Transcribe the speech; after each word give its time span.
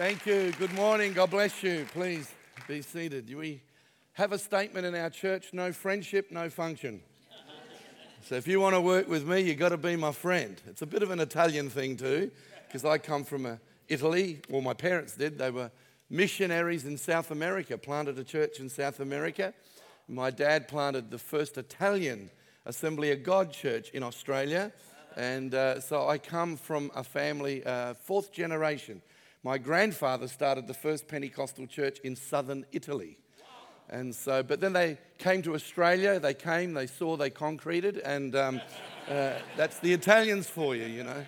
Thank 0.00 0.24
you. 0.24 0.50
Good 0.52 0.72
morning. 0.72 1.12
God 1.12 1.28
bless 1.28 1.62
you. 1.62 1.86
Please 1.92 2.32
be 2.66 2.80
seated. 2.80 3.36
We 3.36 3.60
have 4.14 4.32
a 4.32 4.38
statement 4.38 4.86
in 4.86 4.94
our 4.94 5.10
church 5.10 5.50
no 5.52 5.74
friendship, 5.74 6.32
no 6.32 6.48
function. 6.48 7.02
So 8.22 8.36
if 8.36 8.48
you 8.48 8.60
want 8.60 8.74
to 8.76 8.80
work 8.80 9.10
with 9.10 9.28
me, 9.28 9.40
you've 9.40 9.58
got 9.58 9.68
to 9.68 9.76
be 9.76 9.96
my 9.96 10.12
friend. 10.12 10.58
It's 10.66 10.80
a 10.80 10.86
bit 10.86 11.02
of 11.02 11.10
an 11.10 11.20
Italian 11.20 11.68
thing 11.68 11.98
too, 11.98 12.30
because 12.66 12.82
I 12.86 12.96
come 12.96 13.24
from 13.24 13.44
uh, 13.44 13.56
Italy. 13.90 14.40
Well, 14.48 14.62
my 14.62 14.72
parents 14.72 15.16
did. 15.16 15.36
They 15.36 15.50
were 15.50 15.70
missionaries 16.08 16.86
in 16.86 16.96
South 16.96 17.30
America, 17.30 17.76
planted 17.76 18.18
a 18.18 18.24
church 18.24 18.58
in 18.58 18.70
South 18.70 19.00
America. 19.00 19.52
My 20.08 20.30
dad 20.30 20.66
planted 20.66 21.10
the 21.10 21.18
first 21.18 21.58
Italian 21.58 22.30
Assembly 22.64 23.12
of 23.12 23.22
God 23.22 23.52
church 23.52 23.90
in 23.90 24.02
Australia. 24.02 24.72
And 25.18 25.54
uh, 25.54 25.78
so 25.78 26.08
I 26.08 26.16
come 26.16 26.56
from 26.56 26.90
a 26.94 27.04
family, 27.04 27.62
uh, 27.66 27.92
fourth 27.92 28.32
generation. 28.32 29.02
My 29.42 29.56
grandfather 29.56 30.28
started 30.28 30.66
the 30.66 30.74
first 30.74 31.08
Pentecostal 31.08 31.66
church 31.66 31.98
in 32.00 32.14
southern 32.14 32.66
Italy. 32.72 33.16
And 33.88 34.14
so, 34.14 34.42
but 34.42 34.60
then 34.60 34.74
they 34.74 34.98
came 35.16 35.40
to 35.42 35.54
Australia. 35.54 36.20
They 36.20 36.34
came, 36.34 36.74
they 36.74 36.86
saw, 36.86 37.16
they 37.16 37.30
concreted, 37.30 37.98
and 37.98 38.36
um, 38.36 38.60
uh, 39.08 39.32
that's 39.56 39.78
the 39.78 39.94
Italians 39.94 40.46
for 40.46 40.76
you, 40.76 40.84
you 40.84 41.02
know. 41.04 41.24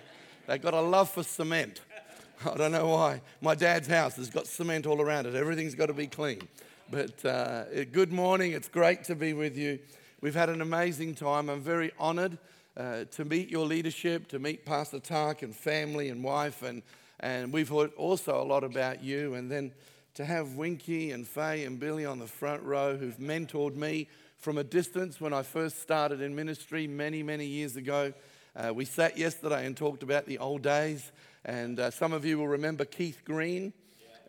they've 0.47 0.61
got 0.61 0.75
a 0.75 0.79
love 0.79 1.09
for 1.09 1.23
cement. 1.23 1.81
I 2.45 2.55
don't 2.55 2.71
know 2.71 2.87
why. 2.87 3.21
My 3.41 3.55
dad's 3.55 3.87
house 3.87 4.15
has 4.17 4.29
got 4.29 4.45
cement 4.45 4.85
all 4.85 5.01
around 5.01 5.25
it. 5.25 5.33
Everything's 5.33 5.75
got 5.75 5.87
to 5.87 5.93
be 5.93 6.07
clean. 6.07 6.47
But 6.91 7.25
uh, 7.25 7.83
good 7.91 8.13
morning. 8.13 8.51
It's 8.51 8.69
great 8.69 9.03
to 9.05 9.15
be 9.15 9.33
with 9.33 9.57
you. 9.57 9.79
We've 10.21 10.35
had 10.35 10.49
an 10.49 10.61
amazing 10.61 11.15
time. 11.15 11.49
I'm 11.49 11.61
very 11.61 11.91
honored 11.99 12.37
uh, 12.77 13.05
to 13.05 13.25
meet 13.25 13.49
your 13.49 13.65
leadership, 13.65 14.27
to 14.29 14.39
meet 14.39 14.65
Pastor 14.65 14.99
Tark 14.99 15.41
and 15.41 15.55
family 15.55 16.09
and 16.09 16.23
wife, 16.23 16.61
and, 16.61 16.83
and 17.23 17.53
we've 17.53 17.69
heard 17.69 17.93
also 17.93 18.41
a 18.41 18.43
lot 18.43 18.65
about 18.65 19.01
you. 19.01 19.33
And 19.35 19.49
then 19.49 19.71
to 20.15 20.25
have 20.25 20.55
Winky 20.55 21.11
and 21.11 21.25
Faye 21.25 21.63
and 21.63 21.79
Billy 21.79 22.05
on 22.05 22.19
the 22.19 22.27
front 22.27 22.61
row 22.63 22.97
who've 22.97 23.17
mentored 23.17 23.75
me 23.75 24.09
from 24.39 24.57
a 24.57 24.63
distance 24.63 25.21
when 25.21 25.31
I 25.31 25.41
first 25.41 25.81
started 25.81 26.19
in 26.19 26.35
ministry 26.35 26.85
many, 26.85 27.23
many 27.23 27.45
years 27.45 27.77
ago. 27.77 28.13
Uh, 28.57 28.73
we 28.73 28.83
sat 28.83 29.17
yesterday 29.17 29.65
and 29.65 29.75
talked 29.75 30.03
about 30.03 30.25
the 30.25 30.37
old 30.37 30.63
days, 30.63 31.13
and 31.45 31.79
uh, 31.79 31.91
some 31.91 32.11
of 32.11 32.25
you 32.25 32.37
will 32.37 32.49
remember 32.49 32.83
Keith 32.83 33.21
Green. 33.23 33.71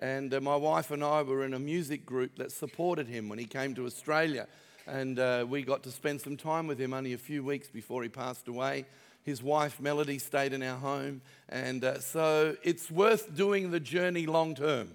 And 0.00 0.32
uh, 0.32 0.40
my 0.40 0.54
wife 0.54 0.92
and 0.92 1.02
I 1.02 1.22
were 1.22 1.44
in 1.44 1.52
a 1.52 1.58
music 1.58 2.06
group 2.06 2.36
that 2.36 2.52
supported 2.52 3.08
him 3.08 3.28
when 3.28 3.40
he 3.40 3.44
came 3.44 3.74
to 3.74 3.86
Australia. 3.86 4.46
And 4.86 5.18
uh, 5.18 5.46
we 5.48 5.62
got 5.62 5.82
to 5.82 5.90
spend 5.90 6.20
some 6.20 6.36
time 6.36 6.68
with 6.68 6.78
him 6.78 6.94
only 6.94 7.12
a 7.12 7.18
few 7.18 7.42
weeks 7.42 7.68
before 7.68 8.04
he 8.04 8.08
passed 8.08 8.46
away. 8.46 8.86
His 9.24 9.42
wife, 9.42 9.80
Melody, 9.80 10.18
stayed 10.18 10.52
in 10.52 10.62
our 10.62 10.76
home. 10.78 11.22
And 11.48 11.82
uh, 11.82 11.98
so 12.00 12.56
it's 12.62 12.90
worth 12.90 13.34
doing 13.34 13.70
the 13.70 13.80
journey 13.80 14.26
long 14.26 14.54
term. 14.54 14.90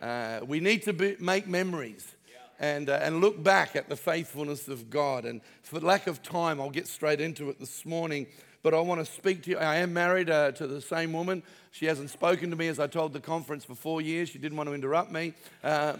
Uh, 0.00 0.40
we 0.46 0.60
need 0.60 0.84
to 0.84 0.92
be, 0.92 1.16
make 1.18 1.48
memories 1.48 2.14
and, 2.60 2.88
uh, 2.88 3.00
and 3.02 3.20
look 3.20 3.42
back 3.42 3.74
at 3.74 3.88
the 3.88 3.96
faithfulness 3.96 4.68
of 4.68 4.90
God. 4.90 5.24
And 5.24 5.40
for 5.62 5.80
lack 5.80 6.06
of 6.06 6.22
time, 6.22 6.60
I'll 6.60 6.70
get 6.70 6.86
straight 6.86 7.20
into 7.20 7.50
it 7.50 7.58
this 7.58 7.84
morning. 7.84 8.28
But 8.62 8.74
I 8.74 8.80
want 8.80 9.04
to 9.04 9.12
speak 9.12 9.42
to 9.42 9.50
you. 9.50 9.58
I 9.58 9.76
am 9.76 9.92
married 9.92 10.30
uh, 10.30 10.52
to 10.52 10.66
the 10.68 10.80
same 10.80 11.12
woman. 11.12 11.42
She 11.72 11.86
hasn't 11.86 12.10
spoken 12.10 12.50
to 12.50 12.56
me, 12.56 12.68
as 12.68 12.78
I 12.78 12.86
told 12.86 13.12
the 13.12 13.20
conference, 13.20 13.64
for 13.64 13.74
four 13.74 14.00
years. 14.00 14.28
She 14.28 14.38
didn't 14.38 14.56
want 14.56 14.68
to 14.68 14.74
interrupt 14.74 15.10
me. 15.10 15.34
Uh, 15.64 15.94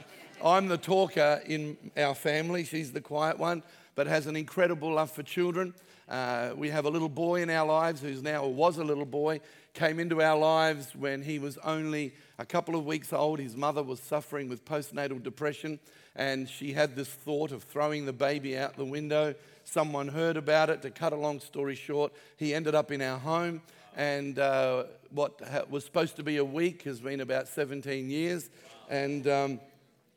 I'm 0.44 0.68
the 0.68 0.78
talker 0.78 1.40
in 1.46 1.76
our 1.96 2.14
family. 2.14 2.64
She's 2.64 2.92
the 2.92 3.00
quiet 3.00 3.38
one, 3.38 3.64
but 3.96 4.06
has 4.06 4.28
an 4.28 4.36
incredible 4.36 4.92
love 4.92 5.10
for 5.10 5.24
children. 5.24 5.74
Uh, 6.08 6.52
we 6.56 6.70
have 6.70 6.86
a 6.86 6.90
little 6.90 7.08
boy 7.08 7.42
in 7.42 7.50
our 7.50 7.66
lives 7.66 8.00
who's 8.00 8.22
now 8.22 8.42
or 8.42 8.52
was 8.52 8.78
a 8.78 8.84
little 8.84 9.04
boy, 9.04 9.40
came 9.74 10.00
into 10.00 10.22
our 10.22 10.38
lives 10.38 10.94
when 10.96 11.22
he 11.22 11.38
was 11.38 11.58
only 11.58 12.14
a 12.38 12.46
couple 12.46 12.76
of 12.76 12.86
weeks 12.86 13.12
old. 13.12 13.38
His 13.38 13.56
mother 13.56 13.82
was 13.82 14.00
suffering 14.00 14.48
with 14.48 14.64
postnatal 14.64 15.22
depression, 15.22 15.78
and 16.16 16.48
she 16.48 16.72
had 16.72 16.96
this 16.96 17.08
thought 17.08 17.52
of 17.52 17.62
throwing 17.64 18.06
the 18.06 18.12
baby 18.12 18.56
out 18.56 18.76
the 18.76 18.84
window. 18.86 19.34
Someone 19.64 20.08
heard 20.08 20.38
about 20.38 20.70
it. 20.70 20.80
To 20.82 20.90
cut 20.90 21.12
a 21.12 21.16
long 21.16 21.40
story 21.40 21.74
short, 21.74 22.12
he 22.38 22.54
ended 22.54 22.74
up 22.74 22.90
in 22.90 23.02
our 23.02 23.18
home, 23.18 23.60
and 23.94 24.38
uh, 24.38 24.84
what 25.10 25.40
was 25.70 25.84
supposed 25.84 26.16
to 26.16 26.22
be 26.22 26.38
a 26.38 26.44
week 26.44 26.84
has 26.84 27.00
been 27.00 27.20
about 27.20 27.48
17 27.48 28.08
years. 28.08 28.48
And 28.88 29.28
um, 29.28 29.60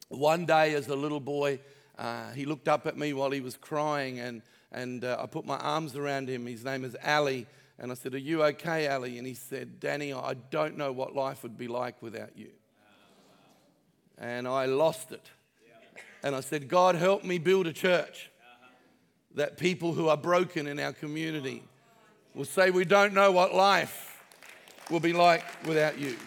one 0.07 0.45
day, 0.45 0.73
as 0.73 0.87
a 0.87 0.95
little 0.95 1.19
boy, 1.19 1.59
uh, 1.99 2.31
he 2.31 2.45
looked 2.45 2.69
up 2.69 2.87
at 2.87 2.97
me 2.97 3.11
while 3.11 3.31
he 3.31 3.41
was 3.41 3.57
crying, 3.57 4.19
and, 4.19 4.41
and 4.71 5.03
uh, 5.03 5.17
I 5.19 5.25
put 5.25 5.45
my 5.45 5.57
arms 5.57 5.95
around 5.95 6.29
him. 6.29 6.45
His 6.45 6.63
name 6.63 6.85
is 6.85 6.95
Ali. 7.05 7.47
And 7.77 7.91
I 7.91 7.95
said, 7.95 8.13
Are 8.13 8.19
you 8.19 8.43
okay, 8.43 8.87
Ali? 8.87 9.17
And 9.17 9.27
he 9.27 9.33
said, 9.33 9.79
Danny, 9.79 10.13
I 10.13 10.35
don't 10.49 10.77
know 10.77 10.91
what 10.91 11.15
life 11.15 11.43
would 11.43 11.57
be 11.57 11.67
like 11.67 12.01
without 12.01 12.37
you. 12.37 12.49
And 14.17 14.47
I 14.47 14.65
lost 14.65 15.11
it. 15.11 15.29
And 16.23 16.35
I 16.35 16.41
said, 16.41 16.67
God, 16.67 16.95
help 16.95 17.23
me 17.23 17.39
build 17.39 17.65
a 17.65 17.73
church 17.73 18.29
that 19.33 19.57
people 19.57 19.93
who 19.93 20.09
are 20.09 20.17
broken 20.17 20.67
in 20.67 20.79
our 20.79 20.93
community 20.93 21.63
will 22.35 22.45
say, 22.45 22.69
We 22.69 22.85
don't 22.85 23.13
know 23.13 23.31
what 23.31 23.53
life 23.53 24.21
will 24.89 24.99
be 24.99 25.13
like 25.13 25.43
without 25.65 25.97
you. 25.97 26.17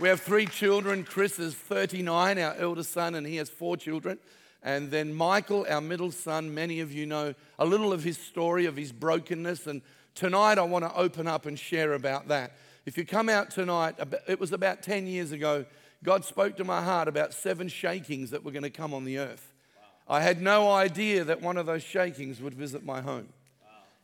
We 0.00 0.08
have 0.08 0.20
three 0.20 0.46
children. 0.46 1.04
Chris 1.04 1.38
is 1.38 1.54
39, 1.54 2.38
our 2.38 2.54
eldest 2.58 2.92
son, 2.92 3.14
and 3.14 3.26
he 3.26 3.36
has 3.36 3.50
four 3.50 3.76
children. 3.76 4.18
And 4.62 4.90
then 4.90 5.14
Michael, 5.14 5.66
our 5.68 5.80
middle 5.80 6.10
son, 6.10 6.52
many 6.54 6.80
of 6.80 6.92
you 6.92 7.06
know 7.06 7.34
a 7.58 7.64
little 7.64 7.92
of 7.92 8.02
his 8.02 8.18
story, 8.18 8.66
of 8.66 8.76
his 8.76 8.92
brokenness. 8.92 9.66
And 9.66 9.82
tonight 10.14 10.58
I 10.58 10.62
want 10.62 10.84
to 10.84 10.94
open 10.94 11.26
up 11.26 11.46
and 11.46 11.58
share 11.58 11.92
about 11.92 12.28
that. 12.28 12.52
If 12.84 12.96
you 12.98 13.04
come 13.04 13.28
out 13.28 13.50
tonight, 13.50 13.96
it 14.26 14.40
was 14.40 14.52
about 14.52 14.82
10 14.82 15.06
years 15.06 15.30
ago, 15.30 15.64
God 16.02 16.24
spoke 16.24 16.56
to 16.56 16.64
my 16.64 16.82
heart 16.82 17.08
about 17.08 17.34
seven 17.34 17.68
shakings 17.68 18.30
that 18.30 18.44
were 18.44 18.52
going 18.52 18.62
to 18.62 18.70
come 18.70 18.94
on 18.94 19.04
the 19.04 19.18
earth. 19.18 19.52
Wow. 20.08 20.16
I 20.16 20.20
had 20.22 20.40
no 20.40 20.70
idea 20.70 21.24
that 21.24 21.42
one 21.42 21.56
of 21.56 21.66
those 21.66 21.82
shakings 21.82 22.40
would 22.40 22.54
visit 22.54 22.84
my 22.84 23.00
home. 23.00 23.28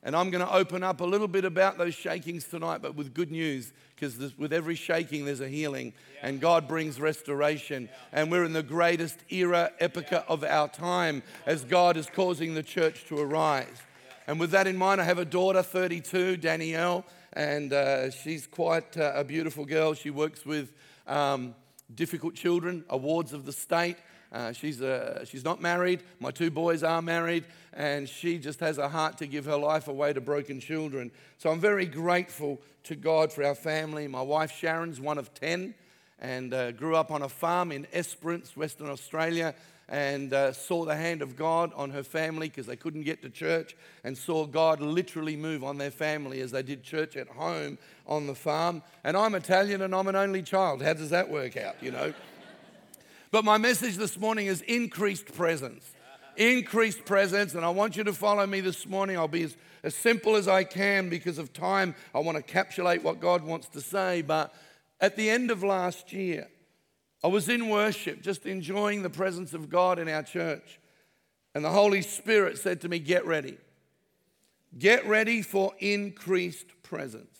And 0.04 0.14
I'm 0.14 0.30
going 0.30 0.44
to 0.44 0.52
open 0.52 0.82
up 0.82 1.00
a 1.00 1.04
little 1.04 1.28
bit 1.28 1.46
about 1.46 1.78
those 1.78 1.94
shakings 1.94 2.44
tonight, 2.44 2.82
but 2.82 2.94
with 2.94 3.14
good 3.14 3.30
news, 3.30 3.72
because 3.94 4.36
with 4.36 4.52
every 4.52 4.74
shaking, 4.74 5.24
there's 5.24 5.40
a 5.40 5.48
healing, 5.48 5.94
yeah. 6.14 6.28
and 6.28 6.40
God 6.42 6.68
brings 6.68 7.00
restoration. 7.00 7.88
Yeah. 7.90 8.20
And 8.20 8.30
we're 8.30 8.44
in 8.44 8.52
the 8.52 8.62
greatest 8.62 9.16
era, 9.30 9.70
epica 9.80 10.12
yeah. 10.12 10.24
of 10.28 10.44
our 10.44 10.68
time, 10.68 11.22
as 11.46 11.64
God 11.64 11.96
is 11.96 12.06
causing 12.14 12.52
the 12.52 12.62
church 12.62 13.06
to 13.06 13.18
arise. 13.18 13.82
And 14.26 14.38
with 14.38 14.50
that 14.50 14.66
in 14.66 14.76
mind, 14.76 15.00
I 15.00 15.04
have 15.04 15.18
a 15.18 15.24
daughter, 15.24 15.62
32, 15.62 16.36
Danielle, 16.36 17.06
and 17.32 17.72
uh, 17.72 18.10
she's 18.10 18.46
quite 18.46 18.98
uh, 18.98 19.12
a 19.14 19.24
beautiful 19.24 19.64
girl. 19.64 19.94
She 19.94 20.10
works 20.10 20.44
with 20.44 20.72
um, 21.06 21.54
difficult 21.94 22.34
children, 22.34 22.84
awards 22.90 23.32
of 23.32 23.46
the 23.46 23.52
state. 23.52 23.96
Uh, 24.34 24.52
she's, 24.52 24.82
uh, 24.82 25.24
she's 25.24 25.44
not 25.44 25.62
married. 25.62 26.02
My 26.18 26.32
two 26.32 26.50
boys 26.50 26.82
are 26.82 27.00
married, 27.00 27.44
and 27.72 28.08
she 28.08 28.36
just 28.38 28.58
has 28.58 28.78
a 28.78 28.88
heart 28.88 29.16
to 29.18 29.28
give 29.28 29.44
her 29.44 29.56
life 29.56 29.86
away 29.86 30.12
to 30.12 30.20
broken 30.20 30.58
children. 30.58 31.12
So 31.38 31.50
I'm 31.50 31.60
very 31.60 31.86
grateful 31.86 32.60
to 32.84 32.96
God 32.96 33.32
for 33.32 33.44
our 33.44 33.54
family. 33.54 34.08
My 34.08 34.22
wife 34.22 34.50
Sharon's 34.50 35.00
one 35.00 35.18
of 35.18 35.32
10 35.34 35.74
and 36.18 36.52
uh, 36.52 36.72
grew 36.72 36.96
up 36.96 37.12
on 37.12 37.22
a 37.22 37.28
farm 37.28 37.70
in 37.70 37.86
Esperance, 37.92 38.56
Western 38.56 38.88
Australia, 38.88 39.54
and 39.88 40.32
uh, 40.32 40.52
saw 40.52 40.84
the 40.84 40.96
hand 40.96 41.22
of 41.22 41.36
God 41.36 41.70
on 41.76 41.90
her 41.90 42.02
family 42.02 42.48
because 42.48 42.66
they 42.66 42.76
couldn't 42.76 43.02
get 43.02 43.22
to 43.22 43.30
church, 43.30 43.76
and 44.02 44.18
saw 44.18 44.46
God 44.46 44.80
literally 44.80 45.36
move 45.36 45.62
on 45.62 45.78
their 45.78 45.92
family 45.92 46.40
as 46.40 46.50
they 46.50 46.62
did 46.62 46.82
church 46.82 47.16
at 47.16 47.28
home 47.28 47.78
on 48.08 48.26
the 48.26 48.34
farm. 48.34 48.82
And 49.04 49.16
I'm 49.16 49.36
Italian 49.36 49.82
and 49.82 49.94
I'm 49.94 50.08
an 50.08 50.16
only 50.16 50.42
child. 50.42 50.82
How 50.82 50.94
does 50.94 51.10
that 51.10 51.30
work 51.30 51.56
out, 51.56 51.76
you 51.80 51.92
know? 51.92 52.12
But 53.34 53.44
my 53.44 53.58
message 53.58 53.96
this 53.96 54.16
morning 54.16 54.46
is 54.46 54.60
increased 54.60 55.34
presence. 55.34 55.92
Increased 56.36 57.04
presence, 57.04 57.56
and 57.56 57.64
I 57.64 57.68
want 57.70 57.96
you 57.96 58.04
to 58.04 58.12
follow 58.12 58.46
me 58.46 58.60
this 58.60 58.86
morning. 58.86 59.18
I'll 59.18 59.26
be 59.26 59.42
as, 59.42 59.56
as 59.82 59.96
simple 59.96 60.36
as 60.36 60.46
I 60.46 60.62
can 60.62 61.08
because 61.08 61.38
of 61.38 61.52
time. 61.52 61.96
I 62.14 62.20
want 62.20 62.38
to 62.38 62.44
encapsulate 62.44 63.02
what 63.02 63.18
God 63.18 63.42
wants 63.42 63.66
to 63.70 63.80
say. 63.80 64.22
But 64.22 64.54
at 65.00 65.16
the 65.16 65.28
end 65.30 65.50
of 65.50 65.64
last 65.64 66.12
year, 66.12 66.46
I 67.24 67.26
was 67.26 67.48
in 67.48 67.68
worship, 67.68 68.22
just 68.22 68.46
enjoying 68.46 69.02
the 69.02 69.10
presence 69.10 69.52
of 69.52 69.68
God 69.68 69.98
in 69.98 70.08
our 70.08 70.22
church. 70.22 70.78
And 71.56 71.64
the 71.64 71.70
Holy 71.70 72.02
Spirit 72.02 72.56
said 72.58 72.82
to 72.82 72.88
me, 72.88 73.00
Get 73.00 73.26
ready. 73.26 73.58
Get 74.78 75.08
ready 75.08 75.42
for 75.42 75.72
increased 75.80 76.68
presence. 76.84 77.36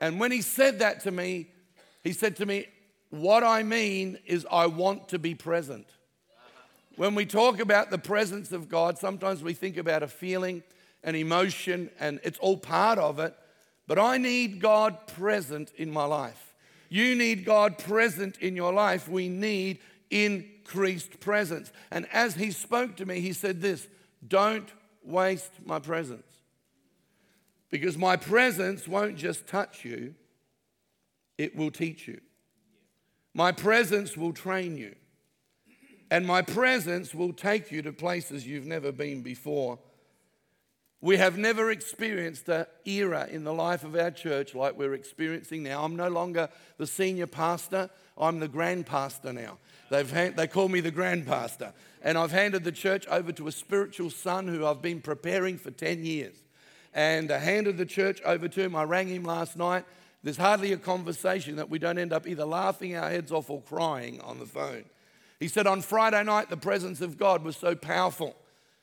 And 0.00 0.18
when 0.18 0.32
He 0.32 0.42
said 0.42 0.80
that 0.80 1.04
to 1.04 1.12
me, 1.12 1.46
He 2.02 2.12
said 2.12 2.34
to 2.38 2.44
me, 2.44 2.66
what 3.10 3.42
I 3.42 3.62
mean 3.62 4.18
is, 4.26 4.46
I 4.50 4.66
want 4.66 5.08
to 5.08 5.18
be 5.18 5.34
present. 5.34 5.86
When 6.96 7.14
we 7.14 7.26
talk 7.26 7.60
about 7.60 7.90
the 7.90 7.98
presence 7.98 8.52
of 8.52 8.68
God, 8.68 8.98
sometimes 8.98 9.42
we 9.42 9.54
think 9.54 9.76
about 9.76 10.02
a 10.02 10.08
feeling, 10.08 10.62
an 11.04 11.14
emotion, 11.14 11.90
and 12.00 12.20
it's 12.22 12.38
all 12.40 12.56
part 12.56 12.98
of 12.98 13.18
it. 13.18 13.34
But 13.86 13.98
I 13.98 14.18
need 14.18 14.60
God 14.60 15.06
present 15.06 15.72
in 15.76 15.90
my 15.90 16.04
life. 16.04 16.54
You 16.90 17.14
need 17.14 17.44
God 17.44 17.78
present 17.78 18.38
in 18.38 18.56
your 18.56 18.72
life. 18.72 19.08
We 19.08 19.28
need 19.28 19.78
increased 20.10 21.20
presence. 21.20 21.72
And 21.90 22.06
as 22.12 22.34
He 22.34 22.50
spoke 22.50 22.96
to 22.96 23.06
me, 23.06 23.20
He 23.20 23.32
said 23.32 23.60
this 23.60 23.88
Don't 24.26 24.68
waste 25.02 25.52
my 25.64 25.78
presence. 25.78 26.26
Because 27.70 27.96
my 27.96 28.16
presence 28.16 28.88
won't 28.88 29.16
just 29.16 29.46
touch 29.46 29.84
you, 29.84 30.14
it 31.36 31.54
will 31.54 31.70
teach 31.70 32.08
you. 32.08 32.20
My 33.34 33.52
presence 33.52 34.16
will 34.16 34.32
train 34.32 34.76
you, 34.76 34.94
and 36.10 36.26
my 36.26 36.42
presence 36.42 37.14
will 37.14 37.32
take 37.32 37.70
you 37.70 37.82
to 37.82 37.92
places 37.92 38.46
you've 38.46 38.66
never 38.66 38.90
been 38.92 39.22
before. 39.22 39.78
We 41.00 41.18
have 41.18 41.38
never 41.38 41.70
experienced 41.70 42.48
an 42.48 42.66
era 42.84 43.28
in 43.30 43.44
the 43.44 43.52
life 43.52 43.84
of 43.84 43.94
our 43.94 44.10
church 44.10 44.54
like 44.54 44.76
we're 44.76 44.94
experiencing 44.94 45.62
now. 45.62 45.84
I'm 45.84 45.94
no 45.94 46.08
longer 46.08 46.48
the 46.76 46.88
senior 46.88 47.28
pastor, 47.28 47.88
I'm 48.16 48.40
the 48.40 48.48
grand 48.48 48.86
pastor 48.86 49.32
now. 49.32 49.58
They've 49.90 50.10
hand, 50.10 50.36
they 50.36 50.48
call 50.48 50.68
me 50.68 50.80
the 50.80 50.90
grand 50.90 51.26
pastor. 51.26 51.72
And 52.02 52.18
I've 52.18 52.32
handed 52.32 52.64
the 52.64 52.72
church 52.72 53.06
over 53.06 53.32
to 53.32 53.46
a 53.46 53.52
spiritual 53.52 54.10
son 54.10 54.48
who 54.48 54.66
I've 54.66 54.82
been 54.82 55.00
preparing 55.00 55.56
for 55.56 55.70
10 55.70 56.04
years. 56.04 56.34
And 56.94 57.30
I 57.30 57.38
handed 57.38 57.76
the 57.76 57.86
church 57.86 58.20
over 58.22 58.48
to 58.48 58.60
him. 58.60 58.74
I 58.74 58.82
rang 58.82 59.08
him 59.08 59.22
last 59.22 59.56
night. 59.56 59.84
There's 60.22 60.36
hardly 60.36 60.72
a 60.72 60.76
conversation 60.76 61.56
that 61.56 61.70
we 61.70 61.78
don't 61.78 61.98
end 61.98 62.12
up 62.12 62.26
either 62.26 62.44
laughing 62.44 62.96
our 62.96 63.10
heads 63.10 63.32
off 63.32 63.50
or 63.50 63.62
crying 63.62 64.20
on 64.20 64.38
the 64.38 64.46
phone. 64.46 64.84
He 65.38 65.48
said 65.48 65.66
on 65.66 65.82
Friday 65.82 66.22
night, 66.24 66.50
the 66.50 66.56
presence 66.56 67.00
of 67.00 67.16
God 67.16 67.44
was 67.44 67.56
so 67.56 67.74
powerful 67.74 68.34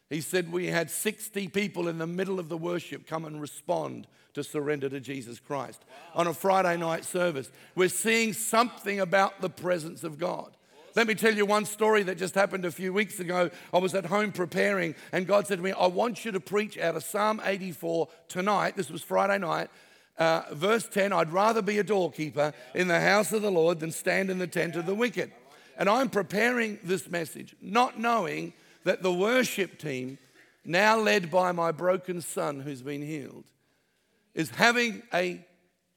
he 0.09 0.21
said 0.21 0.51
we 0.51 0.67
had 0.67 0.91
60 0.91 1.47
people 1.47 1.87
in 1.87 1.97
the 1.97 2.07
middle 2.07 2.39
of 2.39 2.49
the 2.49 2.57
worship 2.57 3.07
come 3.07 3.25
and 3.25 3.41
respond 3.41 4.07
to 4.35 4.43
surrender 4.43 4.87
to 4.89 4.99
Jesus 4.99 5.39
Christ 5.39 5.83
on 6.13 6.27
a 6.27 6.33
Friday 6.33 6.77
night 6.77 7.05
service. 7.05 7.49
We're 7.73 7.89
seeing 7.89 8.33
something 8.33 8.99
about 8.99 9.41
the 9.41 9.49
presence 9.49 10.03
of 10.03 10.19
God. 10.19 10.51
Let 10.95 11.07
me 11.07 11.15
tell 11.15 11.33
you 11.33 11.45
one 11.45 11.65
story 11.65 12.03
that 12.03 12.17
just 12.17 12.35
happened 12.35 12.63
a 12.65 12.71
few 12.71 12.93
weeks 12.93 13.19
ago. 13.19 13.49
I 13.73 13.79
was 13.79 13.95
at 13.95 14.05
home 14.05 14.31
preparing, 14.31 14.95
and 15.11 15.27
God 15.27 15.47
said 15.47 15.57
to 15.57 15.63
me, 15.63 15.73
I 15.73 15.87
want 15.87 16.23
you 16.23 16.31
to 16.31 16.39
preach 16.39 16.77
out 16.77 16.95
of 16.95 17.03
Psalm 17.03 17.41
84 17.43 18.07
tonight. 18.29 18.77
This 18.77 18.89
was 18.89 19.01
Friday 19.01 19.39
night. 19.39 19.69
Uh, 20.17 20.43
verse 20.51 20.87
10 20.87 21.11
I'd 21.11 21.33
rather 21.33 21.61
be 21.61 21.77
a 21.79 21.83
doorkeeper 21.83 22.53
in 22.73 22.87
the 22.87 22.99
house 22.99 23.33
of 23.33 23.41
the 23.41 23.51
Lord 23.51 23.79
than 23.79 23.91
stand 23.91 24.29
in 24.29 24.39
the 24.39 24.47
tent 24.47 24.75
of 24.75 24.85
the 24.85 24.95
wicked. 24.95 25.31
And 25.77 25.89
I'm 25.89 26.09
preparing 26.09 26.79
this 26.83 27.09
message, 27.09 27.55
not 27.61 27.99
knowing 27.99 28.53
that 28.85 29.03
the 29.03 29.11
worship 29.11 29.77
team, 29.77 30.17
now 30.63 30.97
led 30.97 31.29
by 31.29 31.51
my 31.51 31.71
broken 31.71 32.21
son 32.21 32.61
who's 32.61 32.81
been 32.81 33.01
healed, 33.01 33.43
is 34.33 34.49
having 34.51 35.03
a 35.13 35.45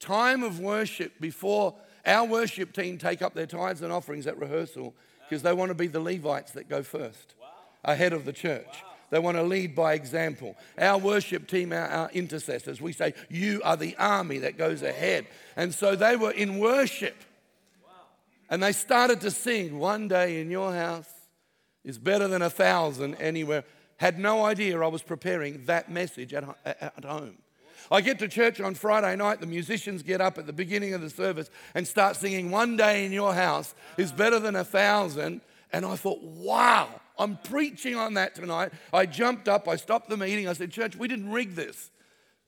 time 0.01 0.43
of 0.43 0.61
worship 0.61 1.21
before 1.21 1.75
our 2.05 2.25
worship 2.27 2.73
team 2.73 2.99
take 2.99 3.23
up 3.23 3.35
their 3.35 3.47
tithes 3.47 3.83
and 3.83 3.93
offerings 3.93 4.27
at 4.27 4.39
rehearsal 4.39 4.95
because 5.29 5.43
they 5.43 5.53
want 5.53 5.69
to 5.69 5.75
be 5.75 5.87
the 5.87 6.01
Levites 6.01 6.53
that 6.53 6.69
go 6.69 6.83
first 6.83 7.35
ahead 7.85 8.13
of 8.13 8.25
the 8.25 8.33
church. 8.33 8.83
They 9.11 9.19
want 9.19 9.37
to 9.37 9.43
lead 9.43 9.75
by 9.75 9.95
example. 9.95 10.57
Our 10.79 10.99
worship 10.99 11.49
team, 11.49 11.73
our, 11.73 11.89
our, 11.89 12.11
intercessors, 12.11 12.81
we 12.81 12.93
say, 12.93 13.15
You 13.31 13.61
are 13.65 13.77
the 13.77 13.97
army 13.97 14.39
that 14.39 14.59
goes 14.59 14.83
ahead. 14.83 15.27
And 15.57 15.75
so 15.75 15.97
they 15.97 16.17
were 16.17 16.31
in 16.31 16.59
worship. 16.59 17.17
And 18.51 18.63
they 18.63 18.73
started 18.73 19.21
to 19.23 19.31
sing, 19.31 19.79
One 19.79 20.09
day 20.09 20.41
in 20.41 20.51
your 20.51 20.73
house, 20.73 21.09
is 21.85 21.99
better 21.99 22.29
than 22.29 22.43
a 22.43 22.51
thousand 22.51 23.15
anywhere. 23.17 23.65
Had 23.97 24.19
no 24.19 24.45
idea 24.45 24.81
I 24.81 24.89
was 24.89 25.03
preparing 25.03 25.65
that 25.67 25.91
message 25.91 26.35
at, 26.35 26.45
at 26.65 27.05
home. 27.05 27.39
I 27.91 28.03
get 28.03 28.19
to 28.19 28.29
church 28.29 28.61
on 28.61 28.75
Friday 28.75 29.17
night, 29.17 29.41
the 29.41 29.47
musicians 29.47 30.03
get 30.03 30.21
up 30.21 30.37
at 30.37 30.47
the 30.47 30.53
beginning 30.53 30.93
of 30.93 31.01
the 31.01 31.09
service 31.09 31.49
and 31.75 31.87
start 31.87 32.17
singing, 32.17 32.51
One 32.51 32.77
Day 32.77 33.07
in 33.07 33.13
Your 33.13 33.33
House 33.33 33.75
is 33.97 34.13
better 34.13 34.39
than 34.39 34.57
a 34.57 34.65
thousand. 34.65 35.41
And 35.73 35.87
I 35.87 35.97
thought, 35.97 36.23
wow, 36.23 36.89
I'm 37.19 37.37
preaching 37.37 37.97
on 37.97 38.15
that 38.15 38.35
tonight. 38.35 38.73
I 38.93 39.07
jumped 39.07 39.49
up, 39.49 39.69
I 39.69 39.77
stopped 39.77 40.09
the 40.09 40.17
meeting, 40.17 40.49
I 40.49 40.53
said, 40.53 40.71
Church, 40.71 40.97
we 40.97 41.09
didn't 41.09 41.31
rig 41.31 41.55
this. 41.55 41.91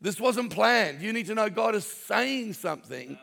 This 0.00 0.19
wasn't 0.19 0.50
planned. 0.50 1.02
You 1.02 1.12
need 1.12 1.26
to 1.26 1.34
know 1.34 1.50
God 1.50 1.75
is 1.75 1.84
saying 1.84 2.55
something. 2.55 3.19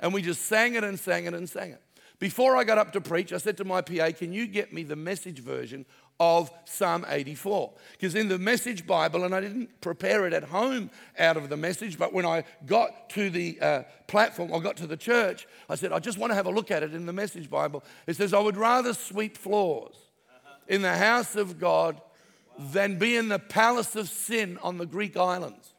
And 0.00 0.14
we 0.14 0.22
just 0.22 0.42
sang 0.46 0.74
it 0.74 0.82
and 0.82 0.98
sang 0.98 1.26
it 1.26 1.34
and 1.34 1.48
sang 1.48 1.72
it. 1.72 1.82
Before 2.18 2.56
I 2.56 2.64
got 2.64 2.78
up 2.78 2.92
to 2.92 3.00
preach, 3.00 3.32
I 3.32 3.38
said 3.38 3.56
to 3.58 3.64
my 3.64 3.82
PA, 3.82 4.12
Can 4.12 4.32
you 4.32 4.46
get 4.46 4.72
me 4.72 4.84
the 4.84 4.96
message 4.96 5.40
version 5.40 5.84
of 6.18 6.50
Psalm 6.64 7.04
84? 7.08 7.72
Because 7.92 8.14
in 8.14 8.28
the 8.28 8.38
message 8.38 8.86
Bible, 8.86 9.24
and 9.24 9.34
I 9.34 9.40
didn't 9.40 9.80
prepare 9.80 10.26
it 10.26 10.32
at 10.32 10.44
home 10.44 10.90
out 11.18 11.36
of 11.36 11.48
the 11.48 11.56
message, 11.56 11.98
but 11.98 12.12
when 12.12 12.24
I 12.24 12.44
got 12.64 13.10
to 13.10 13.28
the 13.28 13.60
uh, 13.60 13.82
platform, 14.06 14.54
I 14.54 14.60
got 14.60 14.76
to 14.78 14.86
the 14.86 14.96
church, 14.96 15.46
I 15.68 15.74
said, 15.74 15.92
I 15.92 15.98
just 15.98 16.16
want 16.16 16.30
to 16.30 16.36
have 16.36 16.46
a 16.46 16.50
look 16.50 16.70
at 16.70 16.82
it 16.82 16.94
in 16.94 17.06
the 17.06 17.12
message 17.12 17.50
Bible. 17.50 17.84
It 18.06 18.16
says, 18.16 18.32
I 18.32 18.40
would 18.40 18.56
rather 18.56 18.94
sweep 18.94 19.36
floors 19.36 19.96
in 20.68 20.82
the 20.82 20.96
house 20.96 21.36
of 21.36 21.58
God 21.58 22.00
than 22.58 22.98
be 22.98 23.16
in 23.16 23.28
the 23.28 23.38
palace 23.38 23.96
of 23.96 24.08
sin 24.08 24.58
on 24.62 24.78
the 24.78 24.86
Greek 24.86 25.16
islands. 25.16 25.74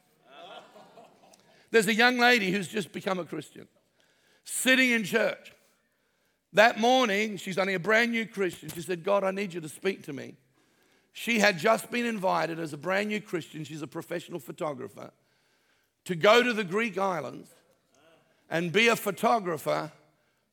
There's 1.70 1.86
a 1.88 1.94
young 1.94 2.18
lady 2.18 2.52
who's 2.52 2.68
just 2.68 2.92
become 2.92 3.18
a 3.18 3.24
Christian 3.24 3.66
sitting 4.44 4.90
in 4.90 5.04
church 5.04 5.54
that 6.54 6.78
morning, 6.78 7.36
she's 7.36 7.58
only 7.58 7.74
a 7.74 7.80
brand 7.80 8.12
new 8.12 8.26
Christian. 8.26 8.68
She 8.70 8.80
said, 8.80 9.02
God, 9.02 9.24
I 9.24 9.32
need 9.32 9.52
you 9.52 9.60
to 9.60 9.68
speak 9.68 10.04
to 10.04 10.12
me. 10.12 10.36
She 11.12 11.40
had 11.40 11.58
just 11.58 11.90
been 11.90 12.06
invited 12.06 12.60
as 12.60 12.72
a 12.72 12.76
brand 12.76 13.08
new 13.08 13.20
Christian, 13.20 13.64
she's 13.64 13.82
a 13.82 13.86
professional 13.86 14.38
photographer, 14.38 15.10
to 16.04 16.14
go 16.14 16.42
to 16.42 16.52
the 16.52 16.64
Greek 16.64 16.96
islands 16.96 17.48
and 18.48 18.72
be 18.72 18.88
a 18.88 18.96
photographer 18.96 19.90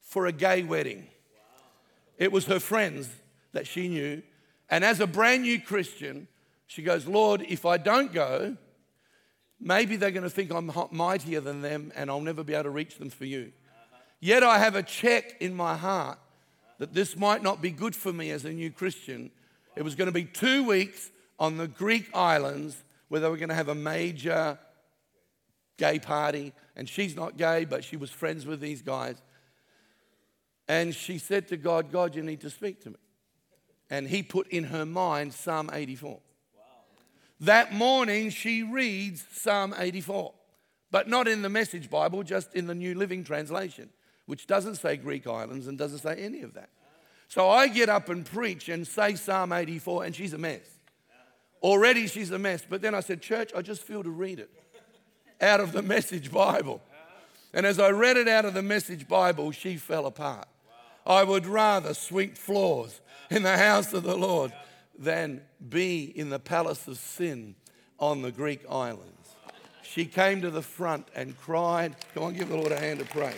for 0.01 0.25
a 0.25 0.31
gay 0.31 0.63
wedding. 0.63 1.07
It 2.17 2.31
was 2.31 2.45
her 2.45 2.59
friends 2.59 3.09
that 3.53 3.67
she 3.67 3.87
knew. 3.87 4.21
And 4.69 4.83
as 4.83 4.99
a 4.99 5.07
brand 5.07 5.43
new 5.43 5.59
Christian, 5.59 6.27
she 6.67 6.81
goes, 6.81 7.05
Lord, 7.05 7.45
if 7.47 7.65
I 7.65 7.77
don't 7.77 8.13
go, 8.13 8.55
maybe 9.59 9.95
they're 9.95 10.11
going 10.11 10.23
to 10.23 10.29
think 10.29 10.51
I'm 10.51 10.71
mightier 10.91 11.41
than 11.41 11.61
them 11.61 11.91
and 11.95 12.09
I'll 12.09 12.21
never 12.21 12.43
be 12.43 12.53
able 12.53 12.63
to 12.63 12.69
reach 12.69 12.97
them 12.97 13.09
for 13.09 13.25
you. 13.25 13.51
Yet 14.19 14.43
I 14.43 14.59
have 14.59 14.75
a 14.75 14.83
check 14.83 15.41
in 15.41 15.55
my 15.55 15.75
heart 15.75 16.19
that 16.77 16.93
this 16.93 17.17
might 17.17 17.43
not 17.43 17.61
be 17.61 17.71
good 17.71 17.95
for 17.95 18.13
me 18.13 18.31
as 18.31 18.45
a 18.45 18.51
new 18.51 18.71
Christian. 18.71 19.31
It 19.75 19.83
was 19.83 19.95
going 19.95 20.07
to 20.07 20.13
be 20.13 20.25
two 20.25 20.63
weeks 20.63 21.11
on 21.39 21.57
the 21.57 21.67
Greek 21.67 22.09
islands 22.13 22.83
where 23.09 23.19
they 23.19 23.27
were 23.27 23.37
going 23.37 23.49
to 23.49 23.55
have 23.55 23.67
a 23.67 23.75
major 23.75 24.57
gay 25.77 25.99
party. 25.99 26.53
And 26.75 26.87
she's 26.87 27.15
not 27.15 27.35
gay, 27.35 27.65
but 27.65 27.83
she 27.83 27.97
was 27.97 28.09
friends 28.09 28.45
with 28.45 28.61
these 28.61 28.81
guys. 28.81 29.21
And 30.67 30.95
she 30.95 31.17
said 31.17 31.47
to 31.49 31.57
God, 31.57 31.91
God, 31.91 32.15
you 32.15 32.23
need 32.23 32.41
to 32.41 32.49
speak 32.49 32.81
to 32.83 32.91
me. 32.91 32.95
And 33.91 34.07
he 34.07 34.23
put 34.23 34.47
in 34.47 34.63
her 34.65 34.87
mind 34.87 35.33
Psalm 35.33 35.69
84. 35.71 36.09
Wow. 36.09 36.63
That 37.41 37.73
morning, 37.73 38.31
she 38.31 38.63
reads 38.63 39.23
Psalm 39.31 39.75
84, 39.77 40.33
but 40.89 41.07
not 41.07 41.27
in 41.27 41.43
the 41.43 41.49
Message 41.49 41.91
Bible, 41.91 42.23
just 42.23 42.55
in 42.55 42.65
the 42.65 42.73
New 42.73 42.95
Living 42.95 43.23
Translation 43.23 43.89
which 44.31 44.47
doesn't 44.47 44.75
say 44.75 44.95
Greek 44.95 45.27
islands 45.27 45.67
and 45.67 45.77
doesn't 45.77 45.99
say 45.99 46.15
any 46.15 46.41
of 46.41 46.53
that. 46.53 46.69
So 47.27 47.49
I 47.49 47.67
get 47.67 47.89
up 47.89 48.07
and 48.07 48.25
preach 48.25 48.69
and 48.69 48.87
say 48.87 49.15
Psalm 49.15 49.51
84, 49.51 50.05
and 50.05 50.15
she's 50.15 50.31
a 50.31 50.37
mess. 50.37 50.61
Already 51.61 52.07
she's 52.07 52.31
a 52.31 52.39
mess. 52.39 52.63
But 52.67 52.81
then 52.81 52.95
I 52.95 53.01
said, 53.01 53.21
Church, 53.21 53.51
I 53.53 53.61
just 53.61 53.81
feel 53.81 54.03
to 54.03 54.09
read 54.09 54.39
it 54.39 54.49
out 55.41 55.59
of 55.59 55.73
the 55.73 55.81
Message 55.81 56.31
Bible. 56.31 56.81
And 57.53 57.65
as 57.65 57.77
I 57.77 57.89
read 57.89 58.15
it 58.15 58.29
out 58.29 58.45
of 58.45 58.53
the 58.53 58.61
Message 58.61 59.05
Bible, 59.05 59.51
she 59.51 59.75
fell 59.75 60.05
apart. 60.05 60.47
I 61.05 61.23
would 61.23 61.45
rather 61.45 61.93
sweep 61.93 62.37
floors 62.37 63.01
in 63.29 63.43
the 63.43 63.57
house 63.57 63.93
of 63.93 64.03
the 64.03 64.17
Lord 64.17 64.53
than 64.97 65.41
be 65.69 66.03
in 66.03 66.29
the 66.29 66.39
palace 66.39 66.87
of 66.87 66.97
sin 66.97 67.55
on 67.99 68.21
the 68.21 68.31
Greek 68.31 68.61
islands. 68.69 69.35
She 69.81 70.05
came 70.05 70.41
to 70.41 70.49
the 70.49 70.61
front 70.61 71.07
and 71.15 71.37
cried. 71.37 71.95
Come 72.13 72.23
on, 72.23 72.33
give 72.33 72.49
the 72.49 72.55
Lord 72.55 72.71
a 72.71 72.79
hand 72.79 73.01
of 73.01 73.09
praise. 73.09 73.35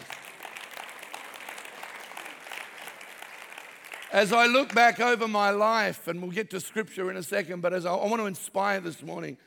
As 4.12 4.32
I 4.32 4.46
look 4.46 4.76
back 4.76 5.00
over 5.00 5.28
my 5.28 5.50
life, 5.50 6.08
and 6.08 6.22
we'll 6.22 6.30
get 6.30 6.52
to 6.52 6.60
scripture 6.60 7.10
in 7.10 7.18
a 7.18 7.24
second, 7.24 7.62
but 7.62 7.74
as 7.74 7.88
I, 7.88 7.94
I 7.94 8.08
want 8.08 8.22
to 8.22 8.28
inspire 8.28 8.80
this 8.80 9.02
morning, 9.02 9.38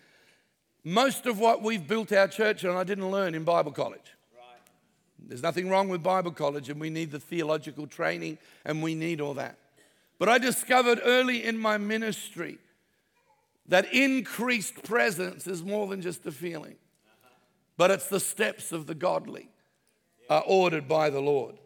most 0.82 1.26
of 1.26 1.38
what 1.38 1.62
we've 1.62 1.86
built 1.86 2.10
our 2.10 2.26
church 2.26 2.64
on, 2.64 2.76
I 2.76 2.82
didn't 2.82 3.08
learn 3.08 3.36
in 3.36 3.44
Bible 3.44 3.70
college. 3.70 4.15
There's 5.26 5.42
nothing 5.42 5.68
wrong 5.68 5.88
with 5.88 6.02
Bible 6.02 6.30
college, 6.30 6.68
and 6.68 6.80
we 6.80 6.90
need 6.90 7.10
the 7.10 7.20
theological 7.20 7.86
training, 7.86 8.38
and 8.64 8.82
we 8.82 8.94
need 8.94 9.20
all 9.20 9.34
that. 9.34 9.58
But 10.18 10.28
I 10.28 10.38
discovered 10.38 11.00
early 11.04 11.44
in 11.44 11.58
my 11.58 11.78
ministry 11.78 12.58
that 13.68 13.92
increased 13.92 14.82
presence 14.84 15.46
is 15.46 15.62
more 15.62 15.88
than 15.88 16.00
just 16.00 16.24
a 16.26 16.32
feeling, 16.32 16.76
but 17.76 17.90
it's 17.90 18.08
the 18.08 18.20
steps 18.20 18.72
of 18.72 18.86
the 18.86 18.94
godly 18.94 19.48
are 20.30 20.44
ordered 20.46 20.88
by 20.88 21.10
the 21.10 21.20
Lord 21.20 21.56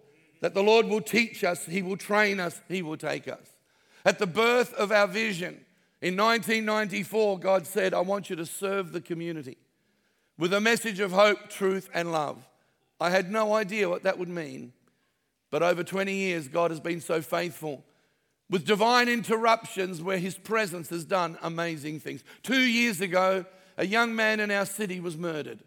that 0.40 0.54
the 0.54 0.62
Lord 0.62 0.86
will 0.86 1.00
teach 1.00 1.44
us, 1.44 1.66
He 1.66 1.82
will 1.82 1.96
train 1.96 2.40
us, 2.40 2.60
He 2.68 2.82
will 2.82 2.96
take 2.96 3.28
us. 3.28 3.46
At 4.04 4.18
the 4.18 4.26
birth 4.26 4.72
of 4.74 4.90
our 4.90 5.06
vision 5.06 5.60
in 6.00 6.16
1994, 6.16 7.38
God 7.38 7.66
said, 7.66 7.94
I 7.94 8.00
want 8.00 8.30
you 8.30 8.36
to 8.36 8.46
serve 8.46 8.92
the 8.92 9.00
community 9.00 9.58
with 10.38 10.54
a 10.54 10.60
message 10.60 11.00
of 11.00 11.12
hope, 11.12 11.50
truth, 11.50 11.90
and 11.92 12.10
love. 12.10 12.48
I 13.00 13.10
had 13.10 13.30
no 13.30 13.54
idea 13.54 13.88
what 13.88 14.02
that 14.02 14.18
would 14.18 14.28
mean, 14.28 14.72
but 15.50 15.62
over 15.62 15.82
20 15.82 16.14
years, 16.14 16.48
God 16.48 16.70
has 16.70 16.80
been 16.80 17.00
so 17.00 17.22
faithful 17.22 17.82
with 18.50 18.66
divine 18.66 19.08
interruptions 19.08 20.02
where 20.02 20.18
His 20.18 20.36
presence 20.36 20.90
has 20.90 21.04
done 21.04 21.38
amazing 21.42 22.00
things. 22.00 22.22
Two 22.42 22.60
years 22.60 23.00
ago, 23.00 23.46
a 23.78 23.86
young 23.86 24.14
man 24.14 24.40
in 24.40 24.50
our 24.50 24.66
city 24.66 25.00
was 25.00 25.16
murdered. 25.16 25.60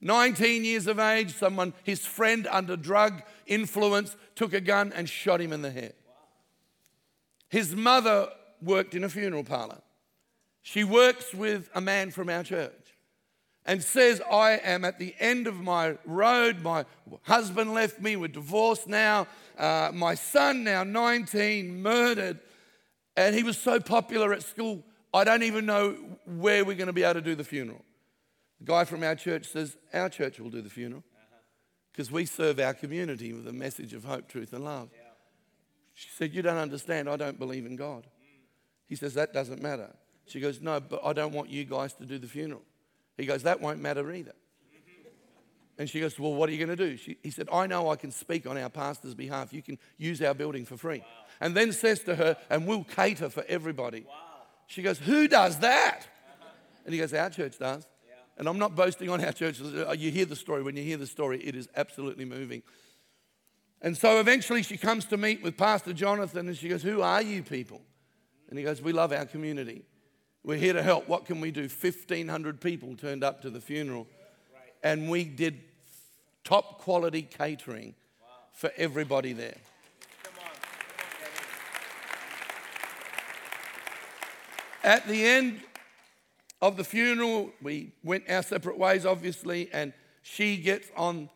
19 0.00 0.64
years 0.64 0.86
of 0.86 0.98
age, 0.98 1.34
someone, 1.34 1.74
his 1.82 2.06
friend 2.06 2.46
under 2.50 2.76
drug 2.76 3.22
influence, 3.46 4.16
took 4.36 4.52
a 4.52 4.60
gun 4.60 4.92
and 4.94 5.08
shot 5.08 5.40
him 5.40 5.52
in 5.52 5.62
the 5.62 5.70
head. 5.70 5.94
His 7.48 7.74
mother 7.74 8.28
worked 8.62 8.94
in 8.94 9.02
a 9.02 9.08
funeral 9.08 9.44
parlor. 9.44 9.80
She 10.62 10.84
works 10.84 11.34
with 11.34 11.68
a 11.74 11.80
man 11.80 12.10
from 12.10 12.28
our 12.28 12.44
church 12.44 12.72
and 13.66 13.82
says, 13.82 14.22
I 14.30 14.52
am 14.52 14.84
at 14.84 14.98
the 14.98 15.14
end 15.18 15.46
of 15.46 15.60
my 15.60 15.98
road. 16.04 16.62
My 16.62 16.86
husband 17.22 17.74
left 17.74 18.00
me. 18.00 18.16
We're 18.16 18.28
divorced 18.28 18.88
now. 18.88 19.26
Uh, 19.58 19.90
my 19.92 20.14
son, 20.14 20.64
now 20.64 20.84
19, 20.84 21.82
murdered. 21.82 22.40
And 23.16 23.34
he 23.34 23.42
was 23.42 23.58
so 23.58 23.80
popular 23.80 24.32
at 24.32 24.42
school, 24.42 24.84
I 25.12 25.24
don't 25.24 25.42
even 25.42 25.66
know 25.66 25.96
where 26.24 26.64
we're 26.64 26.76
going 26.76 26.86
to 26.86 26.92
be 26.92 27.02
able 27.02 27.14
to 27.14 27.20
do 27.20 27.34
the 27.34 27.44
funeral. 27.44 27.82
The 28.60 28.66
guy 28.66 28.84
from 28.84 29.02
our 29.02 29.14
church 29.14 29.46
says, 29.46 29.76
Our 29.92 30.08
church 30.08 30.38
will 30.38 30.50
do 30.50 30.62
the 30.62 30.70
funeral 30.70 31.04
because 31.92 32.10
we 32.12 32.26
serve 32.26 32.60
our 32.60 32.74
community 32.74 33.32
with 33.32 33.48
a 33.48 33.52
message 33.52 33.92
of 33.92 34.04
hope, 34.04 34.28
truth, 34.28 34.52
and 34.52 34.64
love. 34.64 34.90
She 35.94 36.08
said, 36.10 36.32
You 36.32 36.42
don't 36.42 36.56
understand. 36.56 37.08
I 37.08 37.16
don't 37.16 37.38
believe 37.38 37.66
in 37.66 37.76
God. 37.76 38.06
He 38.86 38.94
says, 38.94 39.14
That 39.14 39.32
doesn't 39.32 39.60
matter. 39.60 39.94
She 40.26 40.40
goes, 40.40 40.60
No, 40.60 40.78
but 40.80 41.00
I 41.04 41.12
don't 41.12 41.32
want 41.32 41.50
you 41.50 41.64
guys 41.64 41.94
to 41.94 42.06
do 42.06 42.18
the 42.18 42.28
funeral. 42.28 42.62
He 43.18 43.26
goes, 43.26 43.42
That 43.42 43.60
won't 43.60 43.80
matter 43.80 44.10
either. 44.10 44.32
And 45.76 45.88
she 45.88 46.00
goes, 46.00 46.18
Well, 46.18 46.34
what 46.34 46.48
are 46.48 46.52
you 46.52 46.64
going 46.64 46.76
to 46.76 46.90
do? 46.90 46.96
She, 46.96 47.18
he 47.22 47.30
said, 47.30 47.48
I 47.52 47.66
know 47.66 47.90
I 47.90 47.96
can 47.96 48.10
speak 48.10 48.46
on 48.46 48.56
our 48.56 48.70
pastor's 48.70 49.14
behalf. 49.14 49.52
You 49.52 49.62
can 49.62 49.78
use 49.98 50.22
our 50.22 50.34
building 50.34 50.64
for 50.64 50.76
free. 50.76 50.98
Wow. 50.98 51.04
And 51.40 51.56
then 51.56 51.72
says 51.72 52.00
to 52.04 52.16
her, 52.16 52.36
And 52.48 52.66
we'll 52.66 52.84
cater 52.84 53.28
for 53.28 53.44
everybody. 53.48 54.06
Wow. 54.08 54.14
She 54.66 54.82
goes, 54.82 54.98
Who 54.98 55.28
does 55.28 55.58
that? 55.60 56.06
And 56.84 56.94
he 56.94 57.00
goes, 57.00 57.12
Our 57.12 57.30
church 57.30 57.58
does. 57.58 57.86
And 58.38 58.48
I'm 58.48 58.58
not 58.58 58.76
boasting 58.76 59.10
on 59.10 59.22
our 59.24 59.32
church. 59.32 59.58
You 59.58 60.10
hear 60.12 60.24
the 60.24 60.36
story. 60.36 60.62
When 60.62 60.76
you 60.76 60.84
hear 60.84 60.96
the 60.96 61.08
story, 61.08 61.40
it 61.42 61.56
is 61.56 61.68
absolutely 61.74 62.24
moving. 62.24 62.62
And 63.82 63.96
so 63.96 64.20
eventually 64.20 64.62
she 64.62 64.76
comes 64.76 65.04
to 65.06 65.16
meet 65.16 65.42
with 65.42 65.56
Pastor 65.56 65.92
Jonathan 65.92 66.48
and 66.48 66.56
she 66.56 66.68
goes, 66.68 66.82
Who 66.82 67.02
are 67.02 67.22
you 67.22 67.42
people? 67.42 67.82
And 68.48 68.58
he 68.58 68.64
goes, 68.64 68.80
We 68.80 68.92
love 68.92 69.12
our 69.12 69.26
community. 69.26 69.84
We're 70.44 70.56
here 70.56 70.72
to 70.72 70.82
help. 70.82 71.08
What 71.08 71.26
can 71.26 71.40
we 71.40 71.50
do? 71.50 71.62
1,500 71.62 72.60
people 72.60 72.96
turned 72.96 73.24
up 73.24 73.42
to 73.42 73.50
the 73.50 73.60
funeral. 73.60 74.06
And 74.82 75.10
we 75.10 75.24
did 75.24 75.60
top 76.44 76.78
quality 76.78 77.22
catering 77.22 77.94
for 78.52 78.70
everybody 78.76 79.32
there. 79.32 79.56
At 84.84 85.06
the 85.06 85.26
end 85.26 85.60
of 86.62 86.76
the 86.76 86.84
funeral, 86.84 87.50
we 87.60 87.92
went 88.02 88.24
our 88.30 88.42
separate 88.42 88.78
ways, 88.78 89.04
obviously, 89.04 89.68
and 89.72 89.92
she 90.22 90.56
gets 90.56 90.90
on 90.96 91.28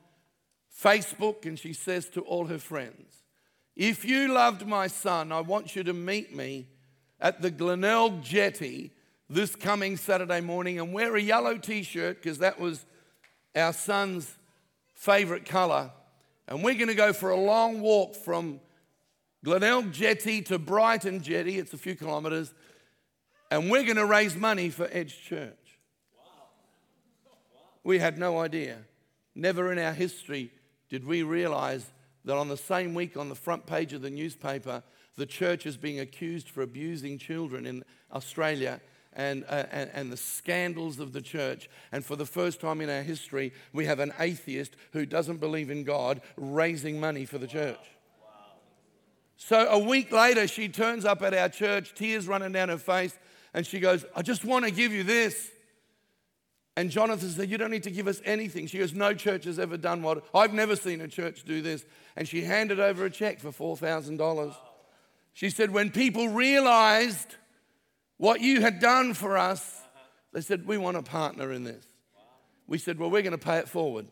Facebook 0.82 1.44
and 1.44 1.58
she 1.58 1.72
says 1.72 2.08
to 2.10 2.22
all 2.22 2.46
her 2.46 2.58
friends, 2.58 3.22
If 3.76 4.04
you 4.04 4.32
loved 4.32 4.66
my 4.66 4.86
son, 4.86 5.32
I 5.32 5.40
want 5.40 5.76
you 5.76 5.82
to 5.84 5.92
meet 5.92 6.34
me 6.34 6.66
at 7.22 7.40
the 7.40 7.50
Glenelg 7.50 8.22
Jetty 8.22 8.90
this 9.30 9.56
coming 9.56 9.96
Saturday 9.96 10.40
morning 10.40 10.78
and 10.78 10.92
wear 10.92 11.16
a 11.16 11.22
yellow 11.22 11.56
t 11.56 11.82
shirt 11.84 12.20
because 12.20 12.38
that 12.38 12.60
was 12.60 12.84
our 13.56 13.72
son's 13.72 14.36
favorite 14.94 15.46
color. 15.46 15.90
And 16.48 16.62
we're 16.62 16.74
going 16.74 16.88
to 16.88 16.94
go 16.94 17.12
for 17.12 17.30
a 17.30 17.40
long 17.40 17.80
walk 17.80 18.16
from 18.16 18.60
Glenelg 19.44 19.92
Jetty 19.92 20.42
to 20.42 20.58
Brighton 20.58 21.22
Jetty. 21.22 21.58
It's 21.58 21.72
a 21.72 21.78
few 21.78 21.94
kilometers 21.94 22.52
and 23.50 23.70
we're 23.70 23.84
going 23.84 23.96
to 23.96 24.06
raise 24.06 24.34
money 24.34 24.68
for 24.70 24.88
Edge 24.90 25.22
Church. 25.22 25.78
We 27.84 27.98
had 27.98 28.18
no 28.18 28.38
idea. 28.38 28.78
Never 29.34 29.72
in 29.72 29.78
our 29.78 29.92
history 29.92 30.50
did 30.88 31.06
we 31.06 31.22
realize 31.22 31.90
that 32.24 32.36
on 32.36 32.48
the 32.48 32.56
same 32.56 32.94
week, 32.94 33.16
on 33.16 33.28
the 33.28 33.34
front 33.34 33.66
page 33.66 33.92
of 33.92 34.02
the 34.02 34.10
newspaper, 34.10 34.82
the 35.16 35.26
church 35.26 35.66
is 35.66 35.76
being 35.76 36.00
accused 36.00 36.48
for 36.48 36.62
abusing 36.62 37.18
children 37.18 37.66
in 37.66 37.84
Australia 38.12 38.80
and, 39.14 39.44
uh, 39.48 39.64
and, 39.70 39.90
and, 39.92 40.12
the 40.12 40.16
scandals 40.16 40.98
of 40.98 41.12
the 41.12 41.20
church. 41.20 41.68
And 41.92 42.02
for 42.02 42.16
the 42.16 42.24
first 42.24 42.60
time 42.60 42.80
in 42.80 42.88
our 42.88 43.02
history, 43.02 43.52
we 43.72 43.84
have 43.84 43.98
an 43.98 44.12
atheist 44.18 44.74
who 44.92 45.04
doesn't 45.04 45.36
believe 45.36 45.70
in 45.70 45.84
God 45.84 46.22
raising 46.38 46.98
money 46.98 47.26
for 47.26 47.36
the 47.36 47.46
church. 47.46 47.78
So 49.36 49.66
a 49.68 49.78
week 49.78 50.12
later, 50.12 50.46
she 50.46 50.68
turns 50.68 51.04
up 51.04 51.20
at 51.20 51.34
our 51.34 51.48
church, 51.48 51.94
tears 51.94 52.26
running 52.26 52.52
down 52.52 52.70
her 52.70 52.78
face, 52.78 53.18
and 53.52 53.66
she 53.66 53.80
goes, 53.80 54.04
I 54.16 54.22
just 54.22 54.44
want 54.44 54.64
to 54.64 54.70
give 54.70 54.92
you 54.92 55.02
this. 55.02 55.50
And 56.76 56.90
Jonathan 56.90 57.28
said, 57.28 57.50
You 57.50 57.58
don't 57.58 57.70
need 57.70 57.82
to 57.82 57.90
give 57.90 58.06
us 58.06 58.22
anything. 58.24 58.66
She 58.66 58.78
goes, 58.78 58.94
No 58.94 59.12
church 59.12 59.44
has 59.44 59.58
ever 59.58 59.76
done 59.76 60.00
what 60.02 60.24
I've 60.34 60.54
never 60.54 60.74
seen 60.74 61.02
a 61.02 61.08
church 61.08 61.44
do 61.44 61.60
this. 61.60 61.84
And 62.16 62.26
she 62.26 62.42
handed 62.42 62.80
over 62.80 63.04
a 63.04 63.10
check 63.10 63.40
for 63.40 63.50
$4,000. 63.50 64.54
She 65.32 65.50
said, 65.50 65.70
When 65.70 65.90
people 65.90 66.28
realized 66.28 67.36
what 68.16 68.40
you 68.40 68.60
had 68.60 68.80
done 68.80 69.14
for 69.14 69.36
us, 69.36 69.82
they 70.32 70.40
said, 70.40 70.66
We 70.66 70.78
want 70.78 70.96
a 70.96 71.02
partner 71.02 71.52
in 71.52 71.64
this. 71.64 71.84
We 72.66 72.78
said, 72.78 72.98
Well, 72.98 73.10
we're 73.10 73.22
going 73.22 73.32
to 73.32 73.38
pay 73.38 73.58
it 73.58 73.68
forward 73.68 74.06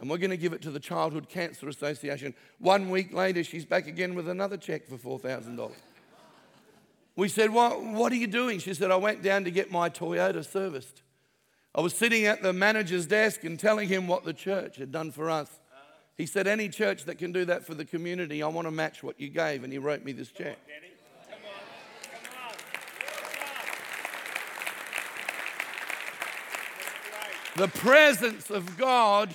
and 0.00 0.08
we're 0.08 0.18
going 0.18 0.30
to 0.30 0.36
give 0.38 0.54
it 0.54 0.62
to 0.62 0.70
the 0.70 0.80
Childhood 0.80 1.28
Cancer 1.28 1.68
Association. 1.68 2.34
One 2.58 2.88
week 2.88 3.12
later, 3.12 3.44
she's 3.44 3.66
back 3.66 3.86
again 3.86 4.14
with 4.14 4.28
another 4.30 4.56
check 4.56 4.86
for 4.86 4.96
$4,000. 4.96 5.72
We 7.16 7.28
said, 7.28 7.50
what, 7.50 7.82
what 7.82 8.10
are 8.10 8.16
you 8.16 8.26
doing? 8.26 8.60
She 8.60 8.72
said, 8.72 8.90
I 8.90 8.96
went 8.96 9.22
down 9.22 9.44
to 9.44 9.50
get 9.50 9.70
my 9.70 9.90
Toyota 9.90 10.42
serviced. 10.42 11.02
I 11.74 11.82
was 11.82 11.94
sitting 11.94 12.24
at 12.24 12.42
the 12.42 12.54
manager's 12.54 13.06
desk 13.06 13.44
and 13.44 13.60
telling 13.60 13.88
him 13.88 14.08
what 14.08 14.24
the 14.24 14.32
church 14.32 14.76
had 14.76 14.90
done 14.90 15.10
for 15.10 15.28
us. 15.28 15.59
He 16.20 16.26
said, 16.26 16.46
Any 16.46 16.68
church 16.68 17.06
that 17.06 17.16
can 17.16 17.32
do 17.32 17.46
that 17.46 17.64
for 17.64 17.72
the 17.72 17.86
community, 17.86 18.42
I 18.42 18.48
want 18.48 18.66
to 18.66 18.70
match 18.70 19.02
what 19.02 19.18
you 19.18 19.30
gave. 19.30 19.64
And 19.64 19.72
he 19.72 19.78
wrote 19.78 20.04
me 20.04 20.12
this 20.12 20.30
check. 20.30 20.58
The 27.56 27.68
presence 27.68 28.50
of 28.50 28.76
God 28.76 29.34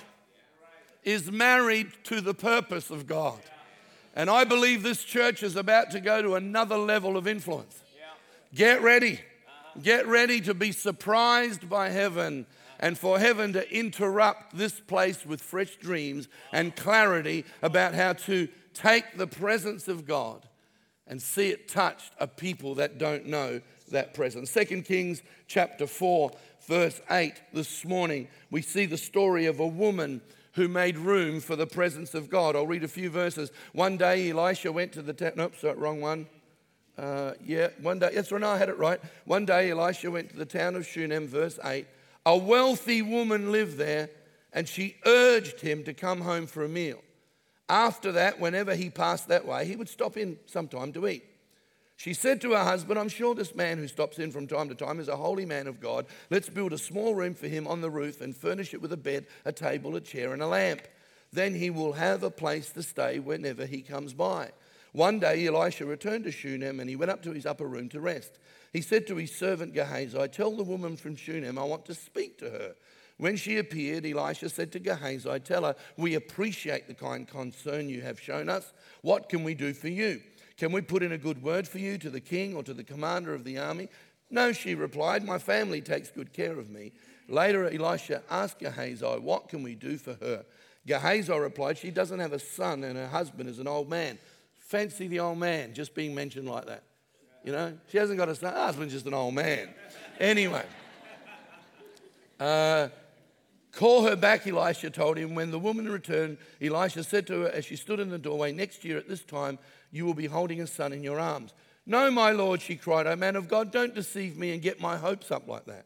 is 1.02 1.32
married 1.32 1.88
to 2.04 2.20
the 2.20 2.34
purpose 2.34 2.90
of 2.90 3.08
God. 3.08 3.40
And 4.14 4.30
I 4.30 4.44
believe 4.44 4.84
this 4.84 5.02
church 5.02 5.42
is 5.42 5.56
about 5.56 5.90
to 5.90 5.98
go 5.98 6.22
to 6.22 6.36
another 6.36 6.76
level 6.76 7.16
of 7.16 7.26
influence. 7.26 7.82
Get 8.54 8.80
ready. 8.80 9.18
Get 9.82 10.06
ready 10.06 10.40
to 10.42 10.54
be 10.54 10.70
surprised 10.70 11.68
by 11.68 11.88
heaven 11.88 12.46
and 12.78 12.98
for 12.98 13.18
heaven 13.18 13.52
to 13.52 13.74
interrupt 13.74 14.56
this 14.56 14.80
place 14.80 15.24
with 15.24 15.40
fresh 15.40 15.76
dreams 15.76 16.28
and 16.52 16.76
clarity 16.76 17.44
about 17.62 17.94
how 17.94 18.12
to 18.12 18.48
take 18.74 19.16
the 19.16 19.26
presence 19.26 19.88
of 19.88 20.06
God 20.06 20.46
and 21.06 21.22
see 21.22 21.50
it 21.50 21.68
touched 21.68 22.12
a 22.18 22.26
people 22.26 22.74
that 22.76 22.98
don't 22.98 23.26
know 23.26 23.60
that 23.90 24.14
presence. 24.14 24.50
Second 24.50 24.84
Kings 24.84 25.22
chapter 25.46 25.86
4 25.86 26.30
verse 26.66 27.00
8 27.10 27.34
this 27.52 27.84
morning 27.84 28.28
we 28.50 28.60
see 28.60 28.86
the 28.86 28.98
story 28.98 29.46
of 29.46 29.60
a 29.60 29.66
woman 29.66 30.20
who 30.56 30.68
made 30.68 30.96
room 30.98 31.38
for 31.38 31.54
the 31.54 31.66
presence 31.66 32.14
of 32.14 32.30
God. 32.30 32.56
I'll 32.56 32.66
read 32.66 32.82
a 32.82 32.88
few 32.88 33.10
verses. 33.10 33.52
One 33.72 33.98
day 33.98 34.30
Elisha 34.30 34.72
went 34.72 34.92
to 34.92 35.02
the. 35.02 35.32
Nope, 35.36 35.54
sorry, 35.60 35.76
wrong 35.76 36.00
one. 36.00 36.26
Uh, 36.96 37.32
yeah, 37.44 37.68
one 37.82 37.98
day. 37.98 38.10
Yes, 38.14 38.32
no, 38.32 38.48
I 38.48 38.56
had 38.56 38.70
it 38.70 38.78
right. 38.78 38.98
One 39.26 39.44
day 39.44 39.70
Elisha 39.70 40.10
went 40.10 40.30
to 40.30 40.36
the 40.36 40.46
town 40.46 40.74
of 40.74 40.86
Shunem, 40.86 41.28
verse 41.28 41.58
8. 41.62 41.86
A 42.26 42.36
wealthy 42.36 43.02
woman 43.02 43.52
lived 43.52 43.78
there, 43.78 44.10
and 44.52 44.68
she 44.68 44.96
urged 45.06 45.60
him 45.60 45.84
to 45.84 45.94
come 45.94 46.20
home 46.20 46.46
for 46.48 46.64
a 46.64 46.68
meal. 46.68 47.00
After 47.68 48.12
that, 48.12 48.40
whenever 48.40 48.74
he 48.74 48.90
passed 48.90 49.28
that 49.28 49.46
way, 49.46 49.64
he 49.64 49.76
would 49.76 49.88
stop 49.88 50.16
in 50.16 50.36
sometime 50.46 50.92
to 50.94 51.06
eat. 51.06 51.24
She 51.96 52.12
said 52.12 52.40
to 52.40 52.52
her 52.52 52.64
husband, 52.64 52.98
I'm 52.98 53.08
sure 53.08 53.34
this 53.34 53.54
man 53.54 53.78
who 53.78 53.88
stops 53.88 54.18
in 54.18 54.32
from 54.32 54.46
time 54.46 54.68
to 54.68 54.74
time 54.74 55.00
is 55.00 55.08
a 55.08 55.16
holy 55.16 55.46
man 55.46 55.68
of 55.68 55.80
God. 55.80 56.06
Let's 56.28 56.50
build 56.50 56.72
a 56.72 56.78
small 56.78 57.14
room 57.14 57.32
for 57.32 57.46
him 57.46 57.66
on 57.66 57.80
the 57.80 57.90
roof 57.90 58.20
and 58.20 58.36
furnish 58.36 58.74
it 58.74 58.82
with 58.82 58.92
a 58.92 58.98
bed, 58.98 59.26
a 59.44 59.52
table, 59.52 59.96
a 59.96 60.00
chair, 60.00 60.32
and 60.32 60.42
a 60.42 60.46
lamp. 60.46 60.82
Then 61.32 61.54
he 61.54 61.70
will 61.70 61.92
have 61.92 62.22
a 62.22 62.30
place 62.30 62.70
to 62.72 62.82
stay 62.82 63.18
whenever 63.20 63.66
he 63.66 63.82
comes 63.82 64.12
by. 64.12 64.50
One 64.96 65.18
day 65.18 65.46
Elisha 65.46 65.84
returned 65.84 66.24
to 66.24 66.32
Shunem 66.32 66.80
and 66.80 66.88
he 66.88 66.96
went 66.96 67.10
up 67.10 67.22
to 67.24 67.32
his 67.32 67.44
upper 67.44 67.66
room 67.66 67.90
to 67.90 68.00
rest. 68.00 68.38
He 68.72 68.80
said 68.80 69.06
to 69.08 69.16
his 69.16 69.30
servant 69.30 69.74
Gehazi, 69.74 70.26
Tell 70.28 70.56
the 70.56 70.64
woman 70.64 70.96
from 70.96 71.16
Shunem 71.16 71.58
I 71.58 71.64
want 71.64 71.84
to 71.84 71.94
speak 71.94 72.38
to 72.38 72.48
her. 72.48 72.74
When 73.18 73.36
she 73.36 73.58
appeared, 73.58 74.06
Elisha 74.06 74.48
said 74.48 74.72
to 74.72 74.78
Gehazi, 74.78 75.38
Tell 75.40 75.64
her, 75.64 75.76
we 75.98 76.14
appreciate 76.14 76.86
the 76.88 76.94
kind 76.94 77.28
concern 77.28 77.90
you 77.90 78.00
have 78.00 78.18
shown 78.18 78.48
us. 78.48 78.72
What 79.02 79.28
can 79.28 79.44
we 79.44 79.52
do 79.52 79.74
for 79.74 79.88
you? 79.88 80.22
Can 80.56 80.72
we 80.72 80.80
put 80.80 81.02
in 81.02 81.12
a 81.12 81.18
good 81.18 81.42
word 81.42 81.68
for 81.68 81.78
you 81.78 81.98
to 81.98 82.08
the 82.08 82.18
king 82.18 82.56
or 82.56 82.62
to 82.62 82.72
the 82.72 82.82
commander 82.82 83.34
of 83.34 83.44
the 83.44 83.58
army? 83.58 83.90
No, 84.30 84.52
she 84.52 84.74
replied, 84.74 85.26
My 85.26 85.36
family 85.36 85.82
takes 85.82 86.10
good 86.10 86.32
care 86.32 86.58
of 86.58 86.70
me. 86.70 86.92
Later, 87.28 87.66
Elisha 87.66 88.22
asked 88.30 88.60
Gehazi, 88.60 89.04
What 89.04 89.50
can 89.50 89.62
we 89.62 89.74
do 89.74 89.98
for 89.98 90.14
her? 90.14 90.46
Gehazi 90.86 91.38
replied, 91.38 91.76
She 91.76 91.90
doesn't 91.90 92.20
have 92.20 92.32
a 92.32 92.38
son, 92.38 92.82
and 92.82 92.96
her 92.96 93.08
husband 93.08 93.50
is 93.50 93.58
an 93.58 93.68
old 93.68 93.90
man. 93.90 94.18
Fancy 94.66 95.08
the 95.08 95.20
old 95.20 95.38
man 95.38 95.74
just 95.74 95.94
being 95.94 96.14
mentioned 96.14 96.48
like 96.48 96.66
that. 96.66 96.82
You 97.44 97.52
know, 97.52 97.78
she 97.88 97.98
hasn't 97.98 98.18
got 98.18 98.28
a 98.28 98.34
son, 98.34 98.52
husband's 98.52 98.92
just 98.92 99.06
an 99.06 99.14
old 99.14 99.34
man. 99.34 99.68
Anyway, 100.18 100.64
uh, 102.38 102.88
Call 103.76 104.04
her 104.04 104.16
back, 104.16 104.46
Elisha 104.46 104.88
told 104.88 105.18
him. 105.18 105.34
When 105.34 105.50
the 105.50 105.58
woman 105.58 105.90
returned, 105.90 106.38
Elisha 106.62 107.04
said 107.04 107.26
to 107.26 107.42
her 107.42 107.50
as 107.50 107.66
she 107.66 107.76
stood 107.76 108.00
in 108.00 108.08
the 108.08 108.18
doorway, 108.18 108.50
Next 108.50 108.86
year 108.86 108.96
at 108.96 109.06
this 109.06 109.22
time, 109.22 109.58
you 109.92 110.06
will 110.06 110.14
be 110.14 110.24
holding 110.24 110.62
a 110.62 110.66
son 110.66 110.94
in 110.94 111.02
your 111.02 111.20
arms. 111.20 111.52
No, 111.84 112.10
my 112.10 112.30
lord, 112.30 112.62
she 112.62 112.76
cried, 112.76 113.06
O 113.06 113.14
man 113.16 113.36
of 113.36 113.48
God, 113.48 113.70
don't 113.70 113.94
deceive 113.94 114.38
me 114.38 114.54
and 114.54 114.62
get 114.62 114.80
my 114.80 114.96
hopes 114.96 115.30
up 115.30 115.46
like 115.46 115.66
that. 115.66 115.84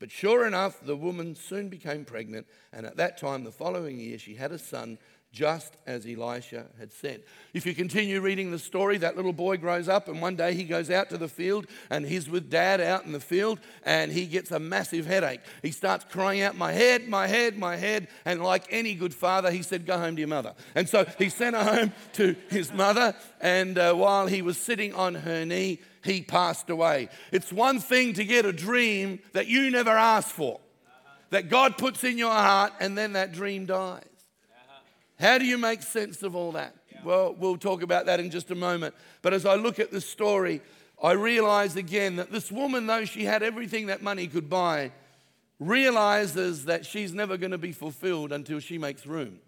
But 0.00 0.10
sure 0.10 0.48
enough, 0.48 0.80
the 0.80 0.96
woman 0.96 1.36
soon 1.36 1.68
became 1.68 2.04
pregnant, 2.04 2.48
and 2.72 2.84
at 2.84 2.96
that 2.96 3.18
time, 3.18 3.44
the 3.44 3.52
following 3.52 4.00
year, 4.00 4.18
she 4.18 4.34
had 4.34 4.50
a 4.50 4.58
son 4.58 4.98
just 5.30 5.76
as 5.86 6.06
Elisha 6.06 6.66
had 6.78 6.92
said. 6.92 7.22
If 7.52 7.66
you 7.66 7.74
continue 7.74 8.20
reading 8.20 8.50
the 8.50 8.58
story, 8.58 8.96
that 8.98 9.14
little 9.14 9.34
boy 9.34 9.58
grows 9.58 9.88
up, 9.88 10.08
and 10.08 10.22
one 10.22 10.36
day 10.36 10.54
he 10.54 10.64
goes 10.64 10.90
out 10.90 11.10
to 11.10 11.18
the 11.18 11.28
field 11.28 11.66
and 11.90 12.06
he's 12.06 12.30
with 12.30 12.48
dad 12.48 12.80
out 12.80 13.04
in 13.04 13.12
the 13.12 13.20
field, 13.20 13.60
and 13.84 14.10
he 14.10 14.26
gets 14.26 14.50
a 14.50 14.58
massive 14.58 15.04
headache. 15.04 15.40
He 15.62 15.70
starts 15.70 16.06
crying 16.10 16.40
out, 16.40 16.56
My 16.56 16.72
head, 16.72 17.08
my 17.08 17.26
head, 17.26 17.58
my 17.58 17.76
head. 17.76 18.08
And 18.24 18.42
like 18.42 18.64
any 18.70 18.94
good 18.94 19.14
father, 19.14 19.50
he 19.50 19.62
said, 19.62 19.84
Go 19.84 19.98
home 19.98 20.16
to 20.16 20.20
your 20.20 20.28
mother. 20.28 20.54
And 20.74 20.88
so 20.88 21.04
he 21.18 21.28
sent 21.28 21.54
her 21.54 21.64
home 21.64 21.92
to 22.14 22.34
his 22.48 22.72
mother, 22.72 23.14
and 23.40 23.76
uh, 23.76 23.94
while 23.94 24.26
he 24.26 24.40
was 24.40 24.56
sitting 24.56 24.94
on 24.94 25.14
her 25.14 25.44
knee, 25.44 25.80
he 26.02 26.22
passed 26.22 26.70
away. 26.70 27.10
It's 27.32 27.52
one 27.52 27.80
thing 27.80 28.14
to 28.14 28.24
get 28.24 28.46
a 28.46 28.52
dream 28.52 29.20
that 29.32 29.46
you 29.46 29.70
never 29.70 29.90
asked 29.90 30.32
for, 30.32 30.60
that 31.30 31.50
God 31.50 31.76
puts 31.76 32.02
in 32.02 32.16
your 32.16 32.32
heart, 32.32 32.72
and 32.80 32.96
then 32.96 33.12
that 33.12 33.32
dream 33.32 33.66
dies. 33.66 34.04
How 35.18 35.38
do 35.38 35.44
you 35.44 35.58
make 35.58 35.82
sense 35.82 36.22
of 36.22 36.36
all 36.36 36.52
that? 36.52 36.74
Well, 37.04 37.34
we'll 37.38 37.56
talk 37.56 37.82
about 37.82 38.06
that 38.06 38.20
in 38.20 38.30
just 38.30 38.50
a 38.50 38.54
moment. 38.54 38.94
But 39.22 39.34
as 39.34 39.46
I 39.46 39.54
look 39.54 39.78
at 39.78 39.90
the 39.90 40.00
story, 40.00 40.60
I 41.02 41.12
realize 41.12 41.76
again 41.76 42.16
that 42.16 42.32
this 42.32 42.50
woman, 42.50 42.86
though 42.86 43.04
she 43.04 43.24
had 43.24 43.42
everything 43.42 43.86
that 43.86 44.02
money 44.02 44.26
could 44.26 44.48
buy, 44.48 44.92
realizes 45.60 46.66
that 46.66 46.86
she's 46.86 47.12
never 47.12 47.36
going 47.36 47.50
to 47.50 47.58
be 47.58 47.72
fulfilled 47.72 48.32
until 48.32 48.60
she 48.60 48.78
makes 48.78 49.06
room 49.06 49.40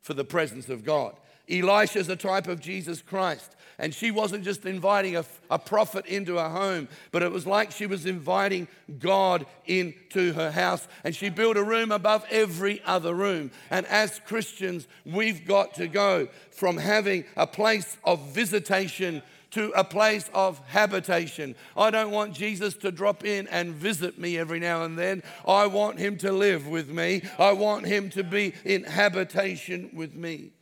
for 0.00 0.14
the 0.14 0.24
presence 0.24 0.68
of 0.68 0.84
God. 0.84 1.14
Elisha 1.48 1.98
is 1.98 2.08
a 2.08 2.16
type 2.16 2.46
of 2.46 2.60
Jesus 2.60 3.02
Christ. 3.02 3.54
And 3.78 3.94
she 3.94 4.10
wasn't 4.10 4.44
just 4.44 4.66
inviting 4.66 5.16
a, 5.16 5.24
a, 5.50 5.58
prophet 5.58 6.06
into 6.06 6.36
her 6.36 6.48
home, 6.48 6.88
but 7.10 7.22
it 7.22 7.32
was 7.32 7.46
like 7.46 7.70
she 7.70 7.86
was 7.86 8.06
inviting 8.06 8.68
God 8.98 9.46
into 9.66 10.32
her 10.34 10.50
house. 10.50 10.86
And 11.04 11.14
she 11.14 11.28
built 11.28 11.56
a 11.56 11.62
room 11.62 11.90
above 11.90 12.24
every 12.30 12.82
other 12.84 13.14
room. 13.14 13.50
And 13.70 13.86
as 13.86 14.20
Christians, 14.26 14.86
we've 15.04 15.46
got 15.46 15.74
to 15.74 15.88
go 15.88 16.28
from 16.50 16.76
having 16.76 17.24
a 17.36 17.46
place 17.46 17.96
of 18.04 18.20
visitation 18.28 19.22
to 19.52 19.70
a 19.76 19.84
place 19.84 20.30
of 20.34 20.58
habitation. 20.66 21.54
I 21.76 21.90
don't 21.90 22.10
want 22.10 22.34
Jesus 22.34 22.74
to 22.76 22.90
drop 22.90 23.24
in 23.24 23.46
and 23.48 23.74
visit 23.74 24.18
me 24.18 24.38
every 24.38 24.58
now 24.58 24.84
and 24.84 24.98
then. 24.98 25.22
I 25.46 25.66
want 25.66 25.98
him 25.98 26.16
to 26.18 26.32
live 26.32 26.66
with 26.66 26.88
me. 26.88 27.22
I 27.38 27.52
want 27.52 27.86
him 27.86 28.10
to 28.10 28.24
be 28.24 28.54
in 28.64 28.84
habitation 28.84 29.90
with 29.92 30.14
me. 30.14 30.52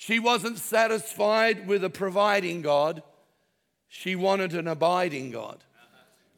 She 0.00 0.18
wasn't 0.18 0.56
satisfied 0.56 1.66
with 1.68 1.84
a 1.84 1.90
providing 1.90 2.62
God, 2.62 3.02
she 3.86 4.16
wanted 4.16 4.54
an 4.54 4.66
abiding 4.66 5.30
God. 5.30 5.62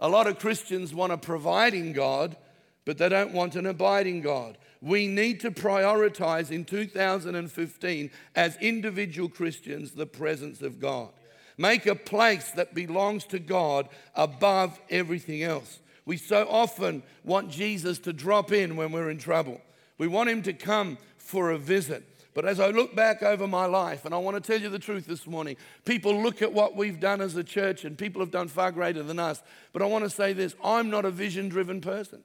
A 0.00 0.08
lot 0.08 0.26
of 0.26 0.40
Christians 0.40 0.92
want 0.92 1.12
a 1.12 1.16
providing 1.16 1.92
God, 1.92 2.36
but 2.84 2.98
they 2.98 3.08
don't 3.08 3.32
want 3.32 3.54
an 3.54 3.66
abiding 3.66 4.22
God. 4.22 4.58
We 4.80 5.06
need 5.06 5.38
to 5.42 5.52
prioritize 5.52 6.50
in 6.50 6.64
2015 6.64 8.10
as 8.34 8.56
individual 8.56 9.28
Christians 9.28 9.92
the 9.92 10.06
presence 10.06 10.60
of 10.60 10.80
God. 10.80 11.10
Make 11.56 11.86
a 11.86 11.94
place 11.94 12.50
that 12.56 12.74
belongs 12.74 13.26
to 13.26 13.38
God 13.38 13.88
above 14.16 14.76
everything 14.90 15.44
else. 15.44 15.78
We 16.04 16.16
so 16.16 16.48
often 16.50 17.04
want 17.22 17.48
Jesus 17.48 18.00
to 18.00 18.12
drop 18.12 18.50
in 18.50 18.74
when 18.74 18.90
we're 18.90 19.10
in 19.10 19.18
trouble. 19.18 19.60
We 19.98 20.08
want 20.08 20.30
him 20.30 20.42
to 20.42 20.52
come 20.52 20.98
for 21.16 21.52
a 21.52 21.58
visit. 21.58 22.08
But 22.34 22.46
as 22.46 22.60
I 22.60 22.68
look 22.68 22.94
back 22.94 23.22
over 23.22 23.46
my 23.46 23.66
life, 23.66 24.04
and 24.04 24.14
I 24.14 24.18
want 24.18 24.42
to 24.42 24.52
tell 24.52 24.60
you 24.60 24.70
the 24.70 24.78
truth 24.78 25.06
this 25.06 25.26
morning, 25.26 25.56
people 25.84 26.22
look 26.22 26.40
at 26.40 26.52
what 26.52 26.76
we've 26.76 26.98
done 26.98 27.20
as 27.20 27.36
a 27.36 27.44
church, 27.44 27.84
and 27.84 27.96
people 27.98 28.20
have 28.20 28.30
done 28.30 28.48
far 28.48 28.72
greater 28.72 29.02
than 29.02 29.18
us. 29.18 29.42
But 29.72 29.82
I 29.82 29.86
want 29.86 30.04
to 30.04 30.10
say 30.10 30.32
this 30.32 30.54
I'm 30.64 30.88
not 30.88 31.04
a 31.04 31.10
vision 31.10 31.48
driven 31.48 31.80
person. 31.80 32.22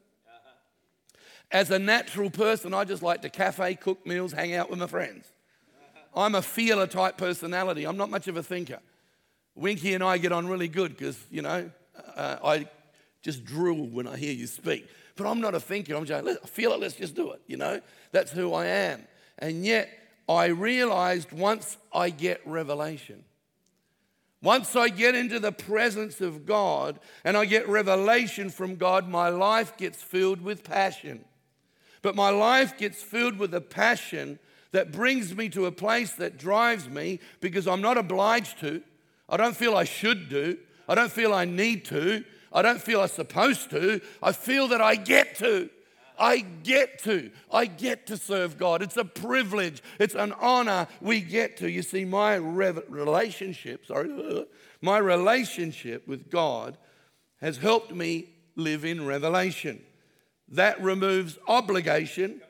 As 1.51 1.71
a 1.71 1.79
natural 1.79 2.29
person, 2.29 2.73
I 2.73 2.84
just 2.84 3.01
like 3.01 3.21
to 3.21 3.29
cafe, 3.29 3.75
cook 3.75 4.05
meals, 4.05 4.34
hang 4.34 4.53
out 4.53 4.69
with 4.69 4.79
my 4.79 4.88
friends. 4.88 5.32
I'm 6.15 6.36
a 6.36 6.41
feeler 6.41 6.88
type 6.88 7.17
personality. 7.17 7.86
I'm 7.86 7.95
not 7.95 8.10
much 8.10 8.27
of 8.27 8.38
a 8.38 8.43
thinker. 8.43 8.79
Winky 9.55 9.93
and 9.93 10.03
I 10.03 10.17
get 10.17 10.32
on 10.32 10.47
really 10.47 10.67
good 10.67 10.97
because, 10.97 11.17
you 11.32 11.41
know, 11.41 11.69
uh, 12.15 12.38
I 12.43 12.67
just 13.21 13.45
drool 13.45 13.88
when 13.88 14.08
I 14.08 14.17
hear 14.17 14.34
you 14.34 14.47
speak. 14.47 14.88
But 15.15 15.27
I'm 15.27 15.41
not 15.41 15.55
a 15.55 15.60
thinker. 15.60 15.95
I'm 15.95 16.05
just, 16.05 16.27
I 16.27 16.47
feel 16.47 16.73
it, 16.73 16.79
let's 16.79 16.95
just 16.95 17.15
do 17.15 17.32
it, 17.32 17.41
you 17.47 17.58
know. 17.58 17.82
That's 18.12 18.32
who 18.32 18.53
I 18.53 18.65
am. 18.65 19.08
And 19.39 19.65
yet, 19.65 19.89
I 20.28 20.47
realized 20.47 21.32
once 21.32 21.78
I 21.93 22.10
get 22.10 22.41
revelation, 22.45 23.23
once 24.41 24.76
I 24.76 24.89
get 24.89 25.15
into 25.15 25.39
the 25.39 25.52
presence 25.52 26.21
of 26.21 26.45
God 26.45 27.00
and 27.23 27.36
I 27.36 27.45
get 27.45 27.67
revelation 27.67 28.50
from 28.50 28.76
God, 28.76 29.08
my 29.08 29.30
life 29.30 29.78
gets 29.78 30.02
filled 30.02 30.41
with 30.41 30.63
passion. 30.63 31.26
But 32.02 32.15
my 32.15 32.30
life 32.30 32.78
gets 32.78 33.02
filled 33.02 33.38
with 33.38 33.54
a 33.54 33.62
passion 33.62 34.38
that 34.71 34.91
brings 34.91 35.36
me 35.36 35.50
to 35.50 35.65
a 35.65 35.71
place 35.71 36.12
that 36.13 36.38
drives 36.38 36.88
me 36.88 37.19
because 37.39 37.67
I'm 37.67 37.82
not 37.82 37.97
obliged 37.97 38.60
to. 38.60 38.84
I 39.28 39.38
don't 39.38 39.56
feel 39.56 39.76
I 39.76 39.86
should 39.86 40.30
do. 40.30 40.58
I 40.88 40.95
don't 40.95 41.12
feel 41.12 41.34
I 41.34 41.45
need 41.45 41.86
to. 41.86 42.23
I 42.54 42.62
don't 42.62 42.82
feel 42.82 43.02
I'm 43.02 43.08
supposed 43.08 43.69
to. 43.71 44.02
I 44.21 44.32
feel 44.32 44.67
that 44.69 44.82
I 44.82 44.95
get 44.95 45.36
to. 45.38 45.69
I 46.19 46.39
get 46.39 47.03
to. 47.03 47.32
I 47.51 47.65
get 47.65 48.08
to 48.08 48.17
serve 48.17 48.58
God. 48.58 48.82
It's 48.82 48.97
a 48.97 49.06
privilege. 49.06 49.82
It's 49.99 50.15
an 50.15 50.34
honor 50.34 50.88
we 51.01 51.21
get 51.21 51.58
to. 51.58 51.69
You 51.69 51.82
see, 51.82 52.06
my 52.06 52.36
relationship, 52.36 53.86
sorry, 53.86 54.45
my 54.82 54.97
relationship 54.97 56.08
with 56.08 56.30
God 56.30 56.77
has 57.41 57.58
helped 57.58 57.93
me 57.93 58.30
live 58.56 58.84
in 58.84 59.06
revelation. 59.06 59.82
That 60.49 60.82
removes 60.82 61.38
obligation 61.47 62.41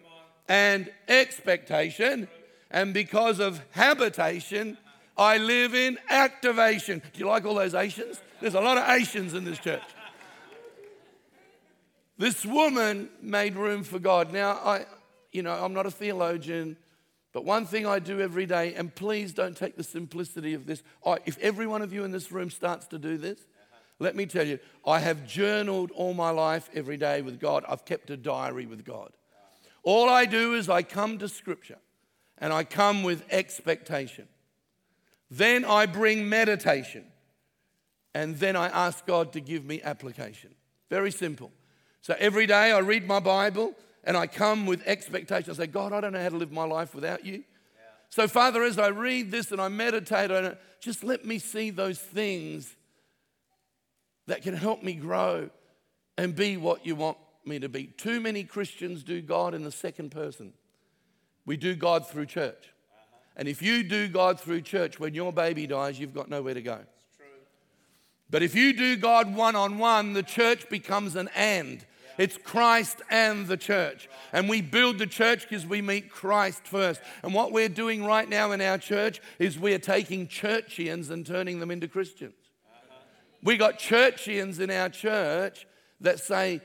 and 0.47 0.89
expectation. 1.07 2.27
And 2.71 2.93
because 2.93 3.39
of 3.39 3.63
habitation, 3.71 4.77
I 5.17 5.37
live 5.37 5.73
in 5.73 5.97
activation. 6.09 7.01
Do 7.13 7.19
you 7.19 7.27
like 7.27 7.45
all 7.45 7.55
those 7.55 7.73
Asians? 7.73 8.21
There's 8.39 8.55
a 8.55 8.61
lot 8.61 8.77
of 8.77 8.87
Asians 8.89 9.33
in 9.33 9.45
this 9.45 9.57
church. 9.57 9.81
This 12.17 12.45
woman 12.45 13.09
made 13.21 13.55
room 13.55 13.83
for 13.83 13.99
God. 13.99 14.33
Now, 14.33 14.51
I, 14.51 14.85
you 15.31 15.43
know, 15.43 15.53
I'm 15.53 15.73
not 15.73 15.85
a 15.85 15.91
theologian, 15.91 16.77
but 17.31 17.45
one 17.45 17.65
thing 17.65 17.85
I 17.85 17.99
do 17.99 18.19
every 18.19 18.45
day, 18.45 18.73
and 18.73 18.93
please 18.93 19.33
don't 19.33 19.55
take 19.55 19.75
the 19.75 19.83
simplicity 19.83 20.53
of 20.53 20.65
this. 20.65 20.81
I, 21.05 21.17
if 21.25 21.37
every 21.39 21.67
one 21.67 21.81
of 21.81 21.93
you 21.93 22.03
in 22.03 22.11
this 22.11 22.31
room 22.31 22.49
starts 22.49 22.87
to 22.87 22.97
do 22.97 23.17
this, 23.17 23.39
let 23.99 24.15
me 24.15 24.25
tell 24.25 24.45
you, 24.45 24.59
I 24.85 24.99
have 24.99 25.27
journaled 25.27 25.91
all 25.91 26.13
my 26.13 26.29
life 26.29 26.69
every 26.73 26.97
day 26.97 27.21
with 27.21 27.39
God. 27.39 27.63
I've 27.67 27.85
kept 27.85 28.09
a 28.09 28.17
diary 28.17 28.65
with 28.65 28.85
God. 28.85 29.11
All 29.83 30.09
I 30.09 30.25
do 30.25 30.53
is 30.53 30.69
I 30.69 30.83
come 30.83 31.17
to 31.19 31.27
Scripture 31.27 31.79
and 32.37 32.53
I 32.53 32.63
come 32.63 33.03
with 33.03 33.23
expectation. 33.31 34.27
Then 35.31 35.65
I 35.65 35.85
bring 35.85 36.29
meditation. 36.29 37.05
And 38.13 38.37
then 38.37 38.55
I 38.55 38.67
ask 38.67 39.05
God 39.05 39.33
to 39.33 39.39
give 39.39 39.63
me 39.65 39.81
application. 39.83 40.55
Very 40.89 41.11
simple. 41.11 41.51
So 42.01 42.15
every 42.19 42.45
day 42.45 42.71
I 42.71 42.79
read 42.79 43.07
my 43.07 43.19
Bible 43.19 43.73
and 44.03 44.15
I 44.15 44.27
come 44.27 44.65
with 44.65 44.81
expectation. 44.85 45.51
I 45.51 45.53
say, 45.53 45.67
God, 45.67 45.93
I 45.93 46.01
don't 46.01 46.13
know 46.13 46.23
how 46.23 46.29
to 46.29 46.37
live 46.37 46.51
my 46.51 46.63
life 46.63 46.95
without 46.95 47.25
you. 47.25 47.33
Yeah. 47.33 47.41
So, 48.09 48.27
Father, 48.27 48.63
as 48.63 48.79
I 48.79 48.87
read 48.87 49.31
this 49.31 49.51
and 49.51 49.59
I 49.59 49.67
meditate 49.67 50.31
on 50.31 50.45
it, 50.45 50.57
just 50.79 51.03
let 51.03 51.25
me 51.25 51.39
see 51.39 51.69
those 51.69 51.99
things 51.99 52.73
that 54.27 54.41
can 54.41 54.55
help 54.55 54.83
me 54.83 54.93
grow 54.93 55.49
and 56.17 56.35
be 56.35 56.57
what 56.57 56.85
you 56.85 56.95
want 56.95 57.17
me 57.45 57.59
to 57.59 57.69
be. 57.69 57.85
Too 57.85 58.19
many 58.19 58.43
Christians 58.43 59.03
do 59.03 59.21
God 59.21 59.53
in 59.53 59.63
the 59.63 59.71
second 59.71 60.11
person. 60.11 60.53
We 61.45 61.57
do 61.57 61.75
God 61.75 62.07
through 62.07 62.25
church. 62.27 62.73
Uh-huh. 62.91 63.17
And 63.37 63.47
if 63.47 63.61
you 63.61 63.83
do 63.83 64.07
God 64.07 64.39
through 64.39 64.61
church, 64.61 64.99
when 64.99 65.13
your 65.13 65.31
baby 65.31 65.67
dies, 65.67 65.99
you've 65.99 66.13
got 66.13 66.29
nowhere 66.29 66.53
to 66.53 66.61
go. 66.61 66.79
But 68.29 68.43
if 68.43 68.55
you 68.55 68.73
do 68.73 68.97
God 68.97 69.33
one 69.35 69.55
on 69.55 69.77
one, 69.77 70.13
the 70.13 70.23
church 70.23 70.69
becomes 70.69 71.15
an 71.15 71.29
and. 71.35 71.85
It's 72.17 72.37
Christ 72.37 73.01
and 73.09 73.47
the 73.47 73.57
church. 73.57 74.09
And 74.33 74.49
we 74.49 74.61
build 74.61 74.97
the 74.97 75.07
church 75.07 75.47
because 75.47 75.65
we 75.65 75.81
meet 75.81 76.09
Christ 76.09 76.63
first. 76.65 76.99
And 77.23 77.33
what 77.33 77.51
we're 77.51 77.69
doing 77.69 78.03
right 78.03 78.27
now 78.27 78.51
in 78.51 78.61
our 78.61 78.77
church 78.77 79.21
is 79.39 79.59
we're 79.59 79.79
taking 79.79 80.27
churchians 80.27 81.11
and 81.11 81.25
turning 81.25 81.59
them 81.59 81.69
into 81.69 81.87
Christians. 81.87 82.33
We 83.43 83.55
got 83.55 83.77
churchians 83.77 84.59
in 84.59 84.71
our 84.71 84.89
church 84.89 85.67
that 86.01 86.19
say, 86.19 86.61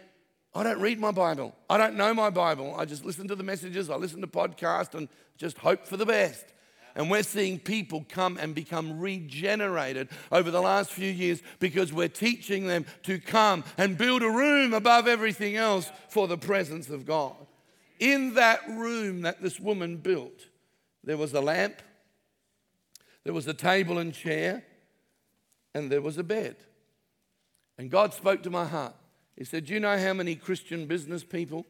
I 0.55 0.62
don't 0.62 0.81
read 0.81 0.98
my 0.98 1.11
Bible. 1.11 1.55
I 1.68 1.79
don't 1.79 1.96
know 1.96 2.12
my 2.12 2.31
Bible. 2.31 2.75
I 2.79 2.85
just 2.85 3.05
listen 3.05 3.29
to 3.29 3.35
the 3.35 3.42
messages, 3.42 3.90
I 3.90 3.96
listen 3.96 4.20
to 4.22 4.27
podcasts 4.27 4.94
and 4.94 5.09
just 5.37 5.59
hope 5.59 5.87
for 5.87 5.96
the 5.96 6.07
best. 6.07 6.52
And 6.95 7.11
we're 7.11 7.23
seeing 7.23 7.59
people 7.59 8.05
come 8.09 8.37
and 8.39 8.55
become 8.55 9.01
regenerated 9.01 10.09
over 10.31 10.51
the 10.51 10.61
last 10.61 10.91
few 10.91 11.11
years 11.11 11.43
because 11.59 11.93
we're 11.93 12.09
teaching 12.09 12.67
them 12.67 12.85
to 13.05 13.19
come 13.19 13.65
and 13.79 13.97
build 13.97 14.23
a 14.23 14.31
room 14.31 14.75
above 14.75 15.09
everything 15.09 15.57
else 15.57 15.91
for 16.09 16.29
the 16.29 16.39
presence 16.39 16.91
of 16.91 17.07
God. 17.07 17.35
in 17.99 18.35
that 18.35 18.61
room 18.69 19.23
that 19.23 19.41
this 19.41 19.61
woman 19.61 19.97
built, 19.97 20.49
there 21.05 21.17
was 21.17 21.33
a 21.35 21.41
lamp, 21.41 21.81
there 23.23 23.33
was 23.33 23.47
a 23.47 23.55
table 23.55 23.99
and 23.99 24.13
chair, 24.13 24.65
and 25.73 25.91
there 25.91 26.03
was 26.03 26.19
a 26.19 26.25
bed. 26.25 26.57
And 27.79 27.91
God 27.91 28.13
spoke 28.13 28.43
to 28.43 28.51
my 28.51 28.65
heart. 28.65 28.95
He 29.37 29.45
said, 29.45 29.67
Do 29.67 29.75
you 29.75 29.81
know 29.81 29.97
how 29.97 30.13
many 30.13 30.35
Christian 30.35 30.87
business 30.87 31.23
people, 31.23 31.65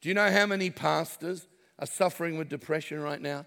do 0.00 0.08
you 0.08 0.14
know 0.14 0.30
how 0.30 0.46
many 0.46 0.70
pastors 0.70 1.46
are 1.78 1.86
suffering 1.86 2.36
with 2.36 2.48
depression 2.48 3.00
right 3.00 3.20
now? 3.20 3.46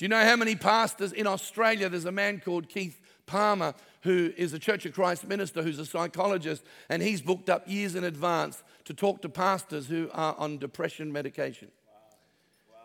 Do 0.00 0.06
you 0.06 0.08
know 0.08 0.24
how 0.24 0.36
many 0.36 0.56
pastors 0.56 1.12
in 1.12 1.26
Australia? 1.26 1.90
There's 1.90 2.06
a 2.06 2.10
man 2.10 2.40
called 2.40 2.70
Keith 2.70 2.98
Palmer 3.26 3.74
who 4.00 4.32
is 4.34 4.54
a 4.54 4.58
Church 4.58 4.86
of 4.86 4.94
Christ 4.94 5.28
minister 5.28 5.62
who's 5.62 5.78
a 5.78 5.84
psychologist, 5.84 6.64
and 6.88 7.02
he's 7.02 7.20
booked 7.20 7.50
up 7.50 7.68
years 7.68 7.94
in 7.94 8.04
advance 8.04 8.62
to 8.86 8.94
talk 8.94 9.20
to 9.20 9.28
pastors 9.28 9.88
who 9.88 10.08
are 10.14 10.34
on 10.38 10.56
depression 10.56 11.12
medication 11.12 11.70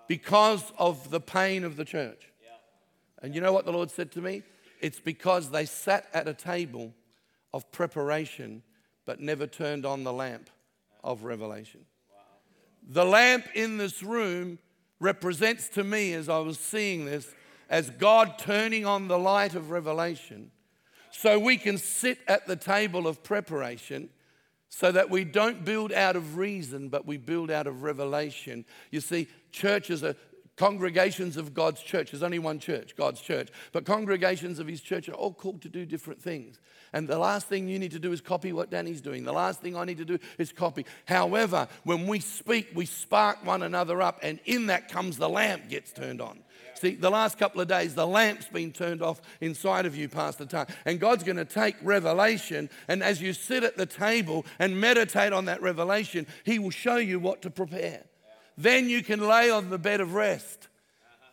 because 0.09 0.73
of 0.77 1.09
the 1.09 1.21
pain 1.21 1.63
of 1.63 1.77
the 1.77 1.85
church. 1.85 2.27
And 3.23 3.33
you 3.33 3.39
know 3.39 3.53
what 3.53 3.63
the 3.63 3.71
Lord 3.71 3.91
said 3.91 4.11
to 4.11 4.21
me? 4.21 4.43
It's 4.81 4.99
because 4.99 5.51
they 5.51 5.65
sat 5.65 6.07
at 6.13 6.27
a 6.27 6.33
table 6.33 6.93
of 7.53 7.71
preparation 7.71 8.61
but 9.05 9.21
never 9.21 9.47
turned 9.47 9.85
on 9.85 10.03
the 10.03 10.11
lamp 10.11 10.49
of 11.01 11.23
revelation. 11.23 11.85
The 12.85 13.05
lamp 13.05 13.45
in 13.55 13.77
this 13.77 14.03
room 14.03 14.59
represents 14.99 15.69
to 15.69 15.83
me, 15.83 16.13
as 16.13 16.29
I 16.29 16.39
was 16.39 16.59
seeing 16.59 17.05
this, 17.05 17.33
as 17.69 17.89
God 17.89 18.37
turning 18.37 18.85
on 18.85 19.07
the 19.07 19.19
light 19.19 19.55
of 19.55 19.71
revelation 19.71 20.51
so 21.11 21.39
we 21.39 21.57
can 21.57 21.77
sit 21.77 22.19
at 22.27 22.45
the 22.45 22.55
table 22.55 23.07
of 23.07 23.23
preparation 23.23 24.09
so 24.69 24.91
that 24.91 25.09
we 25.09 25.23
don't 25.23 25.63
build 25.63 25.93
out 25.93 26.17
of 26.17 26.37
reason, 26.37 26.89
but 26.89 27.05
we 27.05 27.15
build 27.17 27.49
out 27.49 27.67
of 27.67 27.83
revelation. 27.83 28.65
You 28.91 28.99
see, 28.99 29.27
churches 29.51 30.03
are 30.03 30.15
congregations 30.57 31.37
of 31.37 31.53
God's 31.53 31.81
church. 31.81 32.11
There's 32.11 32.23
only 32.23 32.39
one 32.39 32.59
church, 32.59 32.95
God's 32.97 33.21
church. 33.21 33.49
But 33.71 33.85
congregations 33.85 34.59
of 34.59 34.67
His 34.67 34.81
church 34.81 35.07
are 35.07 35.13
all 35.13 35.33
called 35.33 35.61
to 35.61 35.69
do 35.69 35.85
different 35.85 36.21
things. 36.21 36.59
And 36.95 37.09
the 37.09 37.19
last 37.19 37.47
thing 37.47 37.67
you 37.67 37.77
need 37.77 37.91
to 37.91 37.99
do 37.99 38.13
is 38.13 38.21
copy 38.21 38.53
what 38.53 38.69
Danny's 38.69 39.01
doing. 39.01 39.25
The 39.25 39.33
last 39.33 39.59
thing 39.59 39.75
I 39.75 39.83
need 39.83 39.97
to 39.97 40.05
do 40.05 40.17
is 40.37 40.53
copy. 40.53 40.85
However, 41.03 41.67
when 41.83 42.07
we 42.07 42.21
speak, 42.21 42.69
we 42.73 42.85
spark 42.85 43.45
one 43.45 43.63
another 43.63 44.01
up, 44.01 44.19
and 44.23 44.39
in 44.45 44.67
that 44.67 44.87
comes 44.87 45.17
the 45.17 45.27
lamp 45.27 45.67
gets 45.67 45.91
turned 45.91 46.21
on. 46.21 46.39
See, 46.75 46.95
the 46.95 47.09
last 47.09 47.37
couple 47.37 47.59
of 47.59 47.67
days, 47.67 47.95
the 47.95 48.07
lamp's 48.07 48.47
been 48.47 48.71
turned 48.71 49.01
off 49.01 49.21
inside 49.41 49.85
of 49.85 49.97
you, 49.97 50.07
Pastor 50.07 50.45
Tar. 50.45 50.67
And 50.85 50.97
God's 50.97 51.25
going 51.25 51.35
to 51.35 51.43
take 51.43 51.75
revelation, 51.81 52.69
and 52.87 53.03
as 53.03 53.21
you 53.21 53.33
sit 53.33 53.65
at 53.65 53.75
the 53.75 53.85
table 53.85 54.45
and 54.57 54.79
meditate 54.79 55.33
on 55.33 55.45
that 55.45 55.61
revelation, 55.61 56.25
He 56.45 56.59
will 56.59 56.69
show 56.69 56.95
you 56.95 57.19
what 57.19 57.41
to 57.41 57.49
prepare. 57.49 58.03
Then 58.57 58.87
you 58.87 59.03
can 59.03 59.19
lay 59.19 59.49
on 59.49 59.69
the 59.69 59.77
bed 59.77 59.99
of 59.99 60.13
rest 60.13 60.69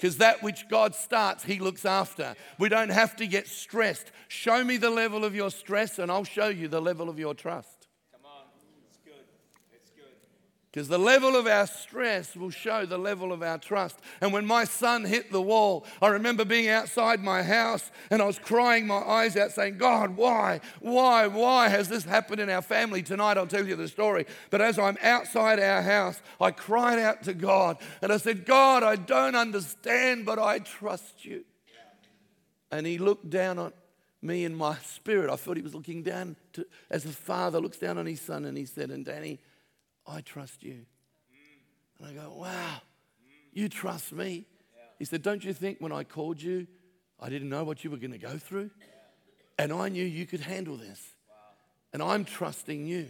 because 0.03 0.17
that 0.17 0.43
which 0.43 0.69
God 0.69 0.97
starts, 0.97 1.45
He 1.45 1.61
looks 1.61 1.85
after. 1.85 2.35
We 2.59 2.69
don't 2.69 2.88
have 2.88 3.15
to 3.19 3.27
get 3.29 3.47
stressed. 3.47 4.11
Show 4.27 4.65
me 4.65 4.77
the 4.77 4.91
level 4.91 5.25
of 5.25 5.33
your 5.33 5.49
stress, 5.49 6.01
and 6.01 6.11
I'll 6.11 6.25
show 6.25 6.49
you 6.49 6.67
the 6.67 6.81
level 6.81 7.09
of 7.09 7.21
your 7.21 7.35
trust. 7.35 7.82
Because 10.73 10.89
the 10.89 10.99
level 10.99 11.37
of 11.37 11.47
our 11.47 11.67
stress 11.67 12.35
will 12.35 12.49
show 12.49 12.87
the 12.87 12.97
level 12.97 13.31
of 13.31 13.43
our 13.43 13.59
trust. 13.59 13.99
And 14.23 14.33
when 14.33 14.47
my 14.47 14.65
son 14.65 15.05
hit 15.05 15.31
the 15.31 15.43
wall, 15.43 15.85
I 16.01 16.09
remember 16.09 16.47
being 16.47 16.71
outside 16.71 17.23
my 17.23 17.43
house 17.43 17.91
and 18.11 18.23
I 18.23 18.25
was 18.25 18.39
crying 18.39 18.87
my 18.87 18.97
eyes 18.97 19.37
out, 19.37 19.53
saying, 19.53 19.77
God, 19.77 20.17
why, 20.17 20.63
why, 20.81 21.27
why 21.27 21.69
has 21.69 21.91
this 21.91 22.05
happened 22.05 22.41
in 22.41 22.49
our 22.49 22.63
family? 22.63 23.03
Tonight 23.03 23.37
I'll 23.37 23.47
tell 23.47 23.69
you 23.69 23.77
the 23.77 23.87
story. 23.87 24.25
But 24.49 24.63
as 24.63 24.79
I'm 24.79 24.97
outside 25.03 25.61
our 25.61 25.83
house, 25.83 26.23
I 26.41 26.53
cried 26.53 26.99
out 26.99 27.23
to 27.25 27.35
God 27.35 27.77
and 28.01 28.11
I 28.11 28.17
said, 28.17 28.47
God, 28.47 28.83
I 28.83 28.97
don't 28.97 29.37
understand, 29.37 30.25
but 30.25 30.39
I 30.39 30.61
trust 30.61 31.27
you. 31.27 31.45
And 32.71 32.87
he 32.87 32.97
looked 32.97 33.29
down 33.29 33.59
on 33.59 33.75
me 34.23 34.47
in 34.47 34.55
my 34.55 34.77
spirit. 34.79 35.29
I 35.29 35.37
thought 35.37 35.59
he 35.59 35.63
was 35.63 35.75
looking 35.75 36.03
down 36.03 36.37
to, 36.55 36.65
as 36.91 37.05
a 37.05 37.11
father 37.11 37.61
looks 37.61 37.77
down 37.77 37.99
on 37.99 38.07
his 38.07 38.23
son 38.23 38.47
and 38.47 38.57
he 38.57 38.65
said, 38.65 38.91
And 38.91 39.05
Danny, 39.05 39.39
I 40.07 40.21
trust 40.21 40.62
you. 40.62 40.87
And 41.99 42.09
I 42.09 42.12
go, 42.12 42.35
wow, 42.37 42.83
you 43.53 43.69
trust 43.69 44.12
me? 44.12 44.47
He 44.99 45.05
said, 45.05 45.23
Don't 45.23 45.45
you 45.45 45.53
think 45.53 45.79
when 45.81 45.91
I 45.91 46.05
called 46.05 46.41
you, 46.41 46.67
I 47.19 47.29
didn't 47.29 47.49
know 47.49 47.65
what 47.65 47.83
you 47.83 47.91
were 47.91 47.97
going 47.97 48.12
to 48.12 48.19
go 48.19 48.38
through? 48.38 48.71
And 49.59 49.73
I 49.73 49.88
knew 49.88 50.05
you 50.05 50.27
could 50.27 50.41
handle 50.41 50.77
this. 50.77 51.01
And 51.93 52.03
I'm 52.03 52.25
trusting 52.25 52.87
you. 52.87 53.09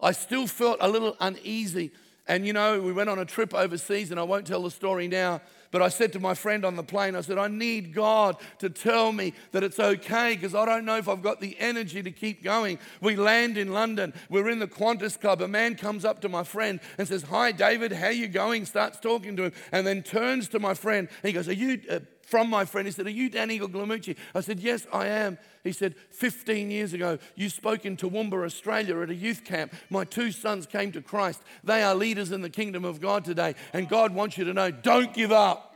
I 0.00 0.12
still 0.12 0.46
felt 0.46 0.78
a 0.80 0.88
little 0.88 1.16
uneasy. 1.20 1.90
And 2.26 2.46
you 2.46 2.52
know, 2.52 2.80
we 2.80 2.92
went 2.92 3.10
on 3.10 3.18
a 3.18 3.24
trip 3.24 3.52
overseas, 3.54 4.12
and 4.12 4.20
I 4.20 4.22
won't 4.22 4.46
tell 4.46 4.62
the 4.62 4.70
story 4.70 5.08
now, 5.08 5.40
but 5.70 5.82
I 5.82 5.88
said 5.88 6.12
to 6.14 6.20
my 6.20 6.34
friend 6.34 6.64
on 6.64 6.76
the 6.76 6.82
plane, 6.82 7.14
I 7.14 7.20
said, 7.20 7.38
I 7.38 7.48
need 7.48 7.94
God 7.94 8.36
to 8.58 8.68
tell 8.68 9.12
me 9.12 9.34
that 9.52 9.62
it's 9.62 9.78
okay 9.78 10.34
because 10.34 10.54
I 10.54 10.64
don't 10.64 10.84
know 10.84 10.96
if 10.96 11.08
I've 11.08 11.22
got 11.22 11.40
the 11.40 11.56
energy 11.58 12.02
to 12.02 12.10
keep 12.10 12.42
going. 12.42 12.78
We 13.00 13.16
land 13.16 13.56
in 13.56 13.72
London. 13.72 14.12
We're 14.28 14.48
in 14.48 14.58
the 14.58 14.66
Qantas 14.66 15.20
Club. 15.20 15.40
A 15.42 15.48
man 15.48 15.76
comes 15.76 16.04
up 16.04 16.20
to 16.22 16.28
my 16.28 16.42
friend 16.42 16.80
and 16.98 17.06
says, 17.06 17.22
Hi, 17.24 17.52
David, 17.52 17.92
how 17.92 18.08
you 18.08 18.26
going? 18.26 18.64
Starts 18.66 18.98
talking 18.98 19.36
to 19.36 19.44
him 19.44 19.52
and 19.70 19.86
then 19.86 20.02
turns 20.02 20.48
to 20.48 20.58
my 20.58 20.74
friend 20.74 21.08
and 21.22 21.28
he 21.28 21.32
goes, 21.32 21.48
Are 21.48 21.52
you 21.52 21.80
uh, 21.88 22.00
from 22.30 22.48
my 22.48 22.64
friend? 22.64 22.86
He 22.86 22.92
said, 22.92 23.06
Are 23.06 23.10
you 23.10 23.28
Danny 23.28 23.58
Guglielmucci? 23.58 24.16
I 24.34 24.40
said, 24.40 24.60
Yes, 24.60 24.86
I 24.92 25.08
am. 25.08 25.36
He 25.64 25.72
said, 25.72 25.96
15 26.12 26.70
years 26.70 26.92
ago, 26.92 27.18
you 27.34 27.48
spoke 27.48 27.84
in 27.84 27.96
Toowoomba, 27.96 28.44
Australia 28.44 29.00
at 29.00 29.10
a 29.10 29.14
youth 29.14 29.44
camp. 29.44 29.74
My 29.90 30.04
two 30.04 30.30
sons 30.30 30.66
came 30.66 30.92
to 30.92 31.02
Christ. 31.02 31.42
They 31.64 31.82
are 31.82 31.94
leaders 31.94 32.30
in 32.30 32.40
the 32.40 32.48
kingdom 32.48 32.84
of 32.84 33.00
God 33.00 33.24
today. 33.24 33.56
And 33.72 33.88
God 33.88 34.14
wants 34.14 34.38
you 34.38 34.44
to 34.44 34.54
know 34.54 34.70
don't 34.70 35.12
give 35.12 35.32
up. 35.32 35.74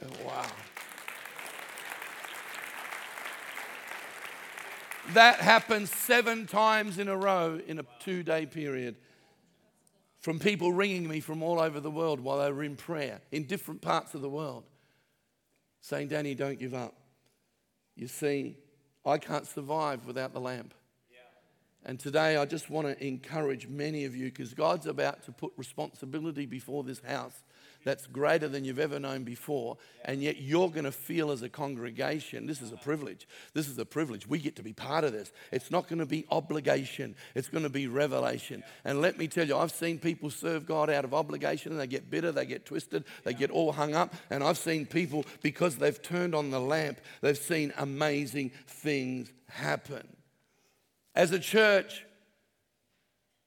Good, 0.00 0.08
good. 0.08 0.26
Wow. 0.26 0.46
That 5.12 5.36
happened 5.36 5.88
seven 5.88 6.46
times 6.46 6.98
in 6.98 7.06
a 7.08 7.16
row 7.16 7.60
in 7.64 7.78
a 7.78 7.84
two 8.00 8.22
day 8.22 8.46
period 8.46 8.96
from 10.18 10.40
people 10.40 10.72
ringing 10.72 11.06
me 11.06 11.20
from 11.20 11.42
all 11.42 11.60
over 11.60 11.78
the 11.78 11.90
world 11.90 12.18
while 12.18 12.38
they 12.38 12.50
were 12.50 12.64
in 12.64 12.74
prayer 12.74 13.20
in 13.30 13.44
different 13.44 13.80
parts 13.82 14.14
of 14.14 14.22
the 14.22 14.28
world 14.28 14.64
saying, 15.86 16.08
Danny, 16.08 16.34
don't 16.34 16.58
give 16.58 16.74
up. 16.74 16.94
You 17.94 18.08
see, 18.08 18.56
I 19.04 19.18
can't 19.18 19.46
survive 19.46 20.04
without 20.04 20.32
the 20.32 20.40
lamp. 20.40 20.74
And 21.84 22.00
today 22.00 22.36
I 22.36 22.44
just 22.44 22.68
want 22.68 22.88
to 22.88 23.06
encourage 23.06 23.68
many 23.68 24.04
of 24.04 24.16
you 24.16 24.24
because 24.24 24.52
God's 24.52 24.86
about 24.86 25.22
to 25.26 25.32
put 25.32 25.52
responsibility 25.56 26.44
before 26.44 26.82
this 26.82 27.00
house 27.06 27.44
that's 27.86 28.08
greater 28.08 28.48
than 28.48 28.64
you've 28.64 28.80
ever 28.80 28.98
known 28.98 29.22
before. 29.22 29.76
And 30.04 30.20
yet 30.20 30.40
you're 30.40 30.70
going 30.70 30.84
to 30.84 30.92
feel 30.92 31.30
as 31.30 31.42
a 31.42 31.48
congregation, 31.48 32.46
this 32.46 32.60
is 32.60 32.72
a 32.72 32.76
privilege. 32.76 33.28
This 33.54 33.68
is 33.68 33.78
a 33.78 33.84
privilege. 33.84 34.26
We 34.26 34.40
get 34.40 34.56
to 34.56 34.64
be 34.64 34.72
part 34.72 35.04
of 35.04 35.12
this. 35.12 35.30
It's 35.52 35.70
not 35.70 35.88
going 35.88 36.00
to 36.00 36.06
be 36.06 36.26
obligation, 36.32 37.14
it's 37.36 37.46
going 37.46 37.62
to 37.62 37.70
be 37.70 37.86
revelation. 37.86 38.64
And 38.84 39.00
let 39.00 39.18
me 39.18 39.28
tell 39.28 39.46
you, 39.46 39.56
I've 39.56 39.70
seen 39.70 40.00
people 40.00 40.30
serve 40.30 40.66
God 40.66 40.90
out 40.90 41.04
of 41.04 41.14
obligation 41.14 41.70
and 41.70 41.80
they 41.80 41.86
get 41.86 42.10
bitter, 42.10 42.32
they 42.32 42.44
get 42.44 42.66
twisted, 42.66 43.04
they 43.22 43.34
get 43.34 43.52
all 43.52 43.70
hung 43.70 43.94
up. 43.94 44.12
And 44.30 44.42
I've 44.42 44.58
seen 44.58 44.84
people, 44.84 45.24
because 45.40 45.76
they've 45.76 46.02
turned 46.02 46.34
on 46.34 46.50
the 46.50 46.60
lamp, 46.60 47.00
they've 47.20 47.38
seen 47.38 47.72
amazing 47.78 48.50
things 48.66 49.32
happen. 49.48 50.08
As 51.14 51.30
a 51.30 51.38
church, 51.38 52.04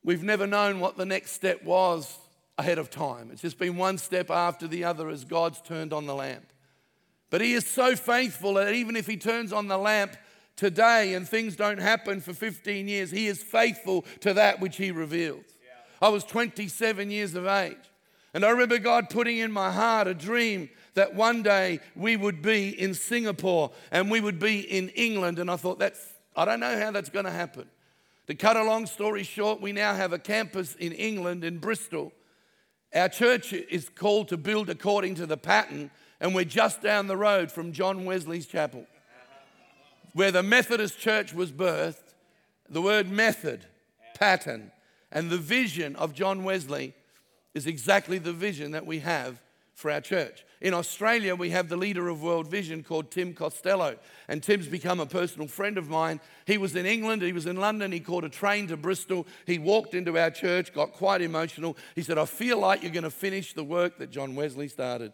we've 0.02 0.23
never 0.23 0.47
known 0.47 0.80
what 0.80 0.95
the 0.95 1.06
next 1.06 1.34
step 1.34 1.62
was 1.65 2.17
ahead 2.60 2.78
of 2.78 2.89
time. 2.89 3.30
It's 3.32 3.41
just 3.41 3.58
been 3.58 3.78
one 3.78 3.98
step 3.98 4.30
after 4.30 4.67
the 4.67 4.84
other 4.84 5.10
as 5.10 5.24
God's 5.24 5.62
turned 5.62 5.93
on 5.93 6.06
the 6.06 6.13
lamp. 6.13 6.52
But 7.30 7.41
He 7.41 7.54
is 7.54 7.65
so 7.65 7.95
faithful 7.95 8.56
that 8.56 8.74
even 8.74 8.95
if 8.95 9.08
He 9.08 9.17
turns 9.17 9.54
on 9.54 9.67
the 9.67 9.78
lamp 9.78 10.17
today 10.58 11.13
and 11.13 11.28
things 11.28 11.56
don't 11.56 11.80
happen 11.80 12.19
for 12.19 12.34
15 12.34 12.88
years, 12.88 13.12
He 13.12 13.28
is 13.28 13.41
faithful 13.41 14.04
to 14.19 14.34
that 14.34 14.60
which 14.60 14.76
He 14.76 14.91
reveals. 14.91 15.45
Yeah. 15.63 16.08
I 16.08 16.10
was 16.10 16.26
27 16.26 17.10
years 17.10 17.34
of 17.34 17.48
age. 17.48 17.78
And 18.34 18.45
I 18.45 18.50
remember 18.50 18.78
God 18.78 19.10
putting 19.10 19.38
in 19.38 19.52
my 19.52 19.72
heart 19.72 20.08
a 20.08 20.13
dream 20.13 20.69
that 20.93 21.15
one 21.15 21.41
day 21.41 21.80
we 21.95 22.17
would 22.17 22.41
be 22.41 22.69
in 22.69 22.93
Singapore 22.93 23.72
and 23.89 24.12
we 24.12 24.19
would 24.19 24.38
be 24.38 24.60
in 24.60 24.89
England. 24.89 25.39
And 25.39 25.50
I 25.50 25.56
thought, 25.56 25.80
that's, 25.80 26.13
I 26.36 26.45
don't 26.45 26.60
know 26.60 26.78
how 26.78 26.91
that's 26.91 27.10
going 27.10 27.26
to 27.26 27.32
happen. 27.32 27.69
To 28.28 28.36
cut 28.36 28.58
a 28.58 28.63
long 28.63 28.86
story 28.86 29.24
short, 29.24 29.62
we 29.62 29.72
now 29.72 29.95
have 29.95 30.13
a 30.13 30.19
campus 30.19 30.76
in 30.76 30.91
England, 30.91 31.43
in 31.43 31.58
Bristol. 31.58 32.12
Our 32.93 33.10
church 33.10 33.54
is 33.54 33.89
called 33.89 34.30
to 34.30 34.38
build 34.38 34.69
according 34.69 35.15
to 35.15 35.25
the 35.25 35.38
pattern, 35.38 35.91
and 36.19 36.34
we're 36.34 36.45
just 36.45 36.82
down 36.82 37.08
the 37.08 37.17
road 37.17 37.52
from 37.52 37.71
John 37.71 38.06
Wesley's 38.06 38.47
chapel, 38.47 38.88
where 40.13 40.32
the 40.32 40.43
Methodist 40.43 40.99
church 40.99 41.34
was 41.34 41.52
birthed. 41.52 42.15
The 42.67 42.82
word 42.82 43.10
method, 43.10 43.65
pattern, 44.15 44.71
and 45.12 45.30
the 45.30 45.38
vision 45.38 45.95
of 45.95 46.13
John 46.13 46.43
Wesley 46.43 46.93
is 47.54 47.67
exactly 47.67 48.17
the 48.17 48.34
vision 48.34 48.71
that 48.71 48.86
we 48.86 48.99
have 48.99 49.41
for 49.79 49.89
our 49.89 50.01
church. 50.01 50.45
In 50.59 50.73
Australia, 50.73 51.35
we 51.35 51.51
have 51.51 51.69
the 51.69 51.77
leader 51.77 52.09
of 52.09 52.21
World 52.21 52.47
Vision 52.47 52.83
called 52.83 53.11
Tim 53.11 53.33
Costello, 53.33 53.95
and 54.27 54.43
Tim's 54.43 54.67
become 54.67 54.99
a 54.99 55.05
personal 55.05 55.47
friend 55.47 55.77
of 55.77 55.89
mine. 55.89 56.19
He 56.45 56.57
was 56.57 56.75
in 56.75 56.85
England, 56.85 57.21
he 57.21 57.31
was 57.31 57.45
in 57.45 57.55
London, 57.55 57.93
he 57.93 58.01
caught 58.01 58.25
a 58.25 58.29
train 58.29 58.67
to 58.67 58.75
Bristol. 58.75 59.25
He 59.45 59.57
walked 59.57 59.93
into 59.93 60.17
our 60.17 60.31
church, 60.31 60.73
got 60.73 60.91
quite 60.91 61.21
emotional. 61.21 61.77
He 61.95 62.01
said, 62.01 62.17
I 62.17 62.25
feel 62.25 62.59
like 62.59 62.83
you're 62.83 62.91
going 62.91 63.03
to 63.03 63.09
finish 63.09 63.53
the 63.53 63.63
work 63.63 63.97
that 63.99 64.11
John 64.11 64.35
Wesley 64.35 64.67
started. 64.67 65.13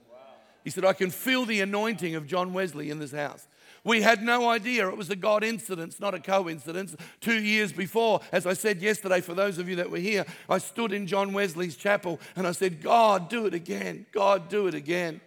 He 0.64 0.72
said, 0.72 0.84
I 0.84 0.94
can 0.94 1.12
feel 1.12 1.46
the 1.46 1.62
anointing 1.62 2.16
of 2.16 2.26
John 2.26 2.52
Wesley 2.52 2.90
in 2.90 2.98
this 2.98 3.12
house. 3.12 3.48
We 3.84 4.02
had 4.02 4.24
no 4.24 4.50
idea. 4.50 4.90
It 4.90 4.98
was 4.98 5.10
a 5.10 5.16
God 5.16 5.44
incident, 5.44 6.00
not 6.00 6.14
a 6.14 6.20
coincidence. 6.20 6.96
Two 7.22 7.42
years 7.42 7.72
before, 7.72 8.22
as 8.32 8.46
I 8.46 8.54
said 8.54 8.82
yesterday, 8.82 9.22
for 9.22 9.34
those 9.34 9.58
of 9.58 9.70
you 9.70 9.76
that 9.78 9.92
were 9.92 9.98
here, 9.98 10.26
I 10.50 10.58
stood 10.58 10.92
in 10.92 11.08
John 11.08 11.34
Wesley's 11.34 11.76
chapel 11.76 12.20
and 12.36 12.48
I 12.48 12.52
said, 12.52 12.82
God, 12.82 13.30
do 13.30 13.46
it 13.46 13.54
again. 13.54 14.06
God, 14.12 14.50
do 14.50 14.68
it 14.68 14.74
again. 14.74 15.22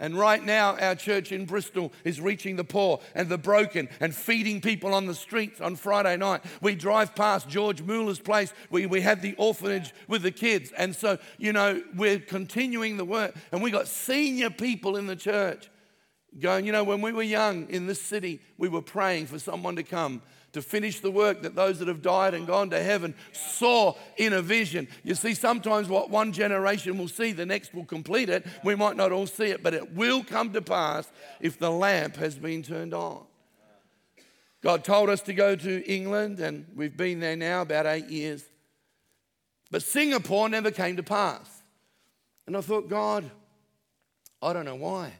And 0.00 0.18
right 0.18 0.42
now, 0.42 0.76
our 0.78 0.94
church 0.94 1.30
in 1.30 1.44
Bristol 1.44 1.92
is 2.04 2.22
reaching 2.22 2.56
the 2.56 2.64
poor 2.64 3.00
and 3.14 3.28
the 3.28 3.36
broken 3.36 3.88
and 4.00 4.14
feeding 4.14 4.62
people 4.62 4.94
on 4.94 5.06
the 5.06 5.14
streets 5.14 5.60
on 5.60 5.76
Friday 5.76 6.16
night. 6.16 6.42
We 6.62 6.74
drive 6.74 7.14
past 7.14 7.50
George 7.50 7.82
Mueller's 7.82 8.18
place. 8.18 8.54
We, 8.70 8.86
we 8.86 9.02
have 9.02 9.20
the 9.20 9.34
orphanage 9.36 9.92
with 10.08 10.22
the 10.22 10.30
kids. 10.30 10.72
And 10.72 10.96
so, 10.96 11.18
you 11.36 11.52
know, 11.52 11.82
we're 11.94 12.18
continuing 12.18 12.96
the 12.96 13.04
work. 13.04 13.34
And 13.52 13.62
we 13.62 13.70
got 13.70 13.88
senior 13.88 14.48
people 14.48 14.96
in 14.96 15.06
the 15.06 15.16
church 15.16 15.68
going, 16.38 16.66
you 16.66 16.72
know, 16.72 16.84
when 16.84 17.00
we 17.00 17.12
were 17.12 17.22
young 17.22 17.68
in 17.70 17.86
this 17.86 18.00
city, 18.00 18.40
we 18.56 18.68
were 18.68 18.82
praying 18.82 19.26
for 19.26 19.38
someone 19.38 19.76
to 19.76 19.82
come 19.82 20.22
to 20.52 20.62
finish 20.62 21.00
the 21.00 21.10
work 21.10 21.42
that 21.42 21.54
those 21.54 21.78
that 21.78 21.88
have 21.88 22.02
died 22.02 22.34
and 22.34 22.46
gone 22.46 22.70
to 22.70 22.82
heaven 22.82 23.14
saw 23.32 23.94
in 24.16 24.32
a 24.32 24.42
vision. 24.42 24.88
You 25.04 25.14
see, 25.14 25.34
sometimes 25.34 25.88
what 25.88 26.10
one 26.10 26.32
generation 26.32 26.98
will 26.98 27.08
see, 27.08 27.32
the 27.32 27.46
next 27.46 27.72
will 27.72 27.84
complete 27.84 28.28
it. 28.28 28.44
We 28.64 28.74
might 28.74 28.96
not 28.96 29.12
all 29.12 29.26
see 29.26 29.46
it, 29.46 29.62
but 29.62 29.74
it 29.74 29.92
will 29.94 30.24
come 30.24 30.52
to 30.52 30.62
pass 30.62 31.10
if 31.40 31.58
the 31.58 31.70
lamp 31.70 32.16
has 32.16 32.36
been 32.36 32.62
turned 32.62 32.94
on. 32.94 33.24
God 34.62 34.84
told 34.84 35.08
us 35.08 35.22
to 35.22 35.32
go 35.32 35.56
to 35.56 35.90
England, 35.90 36.38
and 36.40 36.66
we've 36.74 36.96
been 36.96 37.20
there 37.20 37.36
now 37.36 37.62
about 37.62 37.86
eight 37.86 38.08
years. 38.08 38.44
But 39.70 39.82
Singapore 39.82 40.48
never 40.48 40.70
came 40.70 40.96
to 40.96 41.02
pass. 41.02 41.62
And 42.46 42.56
I 42.56 42.60
thought, 42.60 42.88
God, 42.88 43.30
I 44.42 44.52
don't 44.52 44.64
know 44.64 44.74
why. 44.74 45.12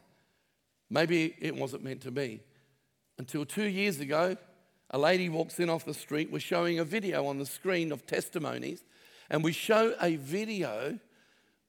Maybe 0.90 1.36
it 1.38 1.54
wasn't 1.54 1.84
meant 1.84 2.02
to 2.02 2.10
be. 2.10 2.42
Until 3.16 3.44
two 3.44 3.68
years 3.68 4.00
ago, 4.00 4.36
a 4.90 4.98
lady 4.98 5.28
walks 5.28 5.60
in 5.60 5.70
off 5.70 5.84
the 5.84 5.94
street. 5.94 6.32
We're 6.32 6.40
showing 6.40 6.80
a 6.80 6.84
video 6.84 7.26
on 7.26 7.38
the 7.38 7.46
screen 7.46 7.92
of 7.92 8.06
testimonies, 8.06 8.82
and 9.30 9.44
we 9.44 9.52
show 9.52 9.94
a 10.00 10.16
video 10.16 10.98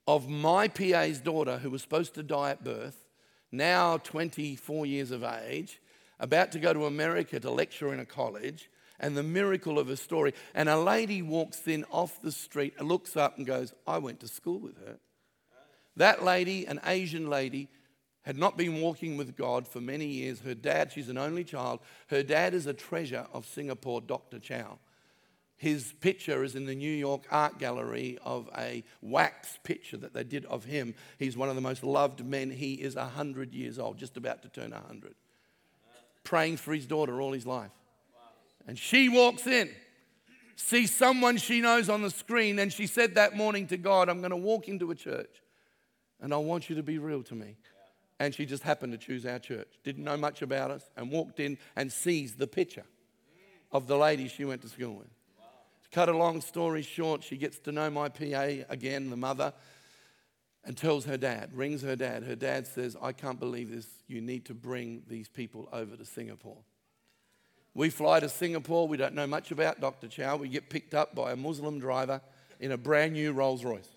of 0.08 0.28
my 0.28 0.68
PA's 0.68 1.20
daughter 1.20 1.60
who 1.60 1.70
was 1.70 1.84
supposed 1.84 2.16
to 2.16 2.24
die 2.24 2.50
at 2.50 2.64
birth, 2.64 3.06
now 3.52 3.98
24 3.98 4.88
years 4.88 5.12
of 5.12 5.24
age, 5.24 5.80
about 6.20 6.52
to 6.54 6.60
go 6.60 6.74
to 6.74 6.86
America 6.86 7.40
to 7.40 7.52
lecture 7.52 7.94
in 7.94 8.00
a 8.00 8.06
college, 8.06 8.70
and 9.00 9.16
the 9.16 9.24
miracle 9.24 9.78
of 9.78 9.88
her 9.88 9.96
story. 9.96 10.34
And 10.56 10.70
a 10.70 10.80
lady 10.80 11.22
walks 11.22 11.68
in 11.68 11.86
off 11.92 12.22
the 12.22 12.32
street, 12.32 12.80
looks 12.82 13.16
up, 13.16 13.38
and 13.38 13.46
goes, 13.46 13.74
I 13.86 14.00
went 14.00 14.20
to 14.22 14.28
school 14.28 14.60
with 14.60 14.78
her. 14.80 14.98
That 15.96 16.24
lady, 16.24 16.66
an 16.66 16.80
Asian 16.86 17.30
lady, 17.30 17.68
had 18.24 18.38
not 18.38 18.58
been 18.58 18.82
walking 18.82 19.18
with 19.18 19.36
God 19.36 19.68
for 19.68 19.82
many 19.82 20.06
years. 20.06 20.42
Her 20.42 20.54
dad, 20.54 20.92
she's 20.92 21.10
an 21.10 21.18
only 21.18 21.44
child, 21.44 21.80
her 22.08 22.24
dad 22.24 22.54
is 22.54 22.68
a 22.68 22.74
treasure 22.74 23.26
of 23.34 23.46
Singapore, 23.46 24.02
Dr. 24.02 24.40
Chow. 24.40 24.78
His 25.58 25.94
picture 26.00 26.44
is 26.44 26.56
in 26.56 26.66
the 26.66 26.74
New 26.74 26.92
York 26.92 27.26
Art 27.30 27.60
Gallery 27.60 28.18
of 28.24 28.50
a 28.58 28.84
wax 29.02 29.60
picture 29.64 29.98
that 29.98 30.14
they 30.14 30.24
did 30.24 30.46
of 30.46 30.66
him. 30.66 30.96
He's 31.20 31.38
one 31.38 31.50
of 31.50 31.56
the 31.56 31.62
most 31.62 31.84
loved 31.84 32.26
men. 32.26 32.50
He 32.50 32.74
is 32.74 32.96
100 32.96 33.54
years 33.54 33.78
old, 33.78 33.98
just 33.98 34.18
about 34.18 34.42
to 34.42 34.50
turn 34.50 34.72
100. 34.72 35.14
Praying 36.24 36.58
for 36.58 36.74
his 36.74 36.88
daughter 36.88 37.22
all 37.22 37.32
his 37.32 37.46
life. 37.46 37.72
And 38.68 38.78
she 38.78 39.08
walks 39.08 39.46
in, 39.46 39.70
sees 40.56 40.96
someone 40.96 41.38
she 41.38 41.62
knows 41.62 41.90
on 41.90 42.02
the 42.02 42.12
screen, 42.12 42.58
and 42.58 42.74
she 42.74 42.88
said 42.88 43.16
that 43.16 43.36
morning 43.36 43.68
to 43.68 43.78
God, 43.78 44.10
I'm 44.10 44.20
going 44.20 44.32
to 44.32 44.38
walk 44.38 44.68
into 44.68 44.90
a 44.90 44.96
church 44.96 45.42
and 46.22 46.34
I 46.34 46.38
want 46.38 46.70
you 46.70 46.76
to 46.76 46.84
be 46.84 47.00
real 47.00 47.24
to 47.24 47.36
me 47.36 47.58
and 48.22 48.36
she 48.36 48.46
just 48.46 48.62
happened 48.62 48.92
to 48.92 49.00
choose 49.00 49.26
our 49.26 49.40
church. 49.40 49.68
Didn't 49.84 50.04
know 50.04 50.16
much 50.16 50.44
about 50.44 50.70
us 50.70 50.84
and 50.96 51.10
walked 51.10 51.40
in 51.40 51.58
and 51.76 51.92
sees 51.92 52.36
the 52.36 52.46
picture 52.46 52.84
of 53.72 53.88
the 53.88 53.98
lady 53.98 54.28
she 54.28 54.46
went 54.46 54.62
to 54.62 54.70
school 54.70 54.94
with. 54.94 55.08
To 55.08 55.90
cut 55.92 56.08
a 56.08 56.16
long 56.16 56.40
story 56.40 56.84
short, 56.84 57.24
she 57.24 57.36
gets 57.36 57.58
to 57.62 57.72
know 57.72 57.90
my 57.90 58.10
PA 58.10 58.64
again, 58.70 59.10
the 59.10 59.18
mother, 59.18 59.54
and 60.64 60.78
tells 60.78 61.06
her 61.06 61.18
dad, 61.18 61.50
rings 61.56 61.82
her 61.82 61.96
dad. 61.96 62.22
Her 62.22 62.36
dad 62.36 62.68
says, 62.68 62.96
I 63.02 63.12
can't 63.12 63.40
believe 63.40 63.72
this. 63.72 63.88
You 64.08 64.22
need 64.22 64.46
to 64.46 64.54
bring 64.54 65.02
these 65.08 65.28
people 65.28 65.68
over 65.74 65.96
to 65.96 66.06
Singapore. 66.06 66.60
We 67.74 67.90
fly 67.90 68.20
to 68.20 68.30
Singapore. 68.30 68.88
We 68.88 68.98
don't 68.98 69.16
know 69.16 69.26
much 69.26 69.50
about 69.50 69.82
Dr. 69.82 70.08
Chow. 70.08 70.36
We 70.36 70.48
get 70.48 70.70
picked 70.70 70.94
up 70.94 71.16
by 71.16 71.32
a 71.32 71.36
Muslim 71.36 71.80
driver 71.80 72.22
in 72.60 72.72
a 72.72 72.78
brand 72.78 73.14
new 73.14 73.32
Rolls 73.32 73.66
Royce. 73.66 73.90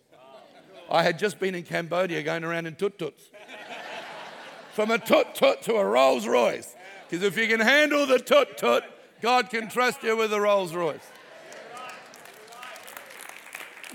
I 0.91 1.03
had 1.03 1.19
just 1.19 1.39
been 1.39 1.55
in 1.55 1.65
Cambodia 1.65 2.23
going 2.23 2.45
around 2.45 2.67
in 2.67 2.75
tuk 2.75 2.97
tuks 2.97 3.23
from 4.75 4.91
a 4.91 4.99
tuk 4.99 5.35
tuk 5.35 5.63
to 5.63 5.75
a 5.75 5.85
Rolls 5.85 6.27
Royce. 6.27 6.75
Because 7.09 7.25
if 7.25 7.39
you 7.39 7.47
can 7.47 7.61
handle 7.61 8.07
the 8.07 8.19
tuk 8.19 8.57
tuk, 8.57 8.85
God 9.23 9.49
can 9.49 9.69
trust 9.69 10.03
you 10.03 10.17
with 10.17 10.33
a 10.33 10.41
Rolls 10.41 10.75
Royce. 10.75 10.99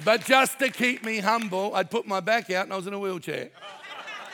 But 0.05 0.23
just 0.23 0.59
to 0.59 0.69
keep 0.69 1.03
me 1.03 1.19
humble, 1.19 1.75
I'd 1.75 1.91
put 1.91 2.07
my 2.07 2.21
back 2.21 2.49
out 2.49 2.63
and 2.63 2.73
I 2.73 2.77
was 2.77 2.87
in 2.87 2.93
a 2.93 2.99
wheelchair. 2.99 3.49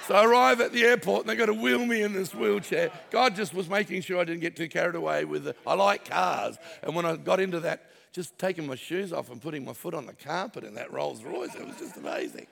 So 0.08 0.14
I 0.14 0.24
arrive 0.24 0.62
at 0.62 0.72
the 0.72 0.84
airport 0.84 1.22
and 1.22 1.30
they 1.30 1.36
got 1.36 1.48
to 1.48 1.54
wheel 1.54 1.84
me 1.84 2.04
in 2.04 2.14
this 2.14 2.36
wheelchair. 2.36 2.92
God 3.10 3.36
just 3.36 3.56
was 3.56 3.68
making 3.68 4.02
sure 4.02 4.22
I 4.22 4.24
didn't 4.24 4.42
get 4.42 4.56
too 4.56 4.68
carried 4.68 4.94
away 4.94 5.26
with 5.26 5.48
it. 5.48 5.58
I 5.66 5.74
like 5.74 6.08
cars. 6.08 6.60
And 6.84 6.96
when 6.96 7.06
I 7.06 7.16
got 7.16 7.40
into 7.40 7.60
that, 7.62 7.90
just 8.12 8.38
taking 8.38 8.68
my 8.68 8.76
shoes 8.76 9.12
off 9.12 9.32
and 9.32 9.42
putting 9.42 9.66
my 9.66 9.74
foot 9.74 9.96
on 9.96 10.06
the 10.06 10.14
carpet 10.14 10.64
in 10.64 10.76
that 10.76 10.94
Rolls 10.94 11.24
Royce, 11.24 11.56
it 11.56 11.66
was 11.66 11.78
just 11.78 11.98
amazing. 11.98 12.46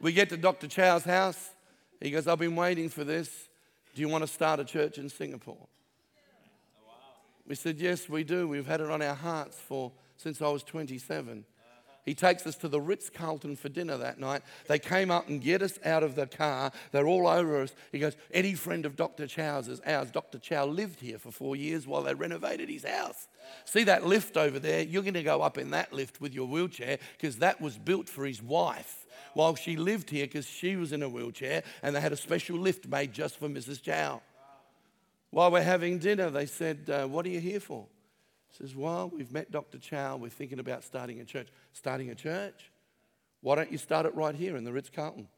We 0.00 0.12
get 0.12 0.30
to 0.30 0.36
Dr. 0.36 0.66
Chow's 0.66 1.04
house. 1.04 1.53
He 2.04 2.10
goes, 2.10 2.28
I've 2.28 2.38
been 2.38 2.54
waiting 2.54 2.90
for 2.90 3.02
this. 3.02 3.48
Do 3.94 4.02
you 4.02 4.10
want 4.10 4.24
to 4.24 4.28
start 4.28 4.60
a 4.60 4.64
church 4.64 4.98
in 4.98 5.08
Singapore? 5.08 5.66
We 7.46 7.54
said, 7.54 7.78
Yes, 7.78 8.10
we 8.10 8.24
do. 8.24 8.46
We've 8.46 8.66
had 8.66 8.82
it 8.82 8.90
on 8.90 9.00
our 9.00 9.14
hearts 9.14 9.58
for 9.58 9.90
since 10.18 10.42
I 10.42 10.48
was 10.48 10.62
27. 10.62 11.46
He 12.04 12.14
takes 12.14 12.46
us 12.46 12.56
to 12.56 12.68
the 12.68 12.80
Ritz 12.80 13.08
Carlton 13.08 13.56
for 13.56 13.70
dinner 13.70 13.96
that 13.96 14.18
night. 14.18 14.42
They 14.68 14.78
came 14.78 15.10
up 15.10 15.28
and 15.28 15.40
get 15.40 15.62
us 15.62 15.78
out 15.84 16.02
of 16.02 16.14
the 16.14 16.26
car. 16.26 16.70
They're 16.92 17.06
all 17.06 17.26
over 17.26 17.62
us. 17.62 17.74
He 17.92 17.98
goes, 17.98 18.16
Any 18.30 18.54
friend 18.54 18.84
of 18.84 18.94
Dr. 18.94 19.26
Chow's 19.26 19.68
is 19.68 19.80
ours. 19.86 20.10
Dr. 20.10 20.38
Chow 20.38 20.66
lived 20.66 21.00
here 21.00 21.18
for 21.18 21.30
four 21.30 21.56
years 21.56 21.86
while 21.86 22.02
they 22.02 22.14
renovated 22.14 22.68
his 22.68 22.84
house. 22.84 23.26
See 23.64 23.84
that 23.84 24.06
lift 24.06 24.36
over 24.36 24.58
there? 24.58 24.82
You're 24.82 25.02
going 25.02 25.14
to 25.14 25.22
go 25.22 25.40
up 25.40 25.56
in 25.56 25.70
that 25.70 25.92
lift 25.92 26.20
with 26.20 26.34
your 26.34 26.46
wheelchair 26.46 26.98
because 27.16 27.36
that 27.38 27.60
was 27.60 27.78
built 27.78 28.08
for 28.08 28.26
his 28.26 28.42
wife 28.42 29.06
while 29.32 29.54
she 29.54 29.76
lived 29.76 30.10
here 30.10 30.26
because 30.26 30.46
she 30.46 30.76
was 30.76 30.92
in 30.92 31.02
a 31.02 31.08
wheelchair 31.08 31.62
and 31.82 31.96
they 31.96 32.00
had 32.00 32.12
a 32.12 32.16
special 32.16 32.58
lift 32.58 32.86
made 32.86 33.12
just 33.12 33.38
for 33.38 33.48
Mrs. 33.48 33.82
Chow. 33.82 34.20
While 35.30 35.50
we're 35.50 35.62
having 35.62 35.98
dinner, 35.98 36.30
they 36.30 36.46
said, 36.46 36.88
uh, 36.88 37.06
What 37.06 37.24
are 37.26 37.30
you 37.30 37.40
here 37.40 37.60
for? 37.60 37.86
Says, 38.56 38.74
Well, 38.74 39.10
we've 39.14 39.32
met 39.32 39.50
Dr. 39.50 39.78
Chow. 39.78 40.16
We're 40.16 40.28
thinking 40.28 40.58
about 40.58 40.84
starting 40.84 41.20
a 41.20 41.24
church. 41.24 41.48
Starting 41.72 42.10
a 42.10 42.14
church? 42.14 42.70
Why 43.40 43.56
don't 43.56 43.70
you 43.70 43.78
start 43.78 44.06
it 44.06 44.14
right 44.14 44.34
here 44.34 44.56
in 44.56 44.64
the 44.64 44.72
Ritz 44.72 44.90
Carlton? 44.90 45.28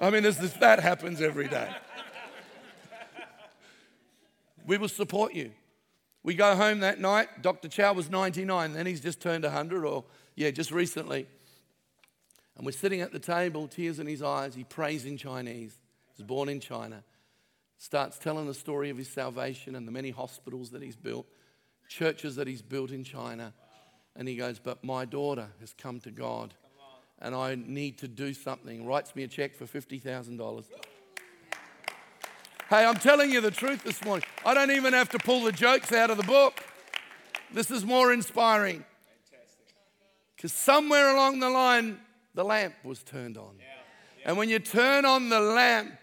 I 0.00 0.10
mean, 0.10 0.22
this, 0.22 0.36
that 0.36 0.80
happens 0.80 1.20
every 1.20 1.48
day. 1.48 1.68
We 4.64 4.78
will 4.78 4.88
support 4.88 5.34
you. 5.34 5.50
We 6.22 6.34
go 6.34 6.54
home 6.54 6.80
that 6.80 7.00
night. 7.00 7.42
Dr. 7.42 7.68
Chow 7.68 7.94
was 7.94 8.10
99, 8.10 8.74
then 8.74 8.86
he's 8.86 9.00
just 9.00 9.20
turned 9.20 9.44
100, 9.44 9.84
or 9.84 10.04
yeah, 10.36 10.50
just 10.50 10.70
recently. 10.70 11.26
And 12.56 12.66
we're 12.66 12.72
sitting 12.72 13.00
at 13.00 13.12
the 13.12 13.18
table, 13.18 13.66
tears 13.66 13.98
in 13.98 14.06
his 14.06 14.22
eyes. 14.22 14.54
He 14.54 14.64
prays 14.64 15.06
in 15.06 15.16
Chinese. 15.16 15.78
He's 16.16 16.26
born 16.26 16.48
in 16.48 16.60
China. 16.60 17.02
Starts 17.78 18.18
telling 18.18 18.46
the 18.46 18.54
story 18.54 18.90
of 18.90 18.98
his 18.98 19.08
salvation 19.08 19.74
and 19.74 19.86
the 19.86 19.92
many 19.92 20.10
hospitals 20.10 20.70
that 20.70 20.82
he's 20.82 20.96
built, 20.96 21.26
churches 21.88 22.36
that 22.36 22.46
he's 22.46 22.62
built 22.62 22.90
in 22.90 23.02
China. 23.02 23.52
And 24.14 24.28
he 24.28 24.36
goes, 24.36 24.58
But 24.58 24.84
my 24.84 25.04
daughter 25.04 25.48
has 25.60 25.74
come 25.74 26.00
to 26.00 26.10
God 26.10 26.54
and 27.20 27.34
I 27.34 27.56
need 27.56 27.98
to 27.98 28.08
do 28.08 28.32
something. 28.32 28.86
Writes 28.86 29.16
me 29.16 29.24
a 29.24 29.28
check 29.28 29.56
for 29.56 29.66
$50,000. 29.66 30.64
Hey, 32.70 32.84
I'm 32.84 32.96
telling 32.96 33.30
you 33.30 33.40
the 33.40 33.50
truth 33.50 33.82
this 33.82 34.04
morning. 34.04 34.26
I 34.44 34.54
don't 34.54 34.70
even 34.70 34.92
have 34.92 35.08
to 35.10 35.18
pull 35.18 35.42
the 35.42 35.52
jokes 35.52 35.92
out 35.92 36.10
of 36.10 36.16
the 36.16 36.22
book. 36.22 36.62
This 37.52 37.70
is 37.70 37.84
more 37.84 38.12
inspiring. 38.12 38.84
Because 40.36 40.52
somewhere 40.52 41.14
along 41.14 41.40
the 41.40 41.50
line, 41.50 41.98
the 42.34 42.44
lamp 42.44 42.74
was 42.84 43.02
turned 43.02 43.36
on. 43.36 43.56
And 44.24 44.36
when 44.36 44.48
you 44.48 44.58
turn 44.58 45.04
on 45.04 45.30
the 45.30 45.40
lamp, 45.40 45.94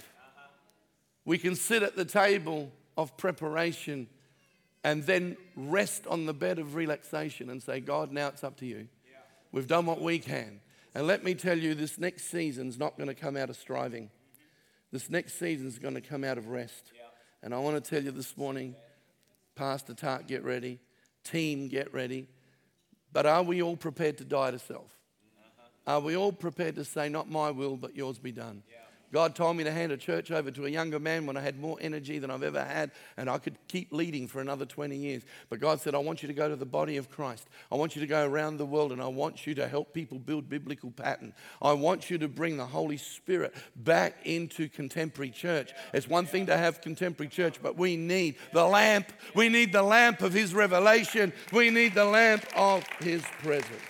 we 1.24 1.38
can 1.38 1.56
sit 1.56 1.84
at 1.84 1.96
the 1.96 2.06
table 2.06 2.72
of 2.98 3.16
preparation 3.16 4.08
and 4.86 5.02
then 5.02 5.36
rest 5.56 6.06
on 6.06 6.28
the 6.28 6.34
bed 6.34 6.60
of 6.60 6.76
relaxation 6.76 7.50
and 7.50 7.62
say, 7.62 7.80
God, 7.80 8.12
now 8.12 8.28
it's 8.28 8.44
up 8.44 8.56
to 8.58 8.68
you. 8.68 8.88
We've 9.52 9.68
done 9.68 9.88
what 9.88 10.00
we 10.00 10.20
can. 10.20 10.62
And 10.94 11.08
let 11.08 11.24
me 11.24 11.34
tell 11.34 11.58
you, 11.58 11.74
this 11.74 11.98
next 11.98 12.26
season's 12.30 12.78
not 12.78 12.96
going 12.96 13.08
to 13.08 13.16
come 13.16 13.36
out 13.36 13.50
of 13.50 13.56
striving. 13.56 14.12
This 14.92 15.10
next 15.10 15.40
season's 15.40 15.80
going 15.80 15.96
to 15.96 16.02
come 16.02 16.24
out 16.24 16.38
of 16.38 16.50
rest. 16.50 16.92
And 17.42 17.52
I 17.52 17.58
want 17.58 17.84
to 17.84 17.90
tell 17.90 18.04
you 18.04 18.12
this 18.12 18.38
morning, 18.38 18.76
Pastor 19.56 19.96
Tart, 19.96 20.28
get 20.28 20.44
ready. 20.44 20.80
Team, 21.24 21.68
get 21.68 21.92
ready. 21.92 22.28
But 23.12 23.26
are 23.26 23.42
we 23.42 23.64
all 23.64 23.78
prepared 23.78 24.20
to 24.20 24.24
die 24.24 24.52
to 24.52 24.60
self? 24.60 24.92
Are 25.88 26.00
we 26.00 26.16
all 26.16 26.32
prepared 26.32 26.76
to 26.76 26.86
say, 26.86 27.10
Not 27.10 27.28
my 27.28 27.50
will, 27.50 27.76
but 27.76 27.96
yours 27.96 28.20
be 28.20 28.32
done? 28.32 28.62
God 29.12 29.36
told 29.36 29.58
me 29.58 29.64
to 29.64 29.72
hand 29.72 29.92
a 29.92 29.98
church 29.98 30.32
over 30.32 30.52
to 30.52 30.66
a 30.66 30.70
younger 30.70 31.00
man 31.00 31.26
when 31.26 31.38
I 31.38 31.42
had 31.42 31.60
more 31.60 31.78
energy 31.80 32.20
than 32.20 32.30
I've 32.32 32.44
ever 32.44 32.64
had, 32.64 32.92
and 33.18 33.30
I 33.30 33.38
could 33.38 33.58
keep 33.68 33.92
leading 33.92 34.28
for 34.28 34.42
another 34.42 34.66
20 34.66 34.96
years. 34.96 35.24
But 35.50 35.60
God 35.60 35.80
said, 35.82 35.96
I 35.96 36.00
want 36.00 36.22
you 36.22 36.28
to 36.28 36.34
go 36.34 36.50
to 36.50 36.56
the 36.56 36.66
body 36.66 36.98
of 36.98 37.10
Christ. 37.10 37.48
I 37.72 37.76
want 37.76 37.96
you 37.96 38.02
to 38.02 38.08
go 38.08 38.26
around 38.26 38.58
the 38.58 38.66
world, 38.66 38.92
and 38.92 39.02
I 39.02 39.08
want 39.08 39.48
you 39.48 39.56
to 39.56 39.68
help 39.68 39.94
people 39.94 40.20
build 40.20 40.50
biblical 40.50 40.92
pattern. 40.92 41.34
I 41.62 41.74
want 41.74 42.10
you 42.10 42.18
to 42.18 42.28
bring 42.28 42.58
the 42.58 42.66
Holy 42.66 42.98
Spirit 42.98 43.54
back 43.76 44.18
into 44.26 44.68
contemporary 44.70 45.32
church. 45.32 45.72
It's 45.94 46.08
one 46.08 46.26
thing 46.26 46.48
to 46.48 46.58
have 46.58 46.82
contemporary 46.82 47.30
church, 47.30 47.62
but 47.62 47.78
we 47.78 47.96
need 47.96 48.36
the 48.54 48.66
lamp. 48.66 49.12
We 49.34 49.50
need 49.50 49.72
the 49.72 49.84
lamp 49.84 50.22
of 50.22 50.34
His 50.34 50.54
revelation. 50.54 51.34
We 51.54 51.70
need 51.70 51.94
the 51.94 52.06
lamp 52.06 52.46
of 52.56 52.86
His 53.00 53.24
presence. 53.42 53.82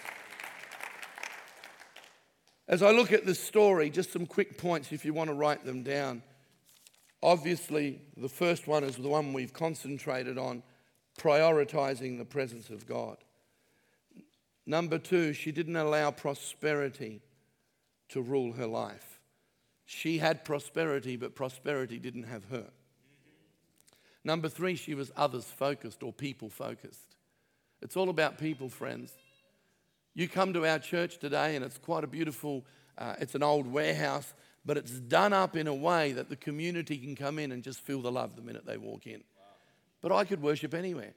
As 2.68 2.82
I 2.82 2.92
look 2.92 3.12
at 3.12 3.26
this 3.26 3.40
story, 3.40 3.90
just 3.90 4.12
some 4.12 4.26
quick 4.26 4.58
points 4.58 4.92
if 4.92 5.06
you 5.06 5.14
want 5.14 5.30
to 5.30 5.36
write 5.36 5.66
them 5.66 5.84
down. 5.84 6.24
Obviously, 7.22 8.02
the 8.18 8.30
first 8.30 8.68
one 8.68 8.84
is 8.84 8.96
the 8.96 9.08
one 9.08 9.34
we've 9.34 9.54
concentrated 9.54 10.38
on 10.38 10.64
prioritizing 11.20 12.18
the 12.18 12.26
presence 12.26 12.70
of 12.70 12.88
God. 12.88 13.18
Number 14.66 14.98
two, 14.98 15.34
she 15.34 15.52
didn't 15.52 15.76
allow 15.76 16.12
prosperity 16.12 17.22
to 18.10 18.22
rule 18.22 18.54
her 18.54 18.68
life. 18.68 19.20
She 19.86 20.18
had 20.18 20.44
prosperity, 20.44 21.16
but 21.16 21.36
prosperity 21.36 22.00
didn't 22.00 22.24
have 22.24 22.46
her. 22.46 22.66
Number 24.24 24.50
three, 24.50 24.76
she 24.76 24.96
was 24.96 25.12
others 25.16 25.46
focused 25.46 26.02
or 26.02 26.12
people 26.12 26.50
focused. 26.50 27.16
It's 27.82 27.96
all 27.96 28.10
about 28.10 28.40
people, 28.40 28.70
friends. 28.70 29.12
You 30.16 30.30
come 30.30 30.54
to 30.54 30.66
our 30.66 30.80
church 30.80 31.20
today, 31.20 31.58
and 31.58 31.66
it's 31.66 31.78
quite 31.78 32.06
a 32.06 32.08
beautiful, 32.08 32.66
uh, 32.98 33.16
it's 33.20 33.36
an 33.36 33.44
old 33.44 33.68
warehouse, 33.68 34.34
but 34.66 34.78
it's 34.78 34.92
done 34.92 35.34
up 35.34 35.58
in 35.58 35.68
a 35.68 35.74
way 35.74 36.14
that 36.14 36.30
the 36.30 36.38
community 36.38 36.98
can 36.98 37.16
come 37.16 37.38
in 37.38 37.52
and 37.52 37.62
just 37.62 37.82
feel 37.82 38.02
the 38.02 38.12
love 38.12 38.38
the 38.38 38.42
minute 38.42 38.66
they 38.66 38.78
walk 38.78 39.06
in. 39.08 39.20
Wow. 39.38 39.44
But 40.02 40.12
I 40.14 40.24
could 40.24 40.42
worship 40.42 40.74
anywhere. 40.74 41.14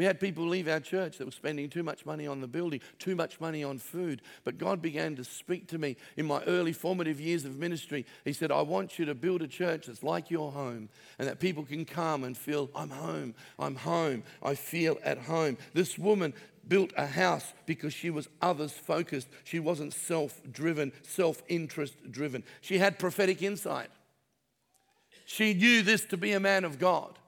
We 0.00 0.06
had 0.06 0.18
people 0.18 0.48
leave 0.48 0.66
our 0.66 0.80
church 0.80 1.18
that 1.18 1.26
were 1.26 1.30
spending 1.30 1.68
too 1.68 1.82
much 1.82 2.06
money 2.06 2.26
on 2.26 2.40
the 2.40 2.46
building, 2.46 2.80
too 2.98 3.14
much 3.14 3.38
money 3.38 3.62
on 3.62 3.76
food. 3.76 4.22
But 4.44 4.56
God 4.56 4.80
began 4.80 5.14
to 5.16 5.24
speak 5.24 5.66
to 5.66 5.78
me 5.78 5.94
in 6.16 6.24
my 6.24 6.42
early 6.44 6.72
formative 6.72 7.20
years 7.20 7.44
of 7.44 7.58
ministry. 7.58 8.06
He 8.24 8.32
said, 8.32 8.50
I 8.50 8.62
want 8.62 8.98
you 8.98 9.04
to 9.04 9.14
build 9.14 9.42
a 9.42 9.46
church 9.46 9.88
that's 9.88 10.02
like 10.02 10.30
your 10.30 10.52
home 10.52 10.88
and 11.18 11.28
that 11.28 11.38
people 11.38 11.64
can 11.64 11.84
come 11.84 12.24
and 12.24 12.34
feel, 12.34 12.70
I'm 12.74 12.88
home, 12.88 13.34
I'm 13.58 13.74
home, 13.74 14.22
I 14.42 14.54
feel 14.54 14.96
at 15.04 15.18
home. 15.18 15.58
This 15.74 15.98
woman 15.98 16.32
built 16.66 16.94
a 16.96 17.04
house 17.04 17.52
because 17.66 17.92
she 17.92 18.08
was 18.08 18.26
others 18.40 18.72
focused. 18.72 19.28
She 19.44 19.60
wasn't 19.60 19.92
self 19.92 20.40
driven, 20.50 20.92
self 21.02 21.42
interest 21.46 22.10
driven. 22.10 22.42
She 22.62 22.78
had 22.78 22.98
prophetic 22.98 23.42
insight. 23.42 23.90
She 25.26 25.52
knew 25.52 25.82
this 25.82 26.06
to 26.06 26.16
be 26.16 26.32
a 26.32 26.40
man 26.40 26.64
of 26.64 26.78
God. 26.78 27.18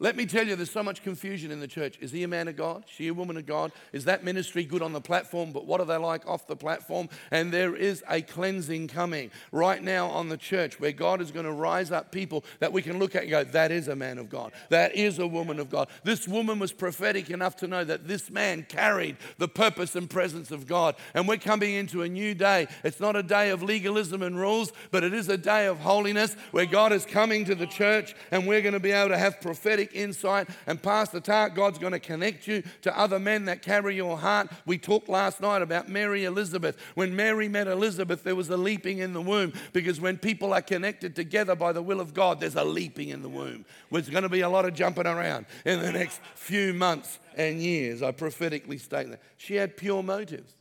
Let 0.00 0.16
me 0.16 0.26
tell 0.26 0.44
you, 0.44 0.56
there's 0.56 0.72
so 0.72 0.82
much 0.82 1.04
confusion 1.04 1.52
in 1.52 1.60
the 1.60 1.68
church. 1.68 1.98
Is 2.00 2.10
he 2.10 2.24
a 2.24 2.28
man 2.28 2.48
of 2.48 2.56
God? 2.56 2.82
Is 2.84 2.90
she 2.90 3.06
a 3.06 3.14
woman 3.14 3.36
of 3.36 3.46
God? 3.46 3.70
Is 3.92 4.06
that 4.06 4.24
ministry 4.24 4.64
good 4.64 4.82
on 4.82 4.92
the 4.92 5.00
platform? 5.00 5.52
But 5.52 5.66
what 5.66 5.80
are 5.80 5.86
they 5.86 5.96
like 5.96 6.26
off 6.26 6.48
the 6.48 6.56
platform? 6.56 7.08
And 7.30 7.52
there 7.52 7.76
is 7.76 8.02
a 8.10 8.20
cleansing 8.20 8.88
coming 8.88 9.30
right 9.52 9.80
now 9.80 10.08
on 10.08 10.30
the 10.30 10.36
church 10.36 10.80
where 10.80 10.90
God 10.90 11.20
is 11.20 11.30
going 11.30 11.46
to 11.46 11.52
rise 11.52 11.92
up 11.92 12.10
people 12.10 12.44
that 12.58 12.72
we 12.72 12.82
can 12.82 12.98
look 12.98 13.14
at 13.14 13.22
and 13.22 13.30
go, 13.30 13.44
that 13.44 13.70
is 13.70 13.86
a 13.86 13.94
man 13.94 14.18
of 14.18 14.28
God. 14.28 14.50
That 14.68 14.96
is 14.96 15.20
a 15.20 15.28
woman 15.28 15.60
of 15.60 15.70
God. 15.70 15.88
This 16.02 16.26
woman 16.26 16.58
was 16.58 16.72
prophetic 16.72 17.30
enough 17.30 17.54
to 17.58 17.68
know 17.68 17.84
that 17.84 18.08
this 18.08 18.32
man 18.32 18.66
carried 18.68 19.16
the 19.38 19.48
purpose 19.48 19.94
and 19.94 20.10
presence 20.10 20.50
of 20.50 20.66
God. 20.66 20.96
And 21.14 21.28
we're 21.28 21.36
coming 21.36 21.72
into 21.72 22.02
a 22.02 22.08
new 22.08 22.34
day. 22.34 22.66
It's 22.82 22.98
not 22.98 23.14
a 23.14 23.22
day 23.22 23.50
of 23.50 23.62
legalism 23.62 24.22
and 24.22 24.36
rules, 24.36 24.72
but 24.90 25.04
it 25.04 25.14
is 25.14 25.28
a 25.28 25.38
day 25.38 25.66
of 25.66 25.78
holiness 25.78 26.34
where 26.50 26.66
God 26.66 26.92
is 26.92 27.06
coming 27.06 27.44
to 27.44 27.54
the 27.54 27.68
church 27.68 28.16
and 28.32 28.48
we're 28.48 28.60
going 28.60 28.74
to 28.74 28.80
be 28.80 28.90
able 28.90 29.10
to 29.10 29.18
have 29.18 29.40
prophetic 29.40 29.83
insight. 29.92 30.48
And 30.66 30.80
Pastor 30.80 31.18
Tart, 31.18 31.54
God's 31.54 31.78
going 31.78 31.92
to 31.92 31.98
connect 31.98 32.46
you 32.46 32.62
to 32.82 32.98
other 32.98 33.18
men 33.18 33.46
that 33.46 33.62
carry 33.62 33.96
your 33.96 34.16
heart. 34.16 34.48
We 34.66 34.78
talked 34.78 35.08
last 35.08 35.40
night 35.40 35.62
about 35.62 35.88
Mary 35.88 36.24
Elizabeth. 36.24 36.78
When 36.94 37.16
Mary 37.16 37.48
met 37.48 37.66
Elizabeth, 37.66 38.22
there 38.22 38.36
was 38.36 38.48
a 38.50 38.56
leaping 38.56 38.98
in 38.98 39.12
the 39.12 39.20
womb 39.20 39.52
because 39.72 40.00
when 40.00 40.16
people 40.16 40.52
are 40.54 40.62
connected 40.62 41.16
together 41.16 41.54
by 41.54 41.72
the 41.72 41.82
will 41.82 42.00
of 42.00 42.14
God, 42.14 42.40
there's 42.40 42.56
a 42.56 42.64
leaping 42.64 43.08
in 43.08 43.22
the 43.22 43.28
womb. 43.28 43.64
There's 43.90 44.08
going 44.08 44.22
to 44.22 44.28
be 44.28 44.42
a 44.42 44.48
lot 44.48 44.64
of 44.64 44.74
jumping 44.74 45.06
around 45.06 45.46
in 45.64 45.80
the 45.80 45.92
next 45.92 46.20
few 46.34 46.72
months 46.72 47.18
and 47.36 47.60
years. 47.60 48.02
I 48.02 48.12
prophetically 48.12 48.78
state 48.78 49.10
that. 49.10 49.20
She 49.36 49.56
had 49.56 49.76
pure 49.76 50.02
motives. 50.02 50.54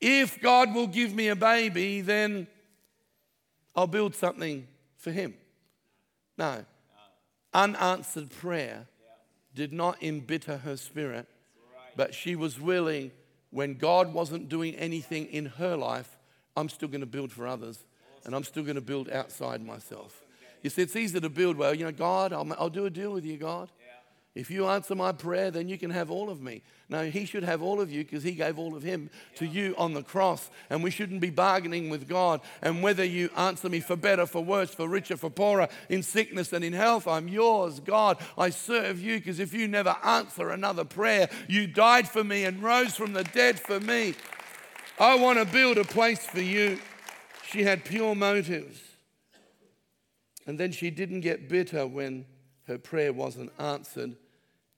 If 0.00 0.40
God 0.40 0.74
will 0.74 0.86
give 0.86 1.14
me 1.14 1.28
a 1.28 1.36
baby, 1.36 2.00
then 2.02 2.46
I'll 3.74 3.86
build 3.86 4.14
something 4.14 4.66
for 4.98 5.10
him. 5.10 5.34
No, 6.36 6.64
unanswered 7.54 8.30
prayer 8.30 8.86
did 9.54 9.72
not 9.72 10.02
embitter 10.02 10.58
her 10.58 10.76
spirit, 10.76 11.26
but 11.96 12.14
she 12.14 12.34
was 12.34 12.60
willing, 12.60 13.12
when 13.50 13.74
God 13.74 14.12
wasn't 14.12 14.48
doing 14.48 14.74
anything 14.74 15.26
in 15.26 15.46
her 15.46 15.76
life, 15.76 16.16
I'm 16.56 16.68
still 16.68 16.88
going 16.88 17.00
to 17.00 17.06
build 17.06 17.30
for 17.30 17.46
others 17.46 17.84
and 18.24 18.34
I'm 18.34 18.44
still 18.44 18.62
going 18.64 18.74
to 18.74 18.80
build 18.80 19.08
outside 19.10 19.64
myself. 19.64 20.22
You 20.62 20.70
see, 20.70 20.82
it's 20.82 20.96
easy 20.96 21.20
to 21.20 21.28
build 21.28 21.56
well. 21.56 21.74
You 21.74 21.84
know, 21.84 21.92
God, 21.92 22.32
I'll, 22.32 22.50
I'll 22.58 22.70
do 22.70 22.86
a 22.86 22.90
deal 22.90 23.12
with 23.12 23.24
you, 23.24 23.36
God. 23.36 23.70
If 24.34 24.50
you 24.50 24.66
answer 24.66 24.96
my 24.96 25.12
prayer, 25.12 25.52
then 25.52 25.68
you 25.68 25.78
can 25.78 25.90
have 25.90 26.10
all 26.10 26.28
of 26.28 26.42
me. 26.42 26.62
No, 26.88 27.04
he 27.08 27.24
should 27.24 27.44
have 27.44 27.62
all 27.62 27.80
of 27.80 27.92
you 27.92 28.02
because 28.02 28.24
he 28.24 28.32
gave 28.32 28.58
all 28.58 28.74
of 28.74 28.82
him 28.82 29.08
to 29.36 29.46
you 29.46 29.76
on 29.78 29.94
the 29.94 30.02
cross. 30.02 30.50
And 30.70 30.82
we 30.82 30.90
shouldn't 30.90 31.20
be 31.20 31.30
bargaining 31.30 31.88
with 31.88 32.08
God. 32.08 32.40
And 32.60 32.82
whether 32.82 33.04
you 33.04 33.30
answer 33.36 33.68
me 33.68 33.78
for 33.78 33.94
better, 33.94 34.26
for 34.26 34.44
worse, 34.44 34.74
for 34.74 34.88
richer, 34.88 35.16
for 35.16 35.30
poorer, 35.30 35.68
in 35.88 36.02
sickness 36.02 36.52
and 36.52 36.64
in 36.64 36.72
health, 36.72 37.06
I'm 37.06 37.28
yours, 37.28 37.78
God. 37.78 38.18
I 38.36 38.50
serve 38.50 39.00
you 39.00 39.18
because 39.18 39.38
if 39.38 39.54
you 39.54 39.68
never 39.68 39.96
answer 40.02 40.50
another 40.50 40.84
prayer, 40.84 41.28
you 41.48 41.68
died 41.68 42.08
for 42.08 42.24
me 42.24 42.44
and 42.44 42.60
rose 42.60 42.96
from 42.96 43.12
the 43.12 43.24
dead 43.24 43.60
for 43.60 43.78
me. 43.78 44.16
I 44.98 45.14
want 45.14 45.38
to 45.38 45.44
build 45.44 45.78
a 45.78 45.84
place 45.84 46.26
for 46.26 46.40
you. 46.40 46.80
She 47.46 47.62
had 47.62 47.84
pure 47.84 48.16
motives. 48.16 48.80
And 50.44 50.58
then 50.58 50.72
she 50.72 50.90
didn't 50.90 51.20
get 51.20 51.48
bitter 51.48 51.86
when 51.86 52.26
her 52.66 52.78
prayer 52.78 53.12
wasn't 53.12 53.52
answered 53.60 54.16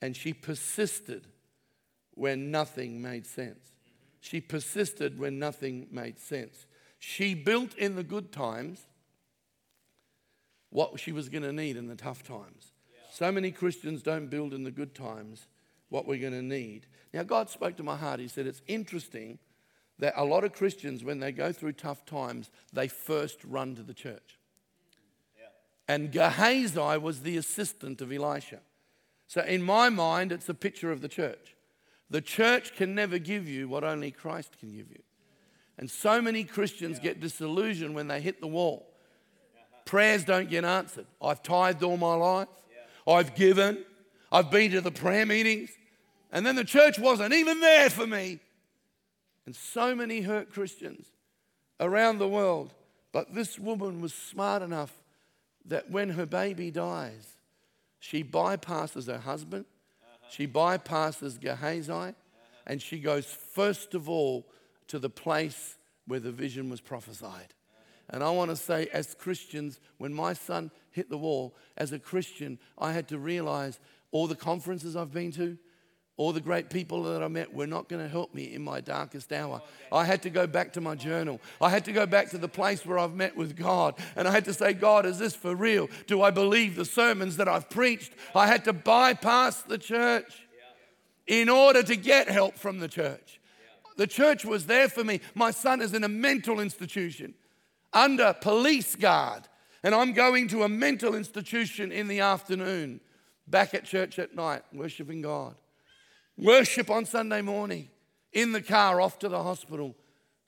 and 0.01 0.17
she 0.17 0.33
persisted 0.33 1.27
when 2.13 2.51
nothing 2.51 3.01
made 3.01 3.27
sense. 3.27 3.73
She 4.21 4.41
persisted 4.41 5.19
when 5.19 5.39
nothing 5.39 5.87
made 5.91 6.19
sense. 6.19 6.67
She 6.99 7.35
built 7.35 7.75
in 7.75 7.95
the 7.95 8.03
good 8.03 8.33
times 8.33 8.87
what 10.71 10.99
she 10.99 11.13
was 11.13 11.29
going 11.29 11.43
to 11.43 11.53
need 11.53 11.77
in 11.77 11.87
the 11.87 11.95
tough 11.95 12.23
times. 12.23 12.73
So 13.13 13.31
many 13.31 13.51
Christians 13.51 14.03
don't 14.03 14.29
build 14.29 14.53
in 14.53 14.65
the 14.65 14.71
good 14.71 14.95
times 14.95 15.47
what 15.89 16.07
we're 16.07 16.21
going 16.21 16.33
to 16.33 16.43
need. 16.43 16.87
Now, 17.15 17.23
God 17.23 17.49
spoke 17.49 17.77
to 17.77 17.83
my 17.83 17.97
heart. 17.97 18.21
He 18.21 18.29
said, 18.29 18.47
It's 18.47 18.63
interesting 18.67 19.39
that 19.99 20.15
a 20.17 20.25
lot 20.25 20.45
of 20.45 20.53
Christians, 20.53 21.05
when 21.05 21.21
they 21.21 21.33
go 21.33 21.53
through 21.53 21.73
tough 21.73 22.05
times, 22.05 22.51
they 22.73 22.89
first 22.89 23.39
run 23.45 23.75
to 23.77 23.83
the 23.83 23.95
church. 23.95 24.39
Yeah. 25.39 25.47
And 25.89 26.13
Gehazi 26.13 26.99
was 26.99 27.21
the 27.21 27.37
assistant 27.37 28.03
of 28.03 28.13
Elisha. 28.13 28.61
So, 29.27 29.43
in 29.43 29.63
my 29.63 29.89
mind, 29.89 30.33
it's 30.33 30.49
a 30.49 30.55
picture 30.55 30.93
of 30.93 31.01
the 31.01 31.09
church. 31.09 31.57
The 32.11 32.21
church 32.21 32.77
can 32.77 32.95
never 32.95 33.19
give 33.19 33.49
you 33.49 33.69
what 33.69 33.83
only 33.83 34.11
Christ 34.11 34.57
can 34.59 34.71
give 34.71 34.91
you. 34.91 35.03
And 35.79 35.91
so 35.91 36.23
many 36.23 36.45
Christians 36.45 36.99
get 36.99 37.21
disillusioned 37.21 37.95
when 37.95 38.09
they 38.09 38.21
hit 38.21 38.41
the 38.41 38.47
wall. 38.47 38.87
Prayers 39.85 40.25
don't 40.25 40.49
get 40.49 40.65
answered. 40.65 41.07
I've 41.21 41.43
tithed 41.43 41.83
all 41.83 41.97
my 41.97 42.15
life, 42.15 42.49
I've 43.07 43.35
given, 43.35 43.85
I've 44.33 44.51
been 44.51 44.73
to 44.73 44.81
the 44.81 44.91
prayer 44.91 45.27
meetings, 45.27 45.71
and 46.33 46.45
then 46.45 46.57
the 46.57 46.65
church 46.65 46.99
wasn't 46.99 47.33
even 47.35 47.61
there 47.61 47.91
for 47.91 48.07
me. 48.07 48.41
And 49.45 49.55
so 49.55 49.95
many 49.95 50.23
hurt 50.23 50.53
Christians 50.53 51.07
around 51.79 52.19
the 52.19 52.29
world. 52.29 52.75
But 53.13 53.35
this 53.35 53.59
woman 53.59 54.01
was 54.01 54.13
smart 54.13 54.63
enough 54.63 54.93
that 55.67 55.91
when 55.91 56.11
her 56.11 56.27
baby 56.27 56.71
dies, 56.71 57.36
she 58.07 58.23
bypasses 58.23 59.09
her 59.09 59.19
husband, 59.19 59.65
uh-huh. 60.01 60.29
she 60.31 60.47
bypasses 60.47 61.41
Gehazi, 61.41 61.91
uh-huh. 61.91 62.13
and 62.65 62.81
she 62.81 63.01
goes 63.01 63.27
first 63.27 63.95
of 63.95 64.09
all 64.09 64.47
to 64.87 65.01
the 65.01 65.11
place 65.11 65.77
where 66.07 66.21
the 66.21 66.31
vision 66.31 66.71
was 66.71 66.81
prophesied. 66.81 67.53
And 68.09 68.23
I 68.23 68.31
want 68.31 68.51
to 68.53 68.57
say, 68.57 68.87
as 68.93 69.17
Christians, 69.17 69.81
when 69.99 70.15
my 70.15 70.33
son 70.35 70.71
hit 70.93 71.11
the 71.11 71.19
wall, 71.19 71.57
as 71.77 71.93
a 71.93 71.99
Christian, 71.99 72.61
I 72.79 72.93
had 72.93 73.09
to 73.09 73.19
realize 73.19 73.81
all 74.13 74.29
the 74.29 74.37
conferences 74.37 74.95
I've 74.95 75.13
been 75.13 75.33
to, 75.33 75.59
all 76.17 76.33
the 76.33 76.41
great 76.41 76.71
people 76.71 77.03
that 77.03 77.23
I 77.23 77.29
met 77.29 77.53
were 77.53 77.67
not 77.67 77.89
going 77.89 78.03
to 78.03 78.09
help 78.09 78.35
me 78.35 78.55
in 78.55 78.63
my 78.63 78.81
darkest 78.81 79.33
hour. 79.33 79.61
I 79.93 80.05
had 80.05 80.23
to 80.23 80.31
go 80.31 80.47
back 80.47 80.73
to 80.73 80.81
my 80.81 80.95
journal. 80.95 81.41
I 81.61 81.69
had 81.69 81.85
to 81.85 81.93
go 81.93 82.07
back 82.07 82.31
to 82.31 82.39
the 82.39 82.49
place 82.49 82.87
where 82.87 82.99
I've 82.99 83.15
met 83.15 83.37
with 83.37 83.55
God. 83.55 83.97
And 84.17 84.27
I 84.27 84.31
had 84.31 84.47
to 84.47 84.55
say, 84.55 84.73
God, 84.73 85.05
is 85.05 85.19
this 85.19 85.37
for 85.37 85.55
real? 85.55 85.89
Do 86.07 86.23
I 86.23 86.31
believe 86.31 86.75
the 86.75 86.87
sermons 86.87 87.37
that 87.37 87.49
I've 87.49 87.69
preached? 87.69 88.13
I 88.35 88.47
had 88.47 88.65
to 88.65 88.73
bypass 88.73 89.61
the 89.63 89.77
church 89.77 90.47
in 91.27 91.51
order 91.51 91.83
to 91.83 91.97
get 91.97 92.31
help 92.31 92.55
from 92.55 92.79
the 92.79 92.89
church. 92.89 93.39
The 93.99 94.07
church 94.07 94.45
was 94.45 94.67
there 94.67 94.89
for 94.89 95.05
me. 95.05 95.21
My 95.35 95.51
son 95.51 95.83
is 95.83 95.93
in 95.93 96.03
a 96.03 96.09
mental 96.09 96.61
institution 96.61 97.35
under 97.93 98.35
police 98.41 98.97
guard. 98.97 99.43
And 99.83 99.95
I'm 99.95 100.15
going 100.15 100.49
to 100.49 100.63
a 100.63 100.69
mental 100.69 101.15
institution 101.15 101.93
in 101.93 102.09
the 102.09 102.21
afternoon, 102.21 103.01
back 103.47 103.75
at 103.75 103.85
church 103.85 104.19
at 104.19 104.35
night, 104.35 104.63
worshiping 104.73 105.21
God. 105.21 105.55
Worship 106.39 106.91
on 106.91 107.07
Sunday 107.07 107.41
morning, 107.41 107.89
in 108.33 108.53
the 108.53 108.61
car 108.61 109.01
off 109.01 109.19
to 109.21 109.29
the 109.29 109.43
hospital 109.43 109.95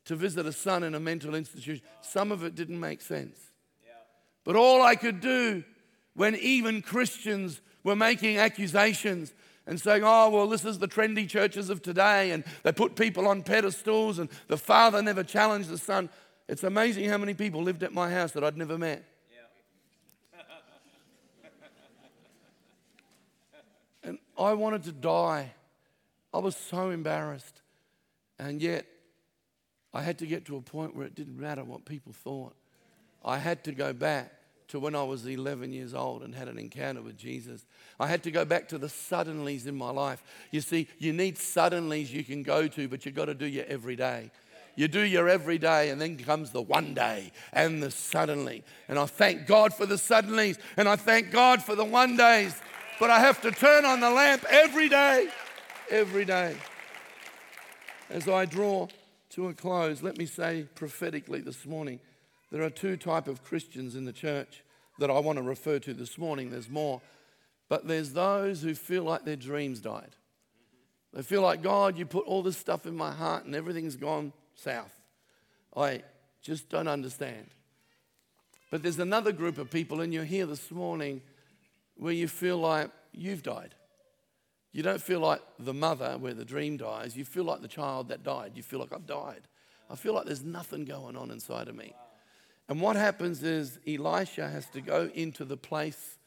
to 0.04 0.16
visit 0.16 0.44
a 0.44 0.52
son 0.52 0.82
in 0.82 0.94
a 0.94 1.00
mental 1.00 1.34
institution. 1.34 1.82
Some 2.02 2.30
of 2.30 2.44
it 2.44 2.54
didn't 2.54 2.78
make 2.78 3.00
sense. 3.00 3.38
But 4.44 4.56
all 4.56 4.82
I 4.82 4.94
could 4.94 5.20
do 5.20 5.64
when 6.14 6.34
even 6.36 6.82
Christians 6.82 7.60
were 7.84 7.96
making 7.96 8.38
accusations 8.38 9.32
and 9.66 9.80
saying, 9.80 10.02
oh, 10.04 10.30
well, 10.30 10.48
this 10.48 10.64
is 10.64 10.78
the 10.78 10.88
trendy 10.88 11.28
churches 11.28 11.68
of 11.68 11.82
today, 11.82 12.30
and 12.30 12.42
they 12.62 12.72
put 12.72 12.96
people 12.96 13.28
on 13.28 13.42
pedestals, 13.42 14.18
and 14.18 14.30
the 14.46 14.56
father 14.56 15.02
never 15.02 15.22
challenged 15.22 15.68
the 15.68 15.76
son. 15.76 16.08
It's 16.48 16.64
amazing 16.64 17.10
how 17.10 17.18
many 17.18 17.34
people 17.34 17.62
lived 17.62 17.82
at 17.82 17.92
my 17.92 18.10
house 18.10 18.32
that 18.32 18.42
I'd 18.42 18.56
never 18.56 18.78
met. 18.78 19.04
and 24.02 24.18
I 24.38 24.54
wanted 24.54 24.84
to 24.84 24.92
die. 24.92 25.52
I 26.32 26.38
was 26.38 26.56
so 26.56 26.90
embarrassed. 26.90 27.62
And 28.38 28.62
yet, 28.62 28.86
I 29.92 30.02
had 30.02 30.18
to 30.18 30.26
get 30.26 30.44
to 30.46 30.56
a 30.56 30.60
point 30.60 30.94
where 30.94 31.06
it 31.06 31.14
didn't 31.14 31.38
matter 31.38 31.64
what 31.64 31.84
people 31.84 32.12
thought. 32.12 32.54
I 33.24 33.38
had 33.38 33.64
to 33.64 33.72
go 33.72 33.92
back 33.92 34.32
to 34.68 34.78
when 34.78 34.94
I 34.94 35.02
was 35.02 35.26
11 35.26 35.72
years 35.72 35.94
old 35.94 36.22
and 36.22 36.34
had 36.34 36.46
an 36.46 36.58
encounter 36.58 37.00
with 37.00 37.16
Jesus. 37.16 37.64
I 37.98 38.06
had 38.06 38.22
to 38.24 38.30
go 38.30 38.44
back 38.44 38.68
to 38.68 38.78
the 38.78 38.86
suddenlies 38.86 39.66
in 39.66 39.74
my 39.74 39.90
life. 39.90 40.22
You 40.50 40.60
see, 40.60 40.88
you 40.98 41.12
need 41.12 41.36
suddenlies 41.36 42.10
you 42.10 42.22
can 42.22 42.42
go 42.42 42.68
to, 42.68 42.86
but 42.86 43.04
you've 43.06 43.14
got 43.14 43.26
to 43.26 43.34
do 43.34 43.46
your 43.46 43.64
everyday. 43.64 44.30
You 44.76 44.86
do 44.86 45.00
your 45.00 45.28
everyday, 45.28 45.90
and 45.90 46.00
then 46.00 46.16
comes 46.18 46.52
the 46.52 46.62
one 46.62 46.94
day 46.94 47.32
and 47.52 47.82
the 47.82 47.90
suddenly. 47.90 48.62
And 48.88 48.96
I 48.96 49.06
thank 49.06 49.46
God 49.46 49.74
for 49.74 49.86
the 49.86 49.96
suddenlies, 49.96 50.58
and 50.76 50.88
I 50.88 50.94
thank 50.94 51.32
God 51.32 51.62
for 51.62 51.74
the 51.74 51.84
one 51.84 52.16
days. 52.16 52.54
But 53.00 53.10
I 53.10 53.18
have 53.20 53.40
to 53.42 53.50
turn 53.50 53.84
on 53.84 53.98
the 53.98 54.10
lamp 54.10 54.44
every 54.48 54.88
day, 54.88 55.28
every 55.90 56.24
day. 56.24 56.56
As 58.10 58.28
I 58.28 58.44
draw 58.44 58.88
to 59.30 59.48
a 59.48 59.54
close, 59.54 60.02
let 60.02 60.18
me 60.18 60.26
say 60.26 60.66
prophetically 60.74 61.40
this 61.40 61.66
morning 61.66 62.00
there 62.50 62.62
are 62.62 62.70
two 62.70 62.96
type 62.96 63.28
of 63.28 63.44
Christians 63.44 63.94
in 63.94 64.04
the 64.04 64.12
church 64.12 64.62
that 64.98 65.10
I 65.10 65.18
want 65.18 65.36
to 65.36 65.42
refer 65.42 65.78
to 65.80 65.94
this 65.94 66.18
morning. 66.18 66.50
There's 66.50 66.70
more. 66.70 67.00
But 67.68 67.86
there's 67.86 68.12
those 68.12 68.62
who 68.62 68.74
feel 68.74 69.02
like 69.04 69.24
their 69.24 69.36
dreams 69.36 69.80
died. 69.80 70.16
They 71.12 71.22
feel 71.22 71.42
like, 71.42 71.62
God, 71.62 71.98
you 71.98 72.06
put 72.06 72.26
all 72.26 72.42
this 72.42 72.56
stuff 72.56 72.86
in 72.86 72.96
my 72.96 73.12
heart 73.12 73.44
and 73.44 73.54
everything's 73.54 73.96
gone 73.96 74.32
south. 74.54 74.92
I 75.76 76.02
just 76.42 76.68
don't 76.68 76.88
understand. 76.88 77.46
But 78.70 78.82
there's 78.82 78.98
another 78.98 79.32
group 79.32 79.58
of 79.58 79.70
people, 79.70 80.00
and 80.02 80.12
you're 80.12 80.24
here 80.24 80.44
this 80.44 80.70
morning 80.70 81.22
where 81.96 82.12
you 82.12 82.28
feel 82.28 82.58
like 82.58 82.90
you've 83.12 83.42
died. 83.42 83.74
You 84.72 84.82
don't 84.82 85.00
feel 85.00 85.20
like 85.20 85.40
the 85.58 85.74
mother 85.74 86.16
where 86.18 86.34
the 86.34 86.44
dream 86.44 86.76
dies. 86.76 87.16
You 87.16 87.24
feel 87.24 87.44
like 87.44 87.62
the 87.62 87.68
child 87.68 88.08
that 88.08 88.22
died. 88.22 88.52
You 88.54 88.62
feel 88.62 88.80
like 88.80 88.92
I've 88.92 89.06
died. 89.06 89.42
I 89.90 89.96
feel 89.96 90.12
like 90.12 90.26
there's 90.26 90.44
nothing 90.44 90.84
going 90.84 91.16
on 91.16 91.30
inside 91.30 91.68
of 91.68 91.74
me. 91.74 91.94
And 92.68 92.80
what 92.80 92.96
happens 92.96 93.42
is 93.42 93.78
Elisha 93.86 94.48
has 94.48 94.68
to 94.70 94.80
go 94.80 95.10
into 95.14 95.44
the 95.44 95.56
place 95.56 96.18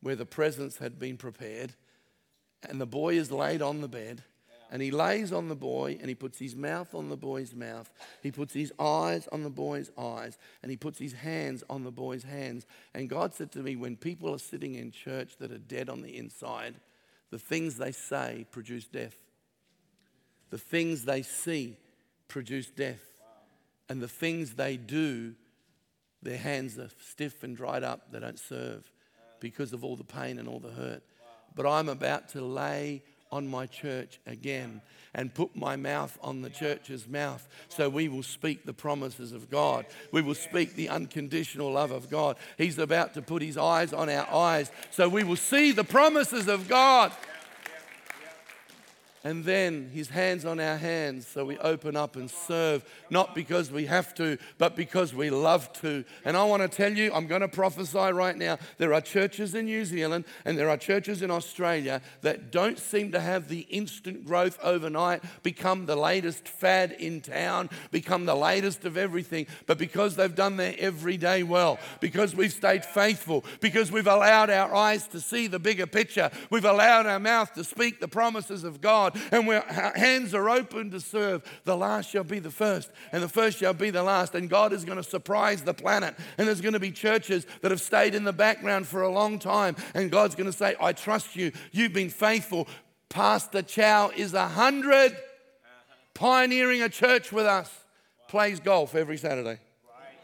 where 0.00 0.16
the 0.16 0.24
presence 0.24 0.78
had 0.78 0.98
been 0.98 1.18
prepared, 1.18 1.74
and 2.66 2.80
the 2.80 2.86
boy 2.86 3.18
is 3.18 3.30
laid 3.30 3.60
on 3.60 3.82
the 3.82 3.88
bed. 3.88 4.22
And 4.72 4.80
he 4.80 4.92
lays 4.92 5.32
on 5.32 5.48
the 5.48 5.56
boy 5.56 5.98
and 6.00 6.08
he 6.08 6.14
puts 6.14 6.38
his 6.38 6.54
mouth 6.54 6.94
on 6.94 7.08
the 7.08 7.16
boy's 7.16 7.54
mouth. 7.54 7.90
He 8.22 8.30
puts 8.30 8.54
his 8.54 8.72
eyes 8.78 9.26
on 9.32 9.42
the 9.42 9.50
boy's 9.50 9.90
eyes 9.98 10.38
and 10.62 10.70
he 10.70 10.76
puts 10.76 11.00
his 11.00 11.12
hands 11.12 11.64
on 11.68 11.82
the 11.82 11.90
boy's 11.90 12.22
hands. 12.22 12.66
And 12.94 13.08
God 13.08 13.34
said 13.34 13.50
to 13.52 13.58
me, 13.58 13.74
when 13.74 13.96
people 13.96 14.32
are 14.32 14.38
sitting 14.38 14.76
in 14.76 14.92
church 14.92 15.38
that 15.38 15.50
are 15.50 15.58
dead 15.58 15.88
on 15.88 16.02
the 16.02 16.16
inside, 16.16 16.76
the 17.30 17.38
things 17.38 17.76
they 17.76 17.92
say 17.92 18.46
produce 18.50 18.86
death. 18.86 19.16
The 20.50 20.58
things 20.58 21.04
they 21.04 21.22
see 21.22 21.76
produce 22.28 22.70
death. 22.70 23.02
And 23.88 24.00
the 24.00 24.08
things 24.08 24.54
they 24.54 24.76
do 24.76 25.34
their 26.22 26.38
hands 26.38 26.78
are 26.78 26.90
stiff 26.98 27.42
and 27.42 27.56
dried 27.56 27.82
up. 27.82 28.12
They 28.12 28.20
don't 28.20 28.38
serve 28.38 28.90
because 29.40 29.72
of 29.72 29.84
all 29.84 29.96
the 29.96 30.04
pain 30.04 30.38
and 30.38 30.48
all 30.48 30.60
the 30.60 30.70
hurt. 30.70 31.02
But 31.54 31.66
I'm 31.66 31.88
about 31.88 32.28
to 32.30 32.42
lay 32.42 33.02
on 33.32 33.46
my 33.46 33.66
church 33.66 34.20
again 34.26 34.80
and 35.14 35.34
put 35.34 35.56
my 35.56 35.76
mouth 35.76 36.16
on 36.22 36.42
the 36.42 36.50
church's 36.50 37.08
mouth 37.08 37.46
so 37.68 37.88
we 37.88 38.08
will 38.08 38.22
speak 38.22 38.64
the 38.64 38.72
promises 38.72 39.32
of 39.32 39.50
God. 39.50 39.86
We 40.12 40.22
will 40.22 40.34
speak 40.34 40.74
the 40.74 40.88
unconditional 40.88 41.72
love 41.72 41.90
of 41.90 42.10
God. 42.10 42.36
He's 42.58 42.78
about 42.78 43.14
to 43.14 43.22
put 43.22 43.42
his 43.42 43.56
eyes 43.56 43.92
on 43.92 44.08
our 44.08 44.28
eyes 44.32 44.70
so 44.90 45.08
we 45.08 45.24
will 45.24 45.36
see 45.36 45.72
the 45.72 45.84
promises 45.84 46.48
of 46.48 46.68
God 46.68 47.12
and 49.22 49.44
then 49.44 49.90
his 49.92 50.08
hands 50.08 50.44
on 50.44 50.58
our 50.60 50.76
hands 50.76 51.26
so 51.26 51.44
we 51.44 51.58
open 51.58 51.96
up 51.96 52.16
and 52.16 52.30
serve, 52.30 52.84
not 53.10 53.34
because 53.34 53.70
we 53.70 53.86
have 53.86 54.14
to, 54.14 54.38
but 54.56 54.76
because 54.76 55.14
we 55.14 55.28
love 55.30 55.72
to. 55.74 56.04
And 56.24 56.36
I 56.36 56.44
want 56.44 56.62
to 56.62 56.68
tell 56.68 56.92
you, 56.92 57.12
I'm 57.12 57.26
going 57.26 57.42
to 57.42 57.48
prophesy 57.48 57.98
right 57.98 58.36
now. 58.36 58.58
There 58.78 58.94
are 58.94 59.00
churches 59.00 59.54
in 59.54 59.66
New 59.66 59.84
Zealand 59.84 60.24
and 60.44 60.58
there 60.58 60.70
are 60.70 60.76
churches 60.76 61.20
in 61.20 61.30
Australia 61.30 62.00
that 62.22 62.50
don't 62.50 62.78
seem 62.78 63.12
to 63.12 63.20
have 63.20 63.48
the 63.48 63.60
instant 63.60 64.24
growth 64.24 64.58
overnight, 64.62 65.22
become 65.42 65.86
the 65.86 65.96
latest 65.96 66.48
fad 66.48 66.92
in 66.92 67.20
town, 67.20 67.68
become 67.90 68.24
the 68.24 68.34
latest 68.34 68.84
of 68.84 68.96
everything, 68.96 69.46
but 69.66 69.76
because 69.76 70.16
they've 70.16 70.34
done 70.34 70.56
their 70.56 70.74
everyday 70.78 71.42
well, 71.42 71.78
because 72.00 72.34
we've 72.34 72.52
stayed 72.52 72.84
faithful, 72.84 73.44
because 73.60 73.92
we've 73.92 74.06
allowed 74.06 74.50
our 74.50 74.74
eyes 74.74 75.06
to 75.08 75.20
see 75.20 75.46
the 75.46 75.58
bigger 75.58 75.86
picture, 75.86 76.30
we've 76.48 76.64
allowed 76.64 77.06
our 77.06 77.20
mouth 77.20 77.52
to 77.54 77.64
speak 77.64 78.00
the 78.00 78.08
promises 78.08 78.64
of 78.64 78.80
God. 78.80 79.09
God, 79.10 79.20
and 79.32 79.48
our 79.48 79.92
hands 79.96 80.34
are 80.34 80.48
open 80.48 80.90
to 80.90 81.00
serve, 81.00 81.42
the 81.64 81.76
last 81.76 82.10
shall 82.10 82.24
be 82.24 82.38
the 82.38 82.50
first, 82.50 82.90
and 83.12 83.22
the 83.22 83.28
first 83.28 83.58
shall 83.58 83.74
be 83.74 83.90
the 83.90 84.02
last. 84.02 84.34
And 84.34 84.48
God 84.48 84.72
is 84.72 84.84
going 84.84 84.98
to 84.98 85.02
surprise 85.02 85.62
the 85.62 85.74
planet. 85.74 86.14
And 86.38 86.46
there's 86.46 86.60
going 86.60 86.74
to 86.74 86.80
be 86.80 86.90
churches 86.90 87.46
that 87.62 87.70
have 87.70 87.80
stayed 87.80 88.14
in 88.14 88.24
the 88.24 88.32
background 88.32 88.86
for 88.86 89.02
a 89.02 89.10
long 89.10 89.38
time, 89.38 89.76
and 89.94 90.10
God's 90.10 90.34
going 90.34 90.50
to 90.50 90.56
say, 90.56 90.74
I 90.80 90.92
trust 90.92 91.36
you. 91.36 91.52
You've 91.72 91.92
been 91.92 92.10
faithful. 92.10 92.68
Pastor 93.08 93.62
Chow 93.62 94.12
is 94.16 94.34
a 94.34 94.48
hundred, 94.48 95.16
pioneering 96.14 96.82
a 96.82 96.88
church 96.88 97.32
with 97.32 97.46
us. 97.46 97.70
Plays 98.28 98.60
golf 98.60 98.94
every 98.94 99.16
Saturday. 99.16 99.58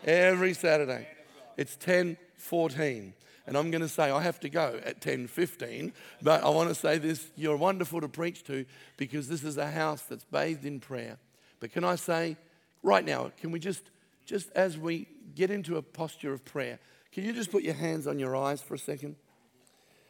Every 0.05 0.55
Saturday. 0.55 1.09
It's 1.57 1.75
10 1.77 2.17
14. 2.37 3.13
And 3.47 3.57
I'm 3.57 3.71
going 3.71 3.83
to 3.83 3.89
say 3.89 4.11
I 4.11 4.23
have 4.23 4.41
to 4.41 4.49
go 4.49 4.81
at 4.85 5.01
10:15, 5.01 5.93
but 6.21 6.43
I 6.43 6.49
want 6.49 6.69
to 6.69 6.75
say 6.75 6.99
this, 6.99 7.31
you're 7.37 7.57
wonderful 7.57 8.01
to 8.01 8.09
preach 8.09 8.43
to 8.45 8.65
because 8.97 9.29
this 9.29 9.45
is 9.45 9.57
a 9.57 9.71
house 9.71 10.03
that's 10.03 10.25
bathed 10.25 10.65
in 10.65 10.81
prayer. 10.81 11.19
But 11.61 11.73
can 11.73 11.85
I 11.85 11.95
say 11.95 12.37
right 12.83 13.05
now, 13.05 13.31
can 13.41 13.53
we 13.53 13.61
just 13.61 13.91
just 14.25 14.51
as 14.57 14.77
we 14.77 15.07
get 15.37 15.51
into 15.51 15.77
a 15.77 15.83
posture 15.83 16.33
of 16.33 16.45
prayer, 16.45 16.81
can 17.13 17.25
you 17.25 17.33
just 17.33 17.53
put 17.53 17.63
your 17.63 17.75
hands 17.75 18.09
on 18.09 18.19
your 18.19 18.35
eyes 18.35 18.61
for 18.61 18.75
a 18.75 18.79
second? 18.79 19.15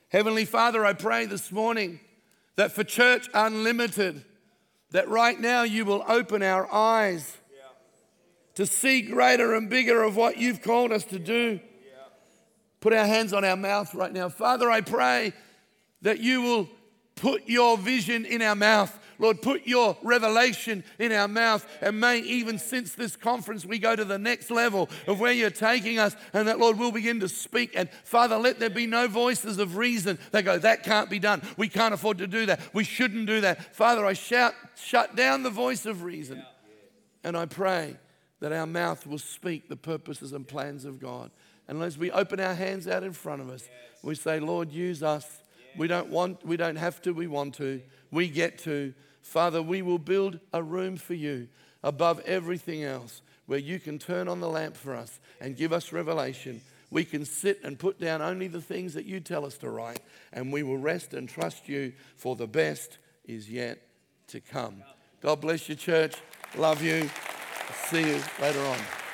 Heavenly 0.09 0.47
Father, 0.47 0.87
I 0.87 0.95
pray 0.95 1.27
this 1.27 1.53
morning 1.53 2.01
that 2.57 2.73
for 2.73 2.83
Church 2.83 3.29
Unlimited, 3.35 4.25
that 4.93 5.09
right 5.09 5.39
now 5.39 5.65
you 5.65 5.85
will 5.85 6.03
open 6.09 6.43
our 6.43 6.73
eyes 6.73 7.37
to 8.55 8.65
see 8.65 9.03
greater 9.03 9.55
and 9.55 9.69
bigger 9.69 10.03
of 10.03 10.17
what 10.17 10.39
you've 10.39 10.63
called 10.63 10.91
us 10.91 11.05
to 11.05 11.19
do 11.19 11.61
put 12.87 12.93
our 12.93 13.05
hands 13.05 13.33
on 13.33 13.45
our 13.45 13.57
mouth 13.57 13.93
right 13.97 14.13
now. 14.13 14.29
Father, 14.29 14.71
I 14.71 14.81
pray 14.81 15.33
that 16.03 16.21
you 16.21 16.41
will 16.41 16.69
put 17.17 17.49
your 17.49 17.77
vision 17.77 18.25
in 18.25 18.41
our 18.41 18.55
mouth. 18.55 18.97
Lord, 19.19 19.43
put 19.43 19.67
your 19.67 19.97
revelation 20.05 20.85
in 21.01 21.11
our 21.11 21.27
mouth. 21.27 21.67
And 21.81 21.99
may 21.99 22.21
even 22.21 22.61
since 22.61 22.95
this 22.95 23.17
conference, 23.17 23.67
we 23.67 23.81
go 23.81 23.97
to 23.97 24.05
the 24.05 24.21
next 24.21 24.53
level 24.53 24.89
of 25.09 25.19
where 25.19 25.33
you're 25.33 25.51
taking 25.51 25.99
us. 25.99 26.15
And 26.33 26.47
that, 26.47 26.61
Lord, 26.61 26.79
we'll 26.79 26.93
begin 26.93 27.19
to 27.19 27.29
speak. 27.29 27.73
And 27.75 27.91
Father, 28.05 28.37
let 28.37 28.61
there 28.61 28.71
be 28.71 28.87
no 28.87 29.09
voices 29.09 29.59
of 29.59 29.77
reason 29.77 30.17
that 30.31 30.45
go, 30.45 30.57
that 30.57 30.85
can't 30.85 31.11
be 31.11 31.19
done. 31.19 31.43
We 31.57 31.69
can't 31.69 31.93
afford 31.93 32.19
to 32.19 32.29
do 32.29 32.47
that. 32.47 32.61
We 32.73 32.85
shouldn't 32.85 33.27
do 33.27 33.41
that. 33.41 33.75
Father, 33.75 34.07
I 34.07 34.13
shout, 34.13 34.55
shut 34.77 35.17
down 35.17 35.43
the 35.43 35.51
voice 35.51 35.87
of 35.87 36.05
reason. 36.05 36.41
And 37.25 37.37
I 37.37 37.47
pray 37.47 37.97
that 38.39 38.53
our 38.53 38.67
mouth 38.67 39.09
will 39.09 39.19
speak 39.19 39.69
the 39.69 39.75
purposes 39.75 40.33
and 40.33 40.47
plans 40.47 40.85
of 40.85 41.01
God. 41.01 41.33
And 41.69 41.83
as 41.83 41.99
we 41.99 42.11
open 42.11 42.41
our 42.41 42.55
hands 42.55 42.87
out 42.87 43.03
in 43.03 43.13
front 43.13 43.43
of 43.43 43.51
us, 43.51 43.69
we 44.03 44.15
say, 44.15 44.39
Lord, 44.41 44.71
use 44.71 45.03
us. 45.03 45.43
We 45.77 45.89
don't 45.89 46.09
want, 46.09 46.45
we 46.47 46.57
don't 46.57 46.77
have 46.77 47.03
to, 47.03 47.13
we 47.13 47.27
want 47.27 47.55
to. 47.55 47.83
We 48.11 48.29
get 48.29 48.59
to. 48.61 48.95
Father, 49.21 49.61
we 49.61 49.83
will 49.83 49.99
build 49.99 50.39
a 50.53 50.63
room 50.63 50.97
for 50.97 51.15
you 51.15 51.49
above 51.83 52.21
everything 52.21 52.85
else 52.85 53.23
where 53.47 53.59
you 53.59 53.79
can 53.79 53.99
turn 53.99 54.29
on 54.29 54.41
the 54.41 54.49
lamp 54.49 54.77
for 54.77 54.95
us 54.95 55.19
and 55.41 55.57
give 55.57 55.73
us 55.73 55.93
revelation. 55.93 56.61
We 56.91 57.05
can 57.05 57.25
sit 57.25 57.61
and 57.65 57.79
put 57.79 58.01
down 58.01 58.23
only 58.23 58.49
the 58.49 58.61
things 58.61 58.95
that 58.95 59.05
you 59.05 59.21
tell 59.21 59.45
us 59.45 59.59
to 59.59 59.71
write, 59.71 60.01
and 60.33 60.53
we 60.53 60.63
will 60.63 60.79
rest 60.79 61.15
and 61.15 61.29
trust 61.29 61.69
you, 61.69 61.93
for 62.17 62.37
the 62.37 62.47
best 62.47 62.99
is 63.25 63.51
yet 63.51 63.83
to 64.29 64.41
come. 64.41 64.83
God 65.21 65.41
bless 65.41 65.69
you, 65.69 65.75
church. 65.75 66.17
Love 66.57 66.83
you. 66.83 67.11
See 67.89 68.01
you 68.01 68.23
later 68.41 68.61
on. 68.61 69.06